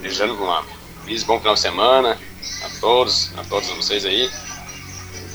Desejando 0.00 0.34
uma 0.34 0.62
feliz 1.04 1.22
bom 1.22 1.38
final 1.38 1.54
de 1.54 1.60
semana 1.60 2.18
a 2.64 2.80
todos, 2.80 3.30
a 3.38 3.44
todos 3.44 3.68
vocês 3.70 4.04
aí. 4.04 4.30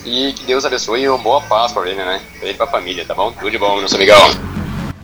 E 0.06 0.34
que 0.34 0.46
Deus 0.46 0.66
abençoe 0.66 1.02
e 1.02 1.10
uma 1.10 1.18
boa 1.18 1.42
paz 1.42 1.72
pra 1.72 1.90
ele, 1.90 2.04
né? 2.04 2.22
Pra 2.34 2.44
ele 2.48 2.54
e 2.54 2.58
pra 2.58 2.68
família, 2.68 3.06
tá 3.06 3.14
bom? 3.14 3.32
Tudo 3.32 3.52
de 3.52 3.58
bom, 3.58 3.82
nosso 3.82 3.96
amigão. 3.96 4.18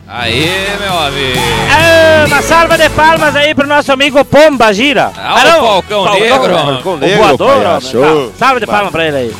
Aê, 0.06 0.76
meu 0.78 0.98
amigo. 0.98 1.38
Ah, 1.70 2.24
uma 2.26 2.42
salva 2.42 2.76
de 2.76 2.88
palmas 2.90 3.34
aí 3.34 3.54
pro 3.54 3.66
nosso 3.66 3.90
amigo 3.90 4.22
Pomba 4.24 4.72
Gira. 4.72 5.12
Ah, 5.16 5.58
o 5.58 5.66
Falcão 5.66 6.04
Negro. 6.14 6.54
Falcão 6.54 6.92
o 6.94 6.96
Negro, 6.98 7.18
voador, 7.24 7.50
ó, 7.50 7.54
palhaço. 7.54 8.00
tá. 8.00 8.38
Salva 8.38 8.60
de 8.60 8.66
palmas 8.66 8.92
pra 8.92 9.06
ele 9.06 9.16
aí. 9.16 9.36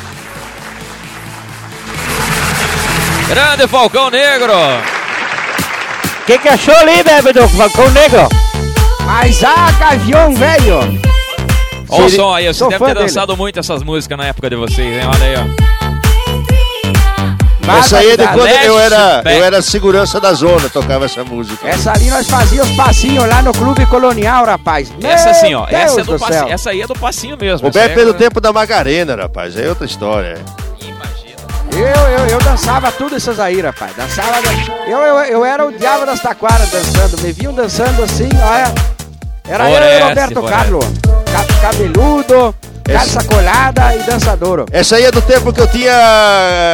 Grande 3.29 3.69
Falcão 3.69 4.11
Negro. 4.11 4.53
O 6.25 6.27
que, 6.27 6.39
que 6.39 6.49
achou 6.49 6.75
ali, 6.77 7.03
bebe, 7.03 7.35
do 7.35 7.47
Falcão 7.51 7.87
Negro? 7.91 8.27
Mas 9.05 9.45
a 9.45 9.71
gavião, 9.73 10.35
velho. 10.35 10.79
Olha 11.87 12.09
som 12.09 12.33
aí, 12.33 12.47
você 12.47 12.67
deve 12.67 12.83
ter 12.83 12.95
dele. 12.95 13.07
dançado 13.07 13.37
muito 13.37 13.61
essas 13.61 13.83
músicas 13.83 14.17
na 14.17 14.29
época 14.29 14.49
de 14.49 14.57
vocês, 14.57 14.79
hein? 14.79 15.03
Olha 15.07 15.23
aí, 15.23 15.35
ó. 15.37 15.45
Essa 17.79 17.99
aí 17.99 18.13
é 18.13 18.17
de 18.17 18.27
quando 18.27 18.49
eu 18.49 18.79
era, 18.79 19.23
eu 19.27 19.45
era 19.45 19.61
segurança 19.61 20.19
da 20.19 20.33
zona, 20.33 20.71
tocava 20.71 21.05
essa 21.05 21.23
música. 21.25 21.69
Essa 21.69 21.93
ali 21.93 22.09
nós 22.09 22.27
fazíamos 22.27 22.75
passinho 22.75 23.27
lá 23.27 23.43
no 23.43 23.53
Clube 23.53 23.85
Colonial, 23.85 24.47
rapaz. 24.47 24.91
Essa 25.03 25.25
Meu 25.25 25.31
assim, 25.31 25.55
ó. 25.55 25.67
Deus 25.67 25.83
Essa, 25.83 26.01
é 26.01 26.05
do 26.05 26.13
do 26.13 26.19
passinho, 26.19 26.49
essa 26.49 26.71
aí 26.71 26.81
é 26.81 26.87
do 26.87 26.95
passinho 26.95 27.37
mesmo. 27.39 27.67
O 27.67 27.69
essa 27.69 27.79
Beppe 27.79 28.01
é 28.01 28.03
é 28.03 28.07
do 28.07 28.15
tempo 28.15 28.41
da 28.41 28.51
Magarena, 28.51 29.15
rapaz, 29.15 29.59
é 29.59 29.69
outra 29.69 29.85
história. 29.85 30.43
Eu, 31.75 31.87
eu, 31.87 32.27
eu 32.27 32.39
dançava 32.39 32.91
tudo 32.93 33.17
essas 33.17 33.41
aí, 33.41 33.61
rapaz. 33.61 33.95
Dançava. 33.97 34.39
Eu, 34.87 34.99
eu, 34.99 35.17
eu 35.25 35.45
era 35.45 35.67
o 35.67 35.73
diabo 35.77 36.07
das 36.07 36.21
taquaras 36.21 36.71
dançando. 36.71 37.21
Me 37.23 37.33
vinham 37.33 37.53
dançando 37.53 38.03
assim, 38.03 38.29
olha. 38.43 38.73
Era 39.49 39.71
eu 39.71 39.77
e 39.99 40.01
Roberto. 40.09 40.43
Carlos. 40.43 40.85
Ca- 41.33 41.61
Cabeludo, 41.61 42.55
calça 42.85 43.25
colada 43.25 43.95
e 43.95 43.99
dançador. 44.05 44.65
Essa 44.71 44.97
aí 44.97 45.05
é 45.05 45.11
do 45.11 45.21
tempo 45.21 45.53
que 45.53 45.61
eu 45.61 45.67
tinha 45.67 45.91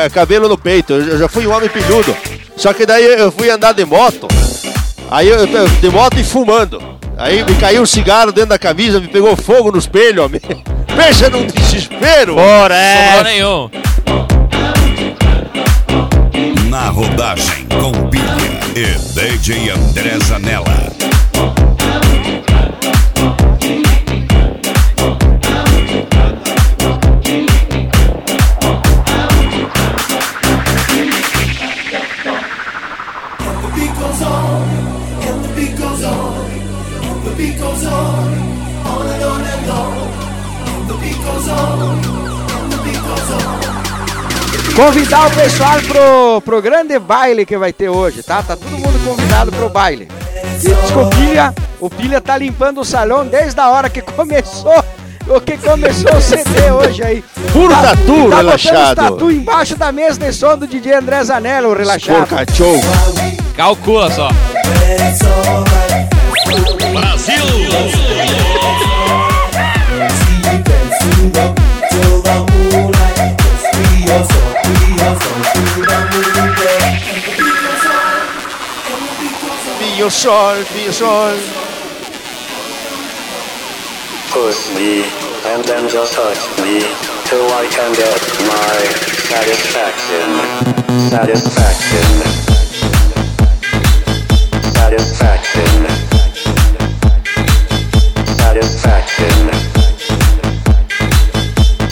eh, 0.04 0.08
cabelo 0.12 0.48
no 0.48 0.58
peito, 0.58 0.92
eu 0.92 1.18
já 1.18 1.28
fui 1.28 1.46
um 1.46 1.52
homem 1.56 1.68
peludo. 1.68 2.14
Só 2.56 2.72
que 2.74 2.84
daí 2.84 3.04
eu 3.04 3.32
fui 3.32 3.48
andar 3.50 3.72
de 3.72 3.84
moto, 3.84 4.28
aí 5.10 5.28
eu, 5.28 5.46
eu- 5.46 5.68
de 5.68 5.88
moto 5.90 6.18
e 6.18 6.24
fumando. 6.24 6.80
Aí 7.16 7.42
me 7.44 7.54
caiu 7.56 7.82
um 7.82 7.86
cigarro 7.86 8.32
dentro 8.32 8.50
da 8.50 8.58
camisa, 8.58 9.00
me 9.00 9.08
pegou 9.08 9.34
fogo 9.36 9.72
no 9.72 9.78
espelho, 9.78 10.24
homem. 10.24 10.40
Pensa 10.96 11.28
num 11.30 11.46
desespero. 11.46 12.34
Sobrou 13.16 13.24
nenhum. 13.24 13.70
Rodagem 16.90 17.66
com 17.80 17.92
Pilha 18.08 18.60
e 18.74 18.98
DJ 19.14 19.70
André 19.70 20.18
Zanella. 20.20 21.09
Convidar 44.80 45.26
o 45.26 45.30
pessoal 45.32 45.78
pro, 45.82 46.40
pro 46.40 46.62
grande 46.62 46.98
baile 46.98 47.44
que 47.44 47.58
vai 47.58 47.70
ter 47.70 47.90
hoje, 47.90 48.22
tá? 48.22 48.42
Tá 48.42 48.56
todo 48.56 48.70
mundo 48.70 48.98
convidado 49.04 49.52
pro 49.52 49.68
baile. 49.68 50.08
E 50.56 50.58
diz 50.58 50.90
que 50.90 50.98
o 50.98 51.06
Pilha, 51.10 51.54
o 51.78 51.90
Pilha 51.90 52.18
tá 52.18 52.38
limpando 52.38 52.80
o 52.80 52.84
salão 52.84 53.26
desde 53.26 53.60
a 53.60 53.68
hora 53.68 53.90
que 53.90 54.00
começou. 54.00 54.82
O 55.28 55.38
que 55.38 55.58
começou 55.58 56.16
o 56.16 56.20
CD 56.22 56.70
hoje 56.70 57.02
aí. 57.02 57.22
Puro 57.52 57.74
tá, 57.74 57.82
tatu 57.82 58.06
tá 58.06 58.12
botando 58.12 58.36
relaxado. 58.36 58.96
tatu 58.96 59.30
embaixo 59.30 59.76
da 59.76 59.92
mesa 59.92 60.18
de 60.18 60.32
som 60.32 60.56
do 60.56 60.66
DJ 60.66 60.94
André 60.94 61.24
Zanella, 61.24 61.68
o 61.68 61.74
relaxado. 61.74 62.26
Cachorro. 62.26 62.80
Calcula 63.54 64.10
só. 64.10 64.30
Vinho 80.00 80.10
sol, 80.10 80.56
vinho 80.72 80.92
sol. 80.94 81.36
Push 84.32 84.72
me, 84.74 85.04
and 85.44 85.62
then 85.64 85.86
just 85.90 86.14
touch 86.14 86.40
me, 86.62 86.80
till 87.26 87.44
I 87.52 87.66
can 87.68 87.92
get 87.92 88.20
my 88.48 88.78
satisfaction. 89.28 90.28
Satisfaction. 91.10 92.12
Satisfaction. 94.72 95.76
Satisfaction. 98.40 99.50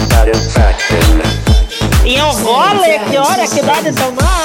Satisfaction. 0.09 1.09
E 2.07 2.23
um 2.23 2.43
gole, 2.43 2.99
que 3.11 3.19
hora 3.19 3.47
que 3.47 3.61
dá 3.61 3.81
de 3.83 3.93
tomar? 3.93 4.38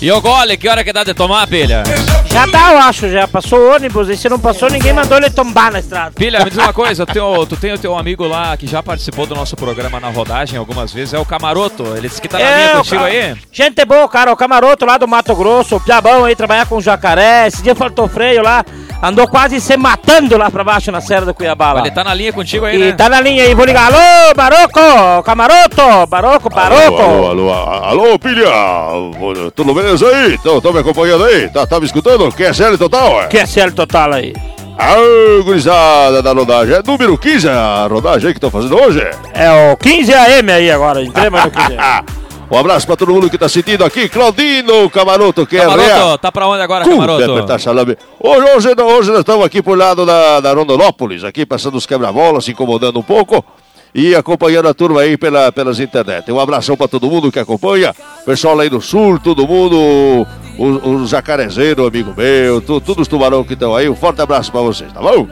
E 0.00 0.12
o 0.12 0.20
gole, 0.20 0.56
que 0.56 0.68
hora 0.68 0.84
que 0.84 0.92
dá 0.92 1.02
de 1.02 1.12
tomar, 1.12 1.44
pilha? 1.48 1.82
Já 2.26 2.46
tá, 2.46 2.72
eu 2.72 2.78
acho, 2.78 3.08
já. 3.10 3.26
Passou 3.26 3.58
o 3.58 3.74
ônibus 3.74 4.08
e 4.08 4.16
se 4.16 4.28
não 4.28 4.38
passou, 4.38 4.70
ninguém 4.70 4.92
mandou 4.92 5.18
ele 5.18 5.28
tombar 5.28 5.72
na 5.72 5.80
estrada. 5.80 6.12
Pilha, 6.12 6.38
me 6.44 6.50
diz 6.50 6.56
uma 6.58 6.72
coisa, 6.74 7.04
tu 7.04 7.12
tem, 7.12 7.20
o, 7.22 7.44
tu 7.44 7.56
tem 7.56 7.72
o 7.72 7.78
teu 7.78 7.98
amigo 7.98 8.24
lá 8.24 8.56
que 8.56 8.64
já 8.64 8.80
participou 8.80 9.26
do 9.26 9.34
nosso 9.34 9.56
programa 9.56 9.98
na 9.98 10.08
rodagem 10.08 10.56
algumas 10.56 10.92
vezes, 10.92 11.14
é 11.14 11.18
o 11.18 11.24
Camaroto. 11.24 11.82
Ele 11.96 12.06
disse 12.08 12.22
que 12.22 12.28
tá 12.28 12.38
na 12.38 12.44
linha 12.44 12.56
É, 12.68 12.74
o 12.74 12.76
contigo 12.76 13.00
ca- 13.00 13.06
aí. 13.06 13.36
Gente 13.50 13.84
boa, 13.84 14.08
cara. 14.08 14.32
O 14.32 14.36
camaroto 14.36 14.86
lá 14.86 14.98
do 14.98 15.08
Mato 15.08 15.34
Grosso, 15.34 15.74
o 15.76 15.80
Piabão 15.80 16.24
aí, 16.24 16.36
trabalhar 16.36 16.66
com 16.66 16.80
jacaré. 16.80 17.48
Esse 17.48 17.60
dia 17.60 17.74
faltou 17.74 18.06
freio 18.06 18.40
lá. 18.44 18.64
Andou 19.02 19.26
quase 19.28 19.60
se 19.60 19.76
matando 19.76 20.36
lá 20.36 20.50
pra 20.50 20.62
baixo 20.64 20.90
na 20.92 21.00
Serra 21.00 21.24
do 21.26 21.32
Cuiabá 21.34 21.72
lá. 21.72 21.80
Ele 21.82 21.90
tá 21.92 22.02
na 22.02 22.12
linha 22.14 22.32
contigo 22.32 22.64
aí, 22.64 22.74
E 22.76 22.78
né? 22.86 22.92
tá 22.92 23.08
na 23.08 23.20
linha 23.20 23.44
aí, 23.44 23.54
vou 23.54 23.64
ligar. 23.64 23.92
Alô, 23.92 24.34
Baroco! 24.34 25.22
Camaroto! 25.24 26.06
Baroco, 26.08 26.50
Baroco! 26.50 27.00
Alô, 27.00 27.26
alô, 27.30 27.52
alô, 27.52 27.84
alô, 27.84 28.18
pilha! 28.18 28.50
Tudo 29.54 29.72
beleza 29.88 30.06
aí? 30.08 30.34
Estão 30.34 30.72
me 30.72 30.80
acompanhando 30.80 31.24
aí? 31.24 31.48
Tá, 31.48 31.66
tá 31.66 31.80
me 31.80 31.86
escutando? 31.86 32.30
Quer 32.32 32.54
série 32.54 32.76
total? 32.76 33.22
é? 33.22 33.26
QSL 33.28 33.72
total 33.72 34.12
aí. 34.12 34.34
Aô, 34.76 35.42
gurizada 35.44 36.22
da 36.22 36.32
rodagem. 36.32 36.74
É 36.74 36.82
número 36.84 37.16
15 37.16 37.48
a 37.48 37.86
rodagem 37.90 38.28
aí 38.28 38.34
que 38.34 38.38
estão 38.38 38.50
fazendo 38.50 38.76
hoje? 38.76 39.00
É 39.32 39.72
o 39.72 39.76
15 39.76 40.12
AM 40.12 40.52
aí 40.52 40.70
agora, 40.70 41.02
entrei 41.02 41.30
mais 41.30 41.46
no 41.46 41.50
15 41.50 41.76
AM. 41.76 42.06
Um 42.50 42.56
abraço 42.56 42.86
pra 42.86 42.96
todo 42.96 43.12
mundo 43.12 43.28
que 43.28 43.36
tá 43.36 43.48
sentindo 43.48 43.84
aqui. 43.84 44.08
Claudino 44.08 44.88
Camaroto, 44.88 45.46
que 45.46 45.56
é 45.56 45.60
Camaroto, 45.60 46.18
tá 46.18 46.32
pra 46.32 46.46
onde 46.48 46.62
agora, 46.62 46.84
Cum, 46.84 46.92
Camaroto? 46.92 47.58
salame. 47.58 47.96
Hoje, 48.20 48.50
hoje, 48.56 48.68
hoje 48.82 49.10
nós 49.10 49.20
estamos 49.20 49.44
aqui 49.44 49.60
por 49.62 49.76
lado 49.76 50.06
da, 50.06 50.40
da 50.40 50.52
Rondonópolis, 50.52 51.24
aqui 51.24 51.44
passando 51.44 51.76
os 51.76 51.84
quebra-molas, 51.84 52.44
se 52.44 52.52
incomodando 52.52 52.98
um 52.98 53.02
pouco 53.02 53.44
e 53.94 54.14
acompanhando 54.14 54.68
a 54.68 54.74
turma 54.74 55.00
aí 55.00 55.16
pela, 55.16 55.50
pelas 55.52 55.80
internet. 55.80 56.30
Um 56.30 56.40
abração 56.40 56.76
pra 56.76 56.88
todo 56.88 57.08
mundo 57.08 57.32
que 57.32 57.38
acompanha, 57.38 57.94
pessoal 58.24 58.58
aí 58.60 58.68
do 58.68 58.80
sul, 58.80 59.18
todo 59.18 59.46
mundo, 59.46 60.26
os 60.58 60.84
o 60.84 61.06
jacarezeiro, 61.06 61.86
amigo 61.86 62.14
meu, 62.16 62.60
tu, 62.60 62.80
todos 62.80 63.02
os 63.02 63.08
tubarão 63.08 63.44
que 63.44 63.54
estão 63.54 63.74
aí. 63.74 63.88
Um 63.88 63.96
forte 63.96 64.20
abraço 64.20 64.50
pra 64.52 64.60
vocês, 64.60 64.92
tá 64.92 65.00
bom? 65.00 65.26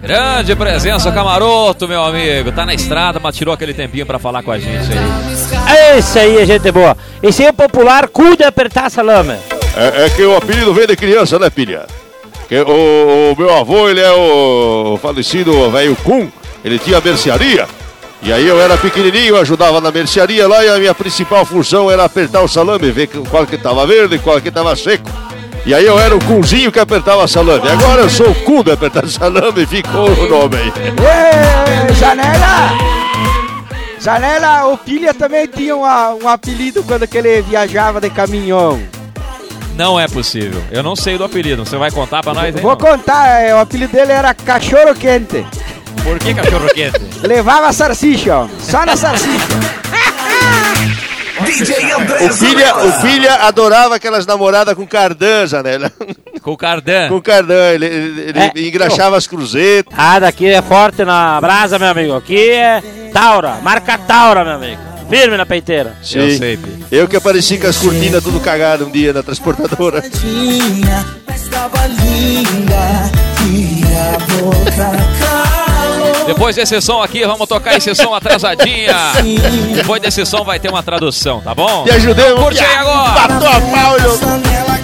Grande 0.00 0.54
presença, 0.54 1.10
Camaroto, 1.10 1.88
meu 1.88 2.04
amigo. 2.04 2.52
Tá 2.52 2.64
na 2.64 2.72
estrada, 2.72 3.18
mas 3.20 3.36
tirou 3.36 3.52
aquele 3.52 3.74
tempinho 3.74 4.06
pra 4.06 4.18
falar 4.18 4.44
com 4.44 4.52
a 4.52 4.58
gente 4.58 4.86
aí. 4.92 5.98
Esse 5.98 6.18
aí 6.20 6.38
é 6.38 6.46
gente 6.46 6.70
boa. 6.70 6.96
Esse 7.20 7.42
aí 7.42 7.48
é 7.48 7.52
popular, 7.52 8.06
cuide 8.08 8.38
de 8.38 8.44
apertar 8.44 8.90
salame. 8.90 9.34
É, 9.76 10.06
é 10.06 10.10
que 10.10 10.22
o 10.22 10.36
apelido 10.36 10.72
vem 10.72 10.86
de 10.86 10.94
criança, 10.94 11.38
né, 11.38 11.50
filha? 11.50 11.84
Que 12.48 12.60
o, 12.60 13.32
o 13.32 13.36
meu 13.36 13.54
avô, 13.54 13.88
ele 13.88 14.00
é 14.00 14.10
o 14.12 14.98
falecido 15.02 15.68
velho 15.70 15.96
Kun, 15.96 16.28
ele 16.68 16.78
tinha 16.78 17.00
mercearia. 17.00 17.66
E 18.22 18.32
aí 18.32 18.46
eu 18.46 18.60
era 18.60 18.76
pequenininho, 18.76 19.36
eu 19.36 19.40
ajudava 19.40 19.80
na 19.80 19.90
mercearia 19.92 20.46
lá 20.48 20.64
e 20.64 20.68
a 20.68 20.78
minha 20.78 20.94
principal 20.94 21.44
função 21.44 21.90
era 21.90 22.04
apertar 22.04 22.40
o 22.42 22.48
salame, 22.48 22.90
ver 22.90 23.06
qual 23.30 23.46
que 23.46 23.56
tava 23.56 23.86
verde 23.86 24.16
e 24.16 24.18
qual 24.18 24.40
que 24.40 24.50
tava 24.50 24.74
seco. 24.74 25.08
E 25.64 25.72
aí 25.74 25.84
eu 25.84 25.98
era 25.98 26.16
o 26.16 26.24
Kunzinho 26.24 26.72
que 26.72 26.80
apertava 26.80 27.28
salame. 27.28 27.68
Agora 27.68 28.02
eu 28.02 28.10
sou 28.10 28.30
o 28.30 28.34
Kun 28.36 28.62
de 28.62 28.72
apertar 28.72 29.06
salame, 29.08 29.66
ficou 29.66 30.08
o 30.10 30.28
nome 30.28 30.56
aí. 30.56 30.72
Ê, 31.90 31.94
Janela! 31.94 32.78
Janela, 34.00 34.66
o 34.68 34.78
Pilha 34.78 35.12
também 35.12 35.46
tinha 35.46 35.76
uma- 35.76 36.14
um 36.14 36.28
apelido 36.28 36.82
quando 36.84 37.06
que 37.06 37.18
ele 37.18 37.42
viajava 37.42 38.00
de 38.00 38.08
caminhão. 38.10 38.80
Não 39.74 39.98
é 39.98 40.08
possível. 40.08 40.60
Eu 40.70 40.82
não 40.82 40.96
sei 40.96 41.16
do 41.18 41.24
apelido. 41.24 41.64
Você 41.64 41.76
vai 41.76 41.90
contar 41.90 42.22
pra 42.22 42.34
nós, 42.34 42.54
hein? 42.54 42.60
Vou 42.62 42.76
contar, 42.76 43.40
é, 43.42 43.54
o 43.54 43.58
apelido 43.58 43.92
dele 43.92 44.12
era 44.12 44.34
Cachorro 44.34 44.94
Quente. 44.94 45.44
Por 46.08 46.18
que 46.18 46.34
cachorro 46.34 46.68
quente? 46.74 46.98
Levava 47.22 47.72
salsicha, 47.72 48.36
ó, 48.38 48.48
só 48.60 48.84
na 48.86 48.96
salsicha. 48.96 49.28
DJ 51.44 51.74
O 52.28 52.32
filha, 52.34 52.76
o 52.76 52.92
filha 53.00 53.34
adorava 53.46 53.94
aquelas 53.94 54.26
namoradas 54.26 54.74
com 54.74 54.86
cardan, 54.86 55.46
Janela. 55.46 55.90
Com 56.42 56.56
cardan. 56.56 57.08
Com 57.08 57.20
cardan, 57.20 57.72
ele, 57.74 57.86
ele- 57.86 58.50
ele 58.54 58.68
engraxava 58.68 59.16
as 59.16 59.26
cruzetas. 59.26 59.92
Ah, 59.96 60.18
daqui 60.18 60.46
é 60.48 60.60
forte 60.60 61.04
na 61.04 61.40
brasa, 61.40 61.78
meu 61.78 61.88
amigo. 61.88 62.16
Aqui 62.16 62.50
é 62.50 62.82
Taura, 63.12 63.56
marca 63.62 63.96
Taura, 63.98 64.44
meu 64.44 64.54
amigo. 64.54 64.80
Firme 65.08 65.36
na 65.36 65.46
peiteira. 65.46 65.96
Sim. 66.02 66.38
Eu 66.90 67.06
que 67.08 67.16
apareci 67.16 67.56
com 67.56 67.66
as 67.68 67.76
cortinas 67.78 68.22
tudo 68.22 68.40
cagado 68.40 68.84
um 68.86 68.90
dia 68.90 69.12
na 69.12 69.22
transportadora. 69.22 70.02
Estava 71.34 71.86
linda, 71.86 73.10
tinha 73.38 74.18
boca 74.42 74.90
calor. 75.18 75.47
Depois 76.28 76.54
desse 76.54 76.78
som 76.82 77.02
aqui, 77.02 77.24
vamos 77.24 77.48
tocar 77.48 77.74
esse 77.74 77.94
som 77.94 78.12
atrasadinha. 78.12 78.94
Depois 79.74 80.00
desse 80.02 80.26
som 80.26 80.44
vai 80.44 80.60
ter 80.60 80.68
uma 80.68 80.82
tradução, 80.82 81.40
tá 81.40 81.54
bom? 81.54 81.84
Te 81.84 81.90
ajudei, 81.92 82.26
Então 82.26 82.42
Curte 82.44 82.62
aí 82.62 82.74
agora. 82.74 83.28
Matou 83.28 83.48
a 83.48 83.60
pau, 83.60 83.96
eu... 83.96 84.18
Nela 84.38 84.78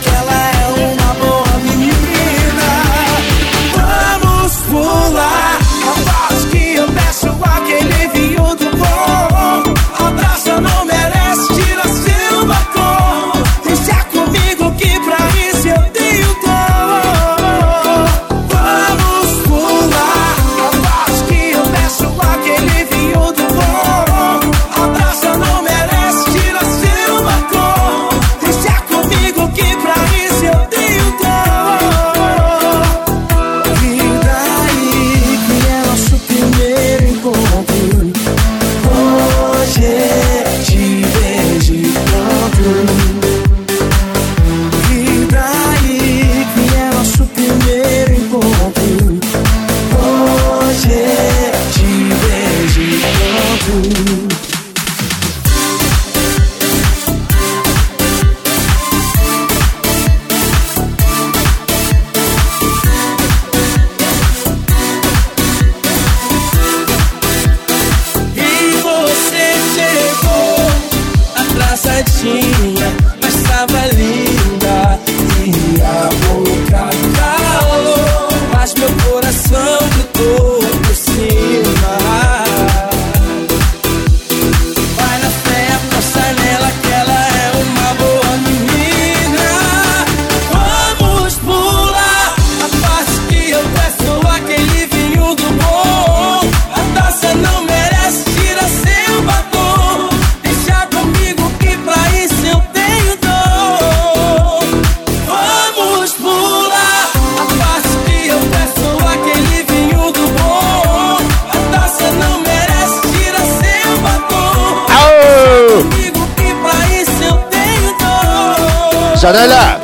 Janela, 119.24 119.80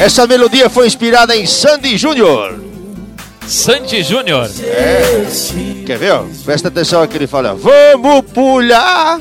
essa 0.00 0.26
melodia 0.26 0.70
foi 0.70 0.86
inspirada 0.86 1.36
em 1.36 1.44
Sandy 1.44 1.98
Júnior. 1.98 2.58
Sandy 3.46 4.02
Júnior. 4.02 4.50
É. 4.62 5.26
Quer 5.84 5.98
ver? 5.98 6.12
ó? 6.12 6.24
Presta 6.42 6.68
atenção 6.68 7.06
que 7.06 7.18
ele 7.18 7.26
fala. 7.26 7.54
Vamos 7.54 8.22
pular. 8.32 9.20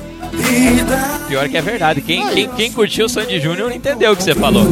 Pior 1.28 1.50
que 1.50 1.58
é 1.58 1.62
verdade. 1.62 2.00
Quem, 2.00 2.26
quem, 2.30 2.48
quem 2.48 2.72
curtiu 2.72 3.08
o 3.08 3.10
Sandy 3.10 3.42
Júnior 3.42 3.74
entendeu 3.74 4.14
o 4.14 4.16
que 4.16 4.24
você 4.24 4.34
falou. 4.34 4.66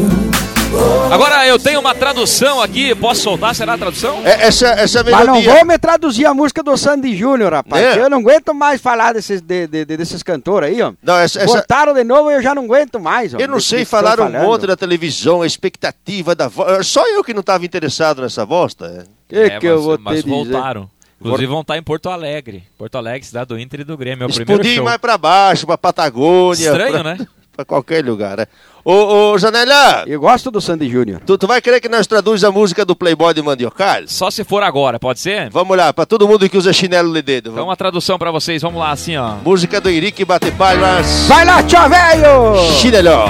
Agora 1.12 1.48
eu 1.48 1.58
tenho 1.60 1.80
uma 1.80 1.94
tradução 1.96 2.62
aqui. 2.62 2.94
Posso 2.96 3.22
soltar? 3.22 3.54
Será 3.56 3.74
a 3.74 3.78
tradução? 3.78 4.22
É, 4.26 4.48
essa, 4.48 4.68
essa 4.70 5.04
Mas 5.04 5.26
não 5.26 5.36
melodia. 5.36 5.54
vou 5.54 5.66
me 5.66 5.78
traduzir 5.78 6.26
a 6.26 6.34
música 6.34 6.62
do 6.64 6.76
Sandy 6.76 7.16
Júnior, 7.16 7.54
rapaz. 7.54 7.84
É. 7.98 8.00
Eu 8.02 8.10
não 8.10 8.20
aguento 8.20 8.54
mais 8.54 8.82
falar 8.82 9.14
desses, 9.14 9.40
de- 9.42 9.68
de- 9.68 9.86
de- 9.86 9.98
desses 9.98 10.22
cantores 10.24 10.70
aí, 10.70 10.82
ó. 10.82 10.94
Não, 11.02 11.16
essa, 11.18 11.40
essa- 11.42 11.58
Botaram 11.58 11.94
de 11.94 12.04
novo 12.04 12.32
e 12.32 12.36
eu 12.36 12.42
já 12.42 12.54
não 12.56 12.64
aguento 12.66 13.00
mais, 13.00 13.34
ó. 13.34 13.38
Eu 13.38 13.48
não 13.48 13.60
sei, 13.60 13.86
falaram 13.86 14.26
um 14.28 14.32
monte 14.32 14.66
na 14.68 14.76
televisão, 14.76 15.42
a 15.42 15.48
expectativa 15.48 16.36
da 16.36 16.48
voz. 16.48 16.88
Só 16.88 17.08
eu 17.08 17.24
que 17.24 17.34
não 17.34 17.42
estava 17.42 17.66
interessado 17.66 18.22
nessa 18.22 18.46
bosta. 18.46 19.06
Que 19.30 19.36
É, 19.38 19.60
que 19.60 19.66
eu 19.68 19.76
mas, 19.78 19.86
vou 19.86 19.98
mas 20.02 20.20
te 20.20 20.24
dizer? 20.30 20.52
voltaram. 20.52 20.90
Inclusive 21.22 21.48
vão 21.48 21.62
estar 21.62 21.78
em 21.78 21.82
Porto 21.84 22.10
Alegre. 22.10 22.64
Porto 22.78 22.98
Alegre, 22.98 23.26
cidade 23.26 23.48
do 23.48 23.58
Inter 23.60 23.80
e 23.80 23.84
do 23.84 23.98
Grêmio. 23.98 24.24
É 24.24 24.28
o 24.28 24.30
primeiro 24.30 24.52
Explodir 24.54 24.76
show. 24.76 24.84
mais 24.84 24.98
pra 24.98 25.18
baixo, 25.18 25.66
pra 25.66 25.78
Patagônia. 25.78 26.68
Estranho, 26.68 26.92
pra, 26.92 27.04
né? 27.04 27.18
Pra 27.56 27.64
qualquer 27.64 28.04
lugar, 28.04 28.38
né? 28.38 28.48
Ô, 28.84 29.32
ô 29.32 29.38
Janela, 29.38 30.04
Eu 30.06 30.20
gosto 30.20 30.52
do 30.52 30.60
Sandy 30.60 30.90
Júnior. 30.90 31.22
tu, 31.26 31.38
tu 31.38 31.48
vai 31.48 31.62
querer 31.62 31.80
que 31.80 31.88
nós 31.88 32.06
traduz 32.06 32.44
a 32.44 32.52
música 32.52 32.84
do 32.84 32.96
Playboy 32.96 33.34
de 33.34 33.42
Mandiocal? 33.42 34.02
Só 34.08 34.30
se 34.30 34.44
for 34.44 34.62
agora, 34.62 35.00
pode 35.00 35.20
ser? 35.22 35.50
Vamos 35.50 35.78
lá, 35.78 35.94
pra 35.94 36.06
todo 36.06 36.28
mundo 36.28 36.50
que 36.50 36.58
usa 36.58 36.74
chinelo 36.74 37.14
de 37.14 37.22
dedo. 37.22 37.52
Então 37.52 37.66
uma 37.66 37.78
tradução 37.78 38.18
pra 38.20 38.30
vocês. 38.30 38.62
Vamos 38.62 38.80
lá, 38.80 38.92
assim, 38.92 39.16
ó. 39.16 39.36
Música 39.44 39.80
do 39.80 39.90
Henrique 39.90 40.26
Bate 40.26 40.52
Palmas. 40.52 41.26
Vai 41.28 41.46
lá, 41.46 41.64
tchau, 41.64 41.90
velho! 41.90 42.72
Chinelão. 42.74 43.26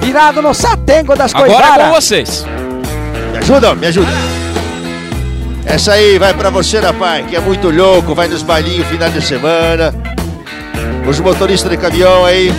Virado 0.00 0.40
no 0.40 0.54
satengo 0.54 1.16
das 1.16 1.34
Agora 1.34 1.50
é 1.50 1.56
coisadas. 1.56 1.86
com 1.86 1.92
vocês. 1.94 2.46
Me 3.32 3.38
ajuda, 3.38 3.74
me 3.74 3.86
ajuda. 3.88 4.08
Essa 5.66 5.94
aí 5.94 6.18
vai 6.18 6.32
pra 6.34 6.50
você, 6.50 6.78
rapaz, 6.78 7.26
que 7.26 7.34
é 7.34 7.40
muito 7.40 7.70
louco, 7.70 8.14
vai 8.14 8.28
nos 8.28 8.42
bailinhos 8.42 8.86
final 8.86 9.10
de 9.10 9.20
semana. 9.20 9.92
Os 11.08 11.18
motoristas 11.18 11.70
de 11.70 11.76
caminhão 11.76 12.24
aí. 12.24 12.52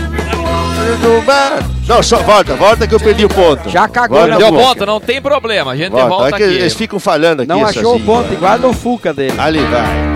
Não, 1.88 2.02
só 2.02 2.18
volta, 2.24 2.56
volta 2.56 2.88
que 2.88 2.96
eu 2.96 3.00
perdi 3.00 3.26
o 3.26 3.30
ponto. 3.30 3.70
Já 3.70 3.88
cagou 3.88 4.18
Volta, 4.20 4.38
Deu 4.38 4.52
ponto, 4.54 4.86
não 4.86 5.00
tem 5.00 5.22
problema. 5.22 5.72
A 5.72 5.76
gente 5.76 5.92
Volta, 5.92 6.08
volta 6.10 6.30
é 6.32 6.36
aqui. 6.36 6.44
eles 6.44 6.74
ficam 6.74 7.00
falando 7.00 7.42
aqui. 7.42 7.50
Não 7.50 7.64
achou 7.66 7.94
o 7.94 7.96
aí. 7.98 8.04
ponto 8.04 8.34
igual 8.34 8.58
do 8.58 8.74
Fuca 8.74 9.14
dele. 9.14 9.36
Ali 9.38 9.60
vai. 9.60 10.16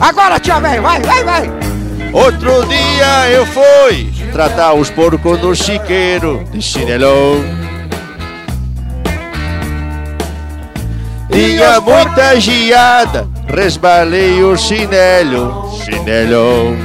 Agora, 0.00 0.38
tchau, 0.38 0.60
velho, 0.60 0.80
vai, 0.82 1.00
vai, 1.02 1.24
vai. 1.24 1.50
Outro 2.12 2.64
dia 2.66 3.30
eu 3.30 3.44
fui 3.46 4.10
tratar 4.32 4.74
os 4.74 4.88
porcos 4.90 5.40
no 5.42 5.54
chiqueiro 5.54 6.44
de 6.50 6.62
chinelão. 6.62 7.67
Tinha 11.38 11.80
muita 11.80 12.40
giada, 12.40 13.28
resbalei 13.46 14.42
o 14.42 14.56
chinelo, 14.56 15.70
chinelão. 15.84 16.76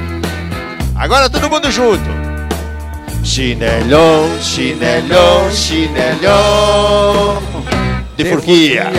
Agora 0.95 1.27
todo 1.27 1.49
mundo 1.49 1.71
junto. 1.71 2.03
Chinelão, 3.23 4.29
chinelão, 4.39 5.49
chinelão. 5.49 7.41
De 8.15 8.25
furquia. 8.25 8.91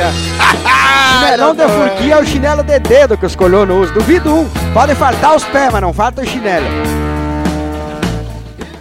Chinelão 1.21 1.55
de 1.55 1.69
furquia 1.69 2.15
é 2.15 2.21
o 2.21 2.27
chinelo 2.27 2.65
de 2.65 2.81
dedo 2.81 3.17
que 3.17 3.27
os 3.27 3.37
colonos 3.37 3.83
usam. 3.85 3.95
Duvido 3.95 4.35
um. 4.35 4.49
Pode 4.73 4.97
faltar 4.97 5.37
os 5.37 5.45
pés, 5.45 5.73
mas 5.73 5.83
não 5.83 5.93
falta 5.93 6.23
o 6.23 6.27
chinelo. 6.27 6.67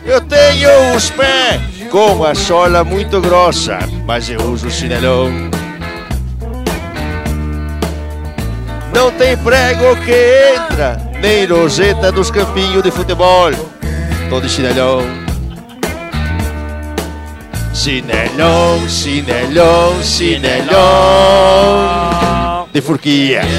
Eu 0.04 0.20
tenho 0.22 0.96
os 0.96 1.12
pés 1.12 1.62
com 1.92 2.26
a 2.26 2.34
sola 2.34 2.84
muito 2.84 3.22
grossa, 3.22 3.78
mas 4.08 4.28
eu 4.28 4.42
uso 4.42 4.72
chinelão. 4.72 5.54
Não 8.94 9.12
tem 9.12 9.36
prego 9.38 9.96
que 9.98 10.54
entra, 10.56 11.02
nem 11.20 11.46
roseta 11.46 12.12
dos 12.12 12.30
campinhos 12.30 12.84
de 12.84 12.92
futebol. 12.92 13.52
Tô 14.30 14.40
de 14.40 14.48
chinelão. 14.48 15.02
Chinelão, 17.74 18.88
chinelão, 18.88 20.04
chinelão. 20.04 20.74
De 22.72 22.82
furquia. 22.82 23.42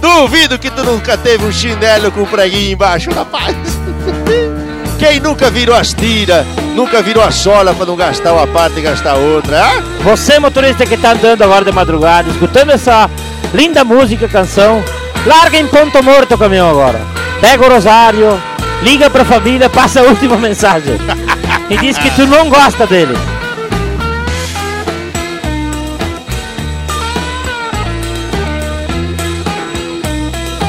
Duvido 0.00 0.58
que 0.58 0.70
tu 0.70 0.82
nunca 0.82 1.16
teve 1.16 1.44
um 1.44 1.52
chinelo 1.52 2.10
com 2.10 2.24
preguinho 2.24 2.72
embaixo, 2.72 3.10
rapaz. 3.12 3.56
Quem 5.02 5.18
nunca 5.18 5.50
virou 5.50 5.74
as 5.74 5.92
tiras, 5.92 6.46
nunca 6.76 7.02
virou 7.02 7.24
a 7.24 7.32
sola 7.32 7.74
pra 7.74 7.84
não 7.84 7.96
gastar 7.96 8.32
uma 8.34 8.46
parte 8.46 8.78
e 8.78 8.82
gastar 8.82 9.14
outra? 9.14 9.82
Você, 10.04 10.38
motorista 10.38 10.86
que 10.86 10.96
tá 10.96 11.10
andando 11.10 11.42
agora 11.42 11.64
de 11.64 11.72
madrugada, 11.72 12.30
escutando 12.30 12.70
essa 12.70 13.10
linda 13.52 13.82
música, 13.82 14.28
canção, 14.28 14.80
larga 15.26 15.58
em 15.58 15.66
ponto 15.66 16.00
morto 16.04 16.36
o 16.36 16.38
caminhão 16.38 16.70
agora. 16.70 17.00
Pega 17.40 17.66
o 17.66 17.68
rosário, 17.68 18.40
liga 18.84 19.10
pra 19.10 19.24
família, 19.24 19.68
passa 19.68 19.98
a 19.98 20.04
última 20.04 20.36
mensagem. 20.38 20.94
E 21.68 21.76
diz 21.78 21.98
que 21.98 22.08
tu 22.12 22.24
não 22.24 22.48
gosta 22.48 22.86
dele. 22.86 23.18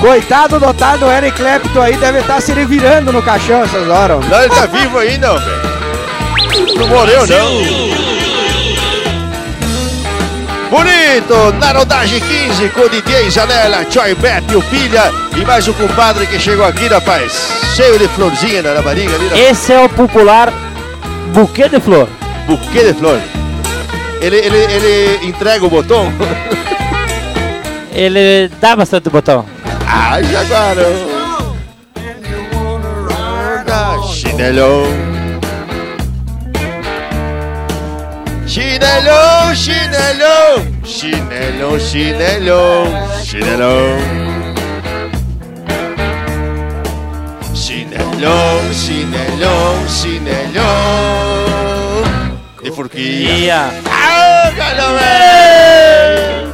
Coitado 0.04 0.60
do 0.60 0.68
otário 0.68 1.00
do 1.00 1.10
Eric 1.10 1.38
Clapton 1.38 1.82
aí, 1.82 1.96
deve 1.96 2.20
estar 2.20 2.42
se 2.42 2.52
revirando 2.52 3.14
no 3.14 3.24
caixão 3.24 3.64
essas 3.64 3.88
horas. 3.88 4.20
Não, 4.28 4.38
ele 4.42 4.50
tá 4.50 4.66
vivo 4.66 4.98
ainda, 4.98 5.38
velho. 5.38 6.78
Não 6.78 6.88
morreu, 6.88 7.26
não. 7.26 7.50
Bonito, 10.70 11.54
na 11.58 11.72
rodagem 11.72 12.20
15 12.20 12.70
com 12.72 12.82
o 12.82 12.90
DJ 12.90 13.32
Janela, 13.32 13.86
Choi 13.90 14.14
Beto, 14.16 14.60
o 14.60 14.64
Pilha 14.64 15.10
e 15.38 15.46
mais 15.46 15.70
um 15.70 15.74
compadre 15.74 16.28
que 16.28 16.38
chegou 16.38 16.66
aqui, 16.66 16.88
rapaz. 16.88 17.32
Cheio 17.74 17.98
de 17.98 18.10
florzinha 18.10 18.62
na 18.62 18.82
barriga 18.82 19.16
ali, 19.16 19.30
rapaz. 19.30 19.52
Esse 19.52 19.72
é 19.72 19.80
o 19.80 19.88
popular 19.88 20.52
buquê 21.34 21.70
de 21.70 21.80
flor. 21.80 22.10
Buquê 22.46 22.92
de 22.92 22.94
flor. 22.94 23.22
Ele, 24.20 24.36
ele, 24.36 24.58
ele 24.58 25.28
entrega 25.28 25.66
o 25.66 25.70
botão? 25.70 26.12
Ele 27.94 28.52
dá 28.60 28.76
bastante 28.76 29.10
botão. 29.10 29.53
Ah, 29.96 30.20
Jaguarão. 30.24 31.14
Chinelão. 34.12 34.86
Chinelão, 38.48 39.56
chinelão. 39.56 40.66
Chinelão, 40.84 41.80
chinelão. 41.80 42.86
Chinelão. 43.24 44.00
Chinelão, 47.54 48.74
chinelão, 48.74 49.88
chinelão. 49.88 50.64
De 52.64 52.72
furquia. 52.72 53.70
Ah, 53.86 54.52
galera! 54.58 56.53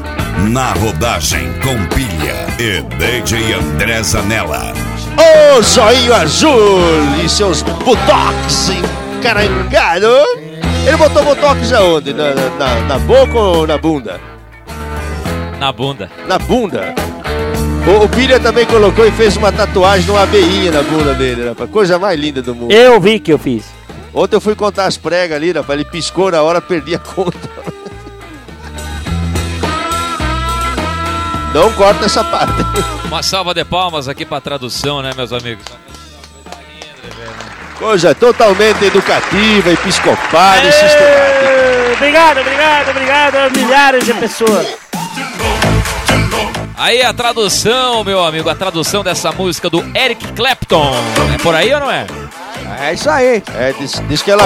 Na 0.50 0.74
rodagem 0.74 1.47
com 1.62 1.78
pilha 1.95 2.47
e 2.58 2.82
DJ 2.97 3.54
André 3.54 4.02
Zanella. 4.02 4.74
Ô 5.16 5.62
zoinho 5.62 6.12
azul 6.12 6.82
e 7.24 7.30
seus 7.30 7.62
botox 7.62 8.72
encarangado. 9.20 10.08
Ele 10.88 10.97
botou 10.97 11.24
botox 11.24 11.72
aonde? 11.72 12.14
Na, 12.14 12.34
na, 12.34 12.80
na 12.80 12.97
boca 12.97 13.38
ou 13.38 13.68
na 13.68 13.78
bunda? 13.78 14.20
Na 15.60 15.72
bunda. 15.72 16.10
Na 16.28 16.39
bunda. 16.39 16.95
O, 17.88 18.06
o 18.06 18.10
Pilha 18.10 18.39
também 18.39 18.66
colocou 18.66 19.06
e 19.06 19.12
fez 19.12 19.38
uma 19.38 19.52
tatuagem 19.52 20.08
numa 20.08 20.24
abelhinha 20.24 20.72
na 20.72 20.82
bunda 20.82 21.14
dele, 21.14 21.50
rapaz. 21.50 21.70
Coisa 21.70 22.00
mais 22.00 22.20
linda 22.20 22.41
do 22.41 22.56
mundo. 22.56 22.72
Eu 22.72 23.00
vi 23.00 23.20
que 23.20 23.32
eu 23.32 23.38
fiz. 23.38 23.66
Ontem 24.12 24.36
eu 24.36 24.41
fui 24.41 24.56
contar 24.56 24.88
as 24.88 24.97
pregas 24.97 25.38
ali, 25.38 25.52
rapaz. 25.52 25.80
Ele 25.80 25.88
piscou 25.88 26.32
na 26.32 26.41
hora, 26.41 26.60
perdi 26.60 26.95
a 26.95 27.00
conta. 27.00 27.38
Não 31.54 31.72
corta 31.74 32.06
essa 32.06 32.24
parte. 32.24 32.54
Uma 33.06 33.24
salva 33.24 33.54
de 33.54 33.66
palmas 33.66 34.08
aqui 34.08 34.26
pra 34.26 34.39
tradução, 34.39 35.02
né, 35.02 35.12
meus 35.16 35.34
amigos? 35.34 35.66
Coisa 37.78 38.14
totalmente 38.14 38.84
educativa, 38.86 39.72
episcopal 39.72 40.58
e 40.58 40.72
sistemática. 40.72 41.93
Obrigado, 41.93 42.39
obrigado, 42.39 42.89
obrigado 42.89 43.36
a 43.36 43.50
milhares 43.50 44.06
de 44.06 44.14
pessoas. 44.14 44.68
Aí 46.78 47.02
a 47.02 47.14
tradução, 47.14 48.04
meu 48.04 48.24
amigo, 48.24 48.50
a 48.50 48.56
tradução 48.56 49.04
dessa 49.04 49.32
música 49.32 49.70
do 49.70 49.80
Eric 49.97 50.32
Clapton. 50.34 50.95
É 51.34 51.38
por 51.38 51.56
aí 51.56 51.74
ou 51.74 51.80
não 51.80 51.91
é? 51.91 52.06
É 52.78 52.93
isso 52.93 53.09
aí. 53.09 53.41
É, 53.55 53.74
diz, 53.80 54.01
diz 54.07 54.22
que 54.22 54.30
ela, 54.30 54.43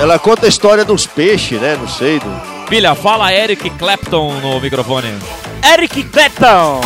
ela 0.00 0.18
conta 0.18 0.46
a 0.46 0.48
história 0.48 0.84
dos 0.84 1.06
peixes, 1.06 1.60
né? 1.60 1.76
Não 1.80 1.88
sei. 1.88 2.18
Do... 2.18 2.42
Filha, 2.68 2.94
fala 2.94 3.32
Eric 3.32 3.68
Clapton 3.70 4.34
no 4.40 4.60
microfone. 4.60 5.12
Eric 5.72 6.04
Clapton. 6.04 6.80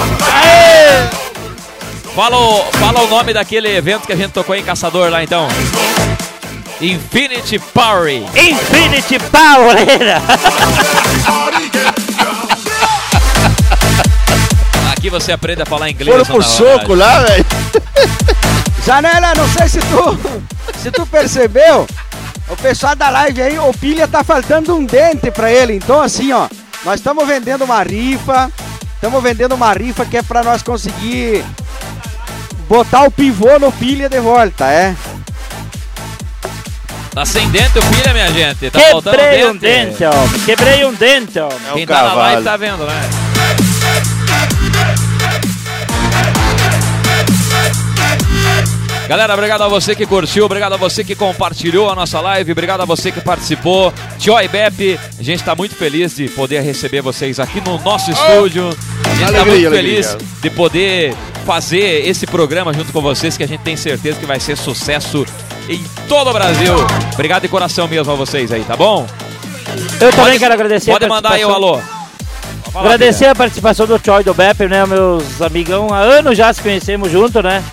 Fala 2.14 2.36
o, 2.36 2.62
fala 2.72 3.00
o 3.02 3.06
nome 3.06 3.32
daquele 3.32 3.68
evento 3.68 4.06
que 4.06 4.12
a 4.12 4.16
gente 4.16 4.32
tocou 4.32 4.54
em 4.54 4.62
Caçador 4.62 5.10
lá 5.10 5.22
então. 5.22 5.46
Infinity 6.80 7.58
Power. 7.58 8.22
Infinity 8.34 9.18
Power. 9.30 9.76
Aqui 14.92 15.10
você 15.10 15.32
aprende 15.32 15.62
a 15.62 15.66
falar 15.66 15.90
inglês. 15.90 16.10
Foram 16.10 16.24
por 16.26 16.40
na 16.40 16.48
soco 16.48 16.94
lá, 16.94 17.20
velho. 17.20 17.46
Janela, 18.84 19.34
não 19.36 19.48
sei 19.48 19.68
se 19.68 19.80
tu, 19.80 20.18
se 20.76 20.90
tu 20.90 21.06
percebeu, 21.06 21.86
o 22.48 22.56
pessoal 22.56 22.96
da 22.96 23.10
live 23.10 23.42
aí, 23.42 23.58
o 23.58 23.72
Pilha 23.72 24.08
tá 24.08 24.24
faltando 24.24 24.74
um 24.74 24.84
dente 24.84 25.30
pra 25.30 25.50
ele. 25.52 25.74
Então, 25.74 26.00
assim, 26.00 26.32
ó, 26.32 26.48
nós 26.84 26.96
estamos 27.00 27.26
vendendo 27.26 27.64
uma 27.64 27.82
rifa, 27.82 28.50
estamos 28.94 29.22
vendendo 29.22 29.54
uma 29.54 29.72
rifa 29.72 30.04
que 30.04 30.16
é 30.16 30.22
pra 30.22 30.42
nós 30.42 30.62
conseguir 30.62 31.44
botar 32.68 33.02
o 33.04 33.10
pivô 33.10 33.58
no 33.58 33.72
Pilha 33.72 34.08
de 34.08 34.20
volta, 34.20 34.66
é? 34.66 34.94
Tá 37.14 37.24
sem 37.24 37.48
dente 37.50 37.78
o 37.78 37.82
filho, 37.82 38.12
minha 38.12 38.32
gente. 38.32 38.70
Tá 38.70 38.78
faltando 38.78 39.16
Quebrei 39.16 39.38
dente. 39.38 39.50
um 39.50 39.56
dente, 39.56 40.04
ó. 40.04 40.44
Quebrei 40.46 40.84
um 40.84 40.94
dente, 40.94 41.38
ó. 41.40 41.48
Quem 41.74 41.86
tá 41.86 42.02
na 42.04 42.14
live 42.14 42.44
tá 42.44 42.56
vendo, 42.56 42.86
né? 42.86 44.17
Galera, 49.08 49.32
obrigado 49.32 49.62
a 49.62 49.68
você 49.68 49.94
que 49.94 50.04
curtiu, 50.04 50.44
obrigado 50.44 50.74
a 50.74 50.76
você 50.76 51.02
que 51.02 51.14
compartilhou 51.14 51.88
a 51.90 51.94
nossa 51.94 52.20
live, 52.20 52.52
obrigado 52.52 52.82
a 52.82 52.84
você 52.84 53.10
que 53.10 53.22
participou. 53.22 53.90
Tio 54.18 54.38
e 54.38 54.46
Bep, 54.46 55.00
a 55.18 55.22
gente 55.22 55.40
está 55.40 55.54
muito 55.54 55.74
feliz 55.74 56.14
de 56.14 56.28
poder 56.28 56.60
receber 56.60 57.00
vocês 57.00 57.40
aqui 57.40 57.58
no 57.62 57.78
nosso 57.80 58.10
estúdio. 58.10 58.68
A 58.68 59.14
gente 59.14 59.30
está 59.30 59.44
muito 59.46 59.70
feliz 59.70 60.06
alegria. 60.08 60.28
de 60.42 60.50
poder 60.50 61.14
fazer 61.46 62.06
esse 62.06 62.26
programa 62.26 62.74
junto 62.74 62.92
com 62.92 63.00
vocês, 63.00 63.34
que 63.34 63.42
a 63.42 63.48
gente 63.48 63.60
tem 63.60 63.78
certeza 63.78 64.20
que 64.20 64.26
vai 64.26 64.38
ser 64.38 64.58
sucesso 64.58 65.24
em 65.70 65.82
todo 66.06 66.28
o 66.28 66.32
Brasil. 66.34 66.74
Obrigado 67.14 67.42
de 67.42 67.48
coração 67.48 67.88
mesmo 67.88 68.12
a 68.12 68.14
vocês 68.14 68.52
aí, 68.52 68.62
tá 68.62 68.76
bom? 68.76 69.06
Eu 69.98 70.10
também 70.10 70.24
Pode- 70.32 70.38
quero 70.38 70.52
agradecer. 70.52 70.90
Pode 70.92 71.06
a 71.06 71.08
mandar 71.08 71.32
aí 71.32 71.44
o 71.46 71.50
alô. 71.50 71.80
Agradecer 72.74 73.24
a 73.24 73.34
participação 73.34 73.86
do 73.86 73.98
Choi 74.04 74.20
e 74.20 74.24
do 74.24 74.34
Beppe, 74.34 74.66
né? 74.68 74.84
Meus 74.84 75.40
amigão, 75.40 75.94
há 75.94 76.00
anos 76.00 76.36
já 76.36 76.52
se 76.52 76.60
conhecemos 76.60 77.10
junto, 77.10 77.42
né? 77.42 77.64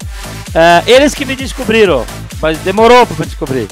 É, 0.56 0.84
eles 0.90 1.14
que 1.14 1.26
me 1.26 1.36
descobriram, 1.36 2.06
mas 2.42 2.58
demorou 2.60 3.06
pra 3.06 3.18
me 3.20 3.26
descobrir. 3.26 3.68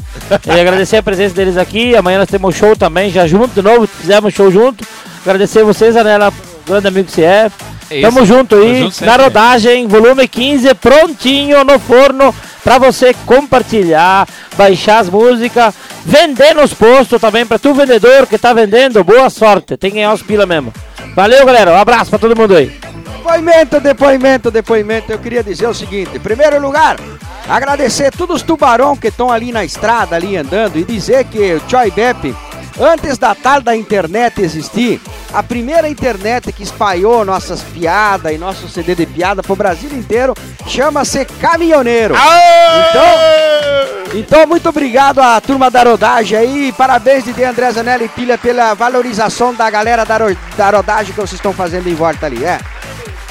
E 0.46 0.52
agradecer 0.60 0.98
a 0.98 1.04
presença 1.04 1.34
deles 1.34 1.58
aqui. 1.58 1.96
Amanhã 1.96 2.20
nós 2.20 2.30
temos 2.30 2.56
show 2.56 2.76
também, 2.76 3.10
já 3.10 3.26
junto 3.26 3.54
de 3.56 3.62
novo, 3.62 3.88
fizemos 3.88 4.34
show 4.34 4.52
junto. 4.52 4.86
Agradecer 5.26 5.64
vocês, 5.64 5.96
Anela, 5.96 6.34
grande 6.68 6.88
amigo 6.90 7.06
que 7.06 7.14
você 7.14 7.24
é. 7.24 7.52
É 7.90 8.02
Tamo 8.02 8.20
isso. 8.20 8.26
junto 8.34 8.56
aí, 8.56 8.80
junto 8.80 8.96
sempre. 8.96 9.16
na 9.18 9.24
rodagem, 9.24 9.88
volume 9.88 10.28
15, 10.28 10.74
prontinho 10.76 11.64
no 11.64 11.80
forno 11.80 12.34
pra 12.64 12.78
você 12.78 13.14
compartilhar, 13.26 14.28
baixar 14.58 15.00
as 15.00 15.10
músicas, 15.10 15.74
vender 16.06 16.56
nos 16.56 16.74
postos 16.74 17.20
também 17.22 17.46
pra 17.46 17.60
tu 17.60 17.74
vendedor 17.74 18.26
que 18.26 18.38
tá 18.38 18.54
vendendo, 18.54 19.04
boa 19.04 19.30
sorte, 19.30 19.78
tem 19.78 19.92
que 19.92 19.98
ganhar 19.98 20.14
os 20.14 20.22
pila 20.22 20.46
mesmo. 20.46 20.74
Valeu, 21.16 21.46
galera, 21.46 21.72
um 21.72 21.78
abraço 21.78 22.10
pra 22.10 22.20
todo 22.20 22.36
mundo 22.36 22.56
aí. 22.56 22.72
Depoimento, 23.24 23.80
depoimento, 23.80 24.52
depoimento. 24.52 25.12
Eu 25.14 25.18
queria 25.18 25.42
dizer 25.42 25.66
o 25.68 25.74
seguinte: 25.74 26.12
em 26.14 26.20
primeiro 26.20 26.60
lugar, 26.60 26.98
agradecer 27.48 28.12
todos 28.12 28.38
os 28.38 28.42
tubarão 28.42 28.98
que 28.98 29.08
estão 29.08 29.32
ali 29.32 29.52
na 29.54 29.64
estrada, 29.64 30.18
ali 30.18 30.36
andando, 30.36 30.78
e 30.78 30.84
dizer 30.84 31.24
que 31.26 31.54
o 31.54 31.62
Choi 31.70 31.90
Bep, 31.92 32.36
antes 32.78 33.18
da 33.18 33.34
tal 33.34 33.62
da 33.62 33.74
internet 33.78 34.42
existir, 34.42 35.00
a 35.34 35.42
primeira 35.42 35.88
internet 35.88 36.52
que 36.52 36.64
espalhou 36.64 37.24
nossas 37.24 37.62
piadas 37.62 38.34
e 38.34 38.38
nosso 38.38 38.68
CD 38.68 38.94
de 38.94 39.06
piada 39.06 39.42
pro 39.42 39.56
Brasil 39.56 39.90
inteiro 39.94 40.34
chama-se 40.68 41.24
Caminhoneiro. 41.40 42.16
Então, 42.90 44.20
então, 44.20 44.48
muito 44.48 44.68
obrigado 44.70 45.20
à 45.20 45.40
turma 45.42 45.72
da 45.72 45.82
rodagem 45.84 46.38
aí. 46.38 46.74
Parabéns, 46.78 47.24
Didi 47.24 47.44
André 47.44 47.72
Zanelli 47.72 48.06
e 48.06 48.10
Pilha, 48.10 48.38
pela 48.38 48.74
valorização 48.74 49.56
da 49.56 49.68
galera 49.72 50.04
da, 50.06 50.18
ro- 50.18 50.38
da 50.58 50.70
rodagem 50.70 51.14
que 51.14 51.20
vocês 51.22 51.34
estão 51.34 51.52
fazendo 51.54 51.88
em 51.90 51.96
volta 51.96 52.26
ali, 52.28 52.44
é. 52.44 52.60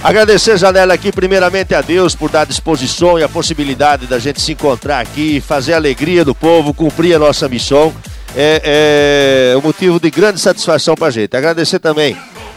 Agradecer, 0.03 0.59
Janela, 0.59 0.95
aqui 0.95 1.13
primeiramente 1.13 1.77
a 1.77 1.81
Deus 1.81 2.13
por 2.13 2.29
dar 2.29 2.45
disposição 2.45 3.21
e 3.21 3.23
a 3.23 3.29
possibilidade 3.29 4.05
da 4.09 4.19
gente 4.19 4.41
se 4.41 4.51
encontrar 4.51 4.99
aqui, 4.99 5.41
fazer 5.41 5.75
a 5.75 5.77
alegria 5.77 6.25
do 6.25 6.35
povo, 6.35 6.75
cumprir 6.75 7.15
a 7.15 7.21
nossa 7.21 7.49
missão. 7.49 7.95
É, 8.35 9.53
é 9.53 9.57
um 9.57 9.61
motivo 9.61 10.01
de 10.01 10.11
grande 10.11 10.41
satisfação 10.41 10.97
pra 10.97 11.09
gente. 11.11 11.37
Agradecer 11.37 11.79
também 11.79 12.17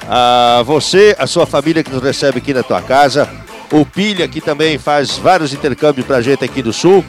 a 0.10 0.64
você, 0.66 1.16
a 1.20 1.28
sua 1.28 1.46
família 1.46 1.84
que 1.84 1.92
nos 1.92 2.02
recebe 2.02 2.40
aqui 2.40 2.52
na 2.52 2.64
tua 2.64 2.82
casa, 2.82 3.30
o 3.72 3.86
Pilha 3.86 4.28
que 4.28 4.42
também 4.42 4.78
faz 4.78 5.18
vários 5.18 5.54
intercâmbios 5.54 6.06
pra 6.06 6.22
gente 6.22 6.44
aqui 6.44 6.62
do 6.62 6.74
Sul. 6.74 7.04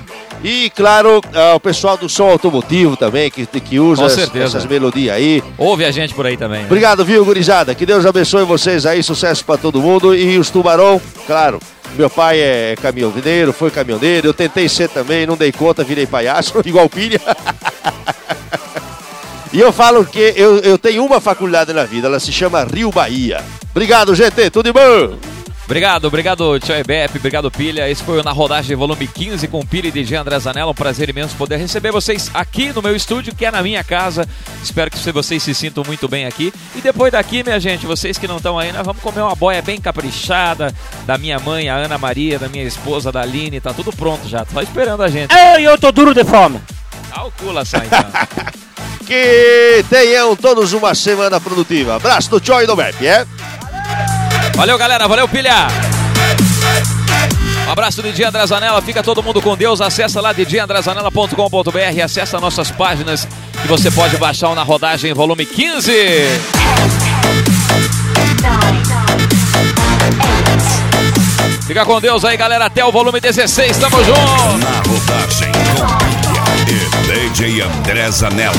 E, 0.45 0.71
claro, 0.71 1.21
ao 1.53 1.59
pessoal 1.59 1.97
do 1.97 2.09
som 2.09 2.29
automotivo 2.29 2.97
também, 2.97 3.31
que, 3.31 3.47
que 3.47 3.81
usa 3.81 4.05
essas 4.05 4.67
melodias 4.67 5.17
aí. 5.17 5.43
Ouve 5.57 5.85
a 5.85 5.91
gente 5.91 6.15
por 6.15 6.27
aí 6.27 6.37
também. 6.37 6.61
né? 6.61 6.67
Obrigado, 6.67 7.05
viu, 7.05 7.25
gurizada? 7.25 7.75
Que 7.75 7.87
Deus 7.87 8.05
abençoe 8.05 8.45
vocês 8.45 8.87
aí, 8.87 9.03
sucesso 9.03 9.45
pra 9.45 9.57
todo 9.57 9.81
mundo. 9.81 10.15
E 10.15 10.39
os 10.39 10.51
tubarão, 10.51 11.01
claro, 11.27 11.59
meu 11.97 12.11
pai 12.11 12.39
é 12.39 12.75
caminhoneiro, 12.81 13.53
foi 13.53 13.71
caminhoneiro, 13.71 14.29
eu 14.29 14.35
tentei 14.35 14.69
ser 14.69 14.89
também, 14.89 15.27
não 15.27 15.37
dei 15.37 15.51
conta, 15.51 15.83
virei 15.83 16.07
palhaço, 16.07 16.61
igual 16.65 16.85
o 16.85 16.91
pilha. 16.91 17.21
e 19.53 19.59
eu 19.59 19.73
falo 19.73 20.05
que 20.05 20.35
eu, 20.37 20.59
eu 20.59 20.79
tenho 20.79 21.05
uma 21.05 21.21
faculdade 21.21 21.73
na 21.73 21.85
vida, 21.85 22.07
ela 22.07 22.21
se 22.21 22.33
chama 22.33 22.65
Rio 22.65 22.91
Bahia. 22.91 23.43
Obrigado, 23.71 24.15
GT, 24.15 24.51
tudo 24.51 24.67
de 24.67 24.73
bom? 24.73 25.36
Obrigado, 25.67 26.05
obrigado, 26.05 26.61
Tchau 26.61 26.77
Bep, 26.87 27.19
obrigado, 27.19 27.51
Pilha. 27.51 27.91
Esse 27.91 28.01
foi 28.01 28.21
o 28.21 28.23
Na 28.23 28.31
Rodagem 28.31 28.77
Volume 28.77 29.09
15 29.09 29.49
com 29.49 29.67
Pilha 29.67 29.89
e 29.89 29.91
DJ 29.91 30.17
André 30.17 30.39
Zanella. 30.39 30.71
Um 30.71 30.75
prazer 30.75 31.09
imenso 31.09 31.35
poder 31.35 31.57
receber 31.57 31.91
vocês 31.91 32.31
aqui 32.33 32.73
no 32.73 32.81
meu 32.81 32.95
estúdio, 32.95 33.35
que 33.35 33.45
é 33.45 33.51
na 33.51 33.61
minha 33.63 33.83
casa. 33.83 34.29
Espero 34.63 34.89
que 34.93 34.99
vocês 35.11 35.43
se 35.43 35.53
sintam 35.53 35.83
muito 35.85 36.07
bem 36.07 36.25
aqui. 36.25 36.53
E 36.77 36.81
depois 36.81 37.11
daqui, 37.11 37.43
minha 37.43 37.59
gente, 37.59 37.85
vocês 37.85 38.17
que 38.17 38.29
não 38.29 38.37
estão 38.37 38.57
aí, 38.57 38.71
nós 38.71 38.87
vamos 38.87 39.03
comer 39.03 39.23
uma 39.23 39.35
boia 39.35 39.61
bem 39.61 39.81
caprichada 39.81 40.73
da 41.05 41.19
minha 41.19 41.41
mãe, 41.41 41.69
a 41.69 41.75
Ana 41.75 41.99
Maria, 41.99 42.39
da 42.39 42.49
minha 42.49 42.63
esposa, 42.63 43.11
da 43.11 43.23
Aline. 43.23 43.61
Tá 43.61 43.75
tudo 43.75 43.93
pronto 43.93 44.29
já, 44.29 44.47
só 44.47 44.63
esperando 44.63 45.03
a 45.03 45.09
gente. 45.09 45.35
Eu, 45.35 45.59
eu 45.59 45.77
tô 45.77 45.91
duro 45.91 46.15
de 46.15 46.23
fome. 46.23 46.61
Calcula, 47.13 47.65
sai 47.65 47.87
então. 47.87 47.99
Que 49.05 49.85
tenham 49.89 50.35
todos 50.35 50.73
uma 50.73 50.93
semana 50.93 51.41
produtiva. 51.41 51.95
Abraço 51.95 52.29
do 52.29 52.41
Tchau 52.41 52.61
e 52.61 52.67
do 52.67 52.75
Bep, 52.75 53.07
é? 53.07 53.25
Valeu, 53.25 54.16
galera. 54.79 55.07
Valeu, 55.07 55.29
pilha. 55.29 55.69
Um 57.67 57.71
abraço 57.71 58.01
do 58.01 58.11
DJ 58.11 58.27
André 58.27 58.47
Zanella. 58.47 58.81
Fica 58.81 59.03
todo 59.03 59.23
mundo 59.23 59.43
com 59.43 59.57
Deus. 59.57 59.81
Acessa 59.81 60.21
lá 60.21 60.33
djandrezanella.com.br. 60.33 62.03
Acessa 62.05 62.41
nossas 62.41 62.71
páginas 62.71 63.27
que 63.61 63.69
você 63.69 63.91
pode 63.91 64.17
baixar 64.17 64.51
o 64.51 64.55
na 64.55 64.63
rodagem 64.63 65.13
volume 65.13 65.45
15. 65.45 65.93
Fica 71.67 71.85
com 71.85 72.01
Deus 72.01 72.25
aí, 72.25 72.37
galera. 72.37 72.67
Até 72.67 72.85
o 72.85 72.93
volume 72.93 73.21
16. 73.21 73.77
Tamo 73.77 74.03
junto. 74.05 74.59
Na 74.59 74.83
rodagem 74.89 75.53
com 75.77 76.07
e 76.73 77.29
DJ 77.29 77.63
André 77.63 78.11
Zanella. 78.11 78.55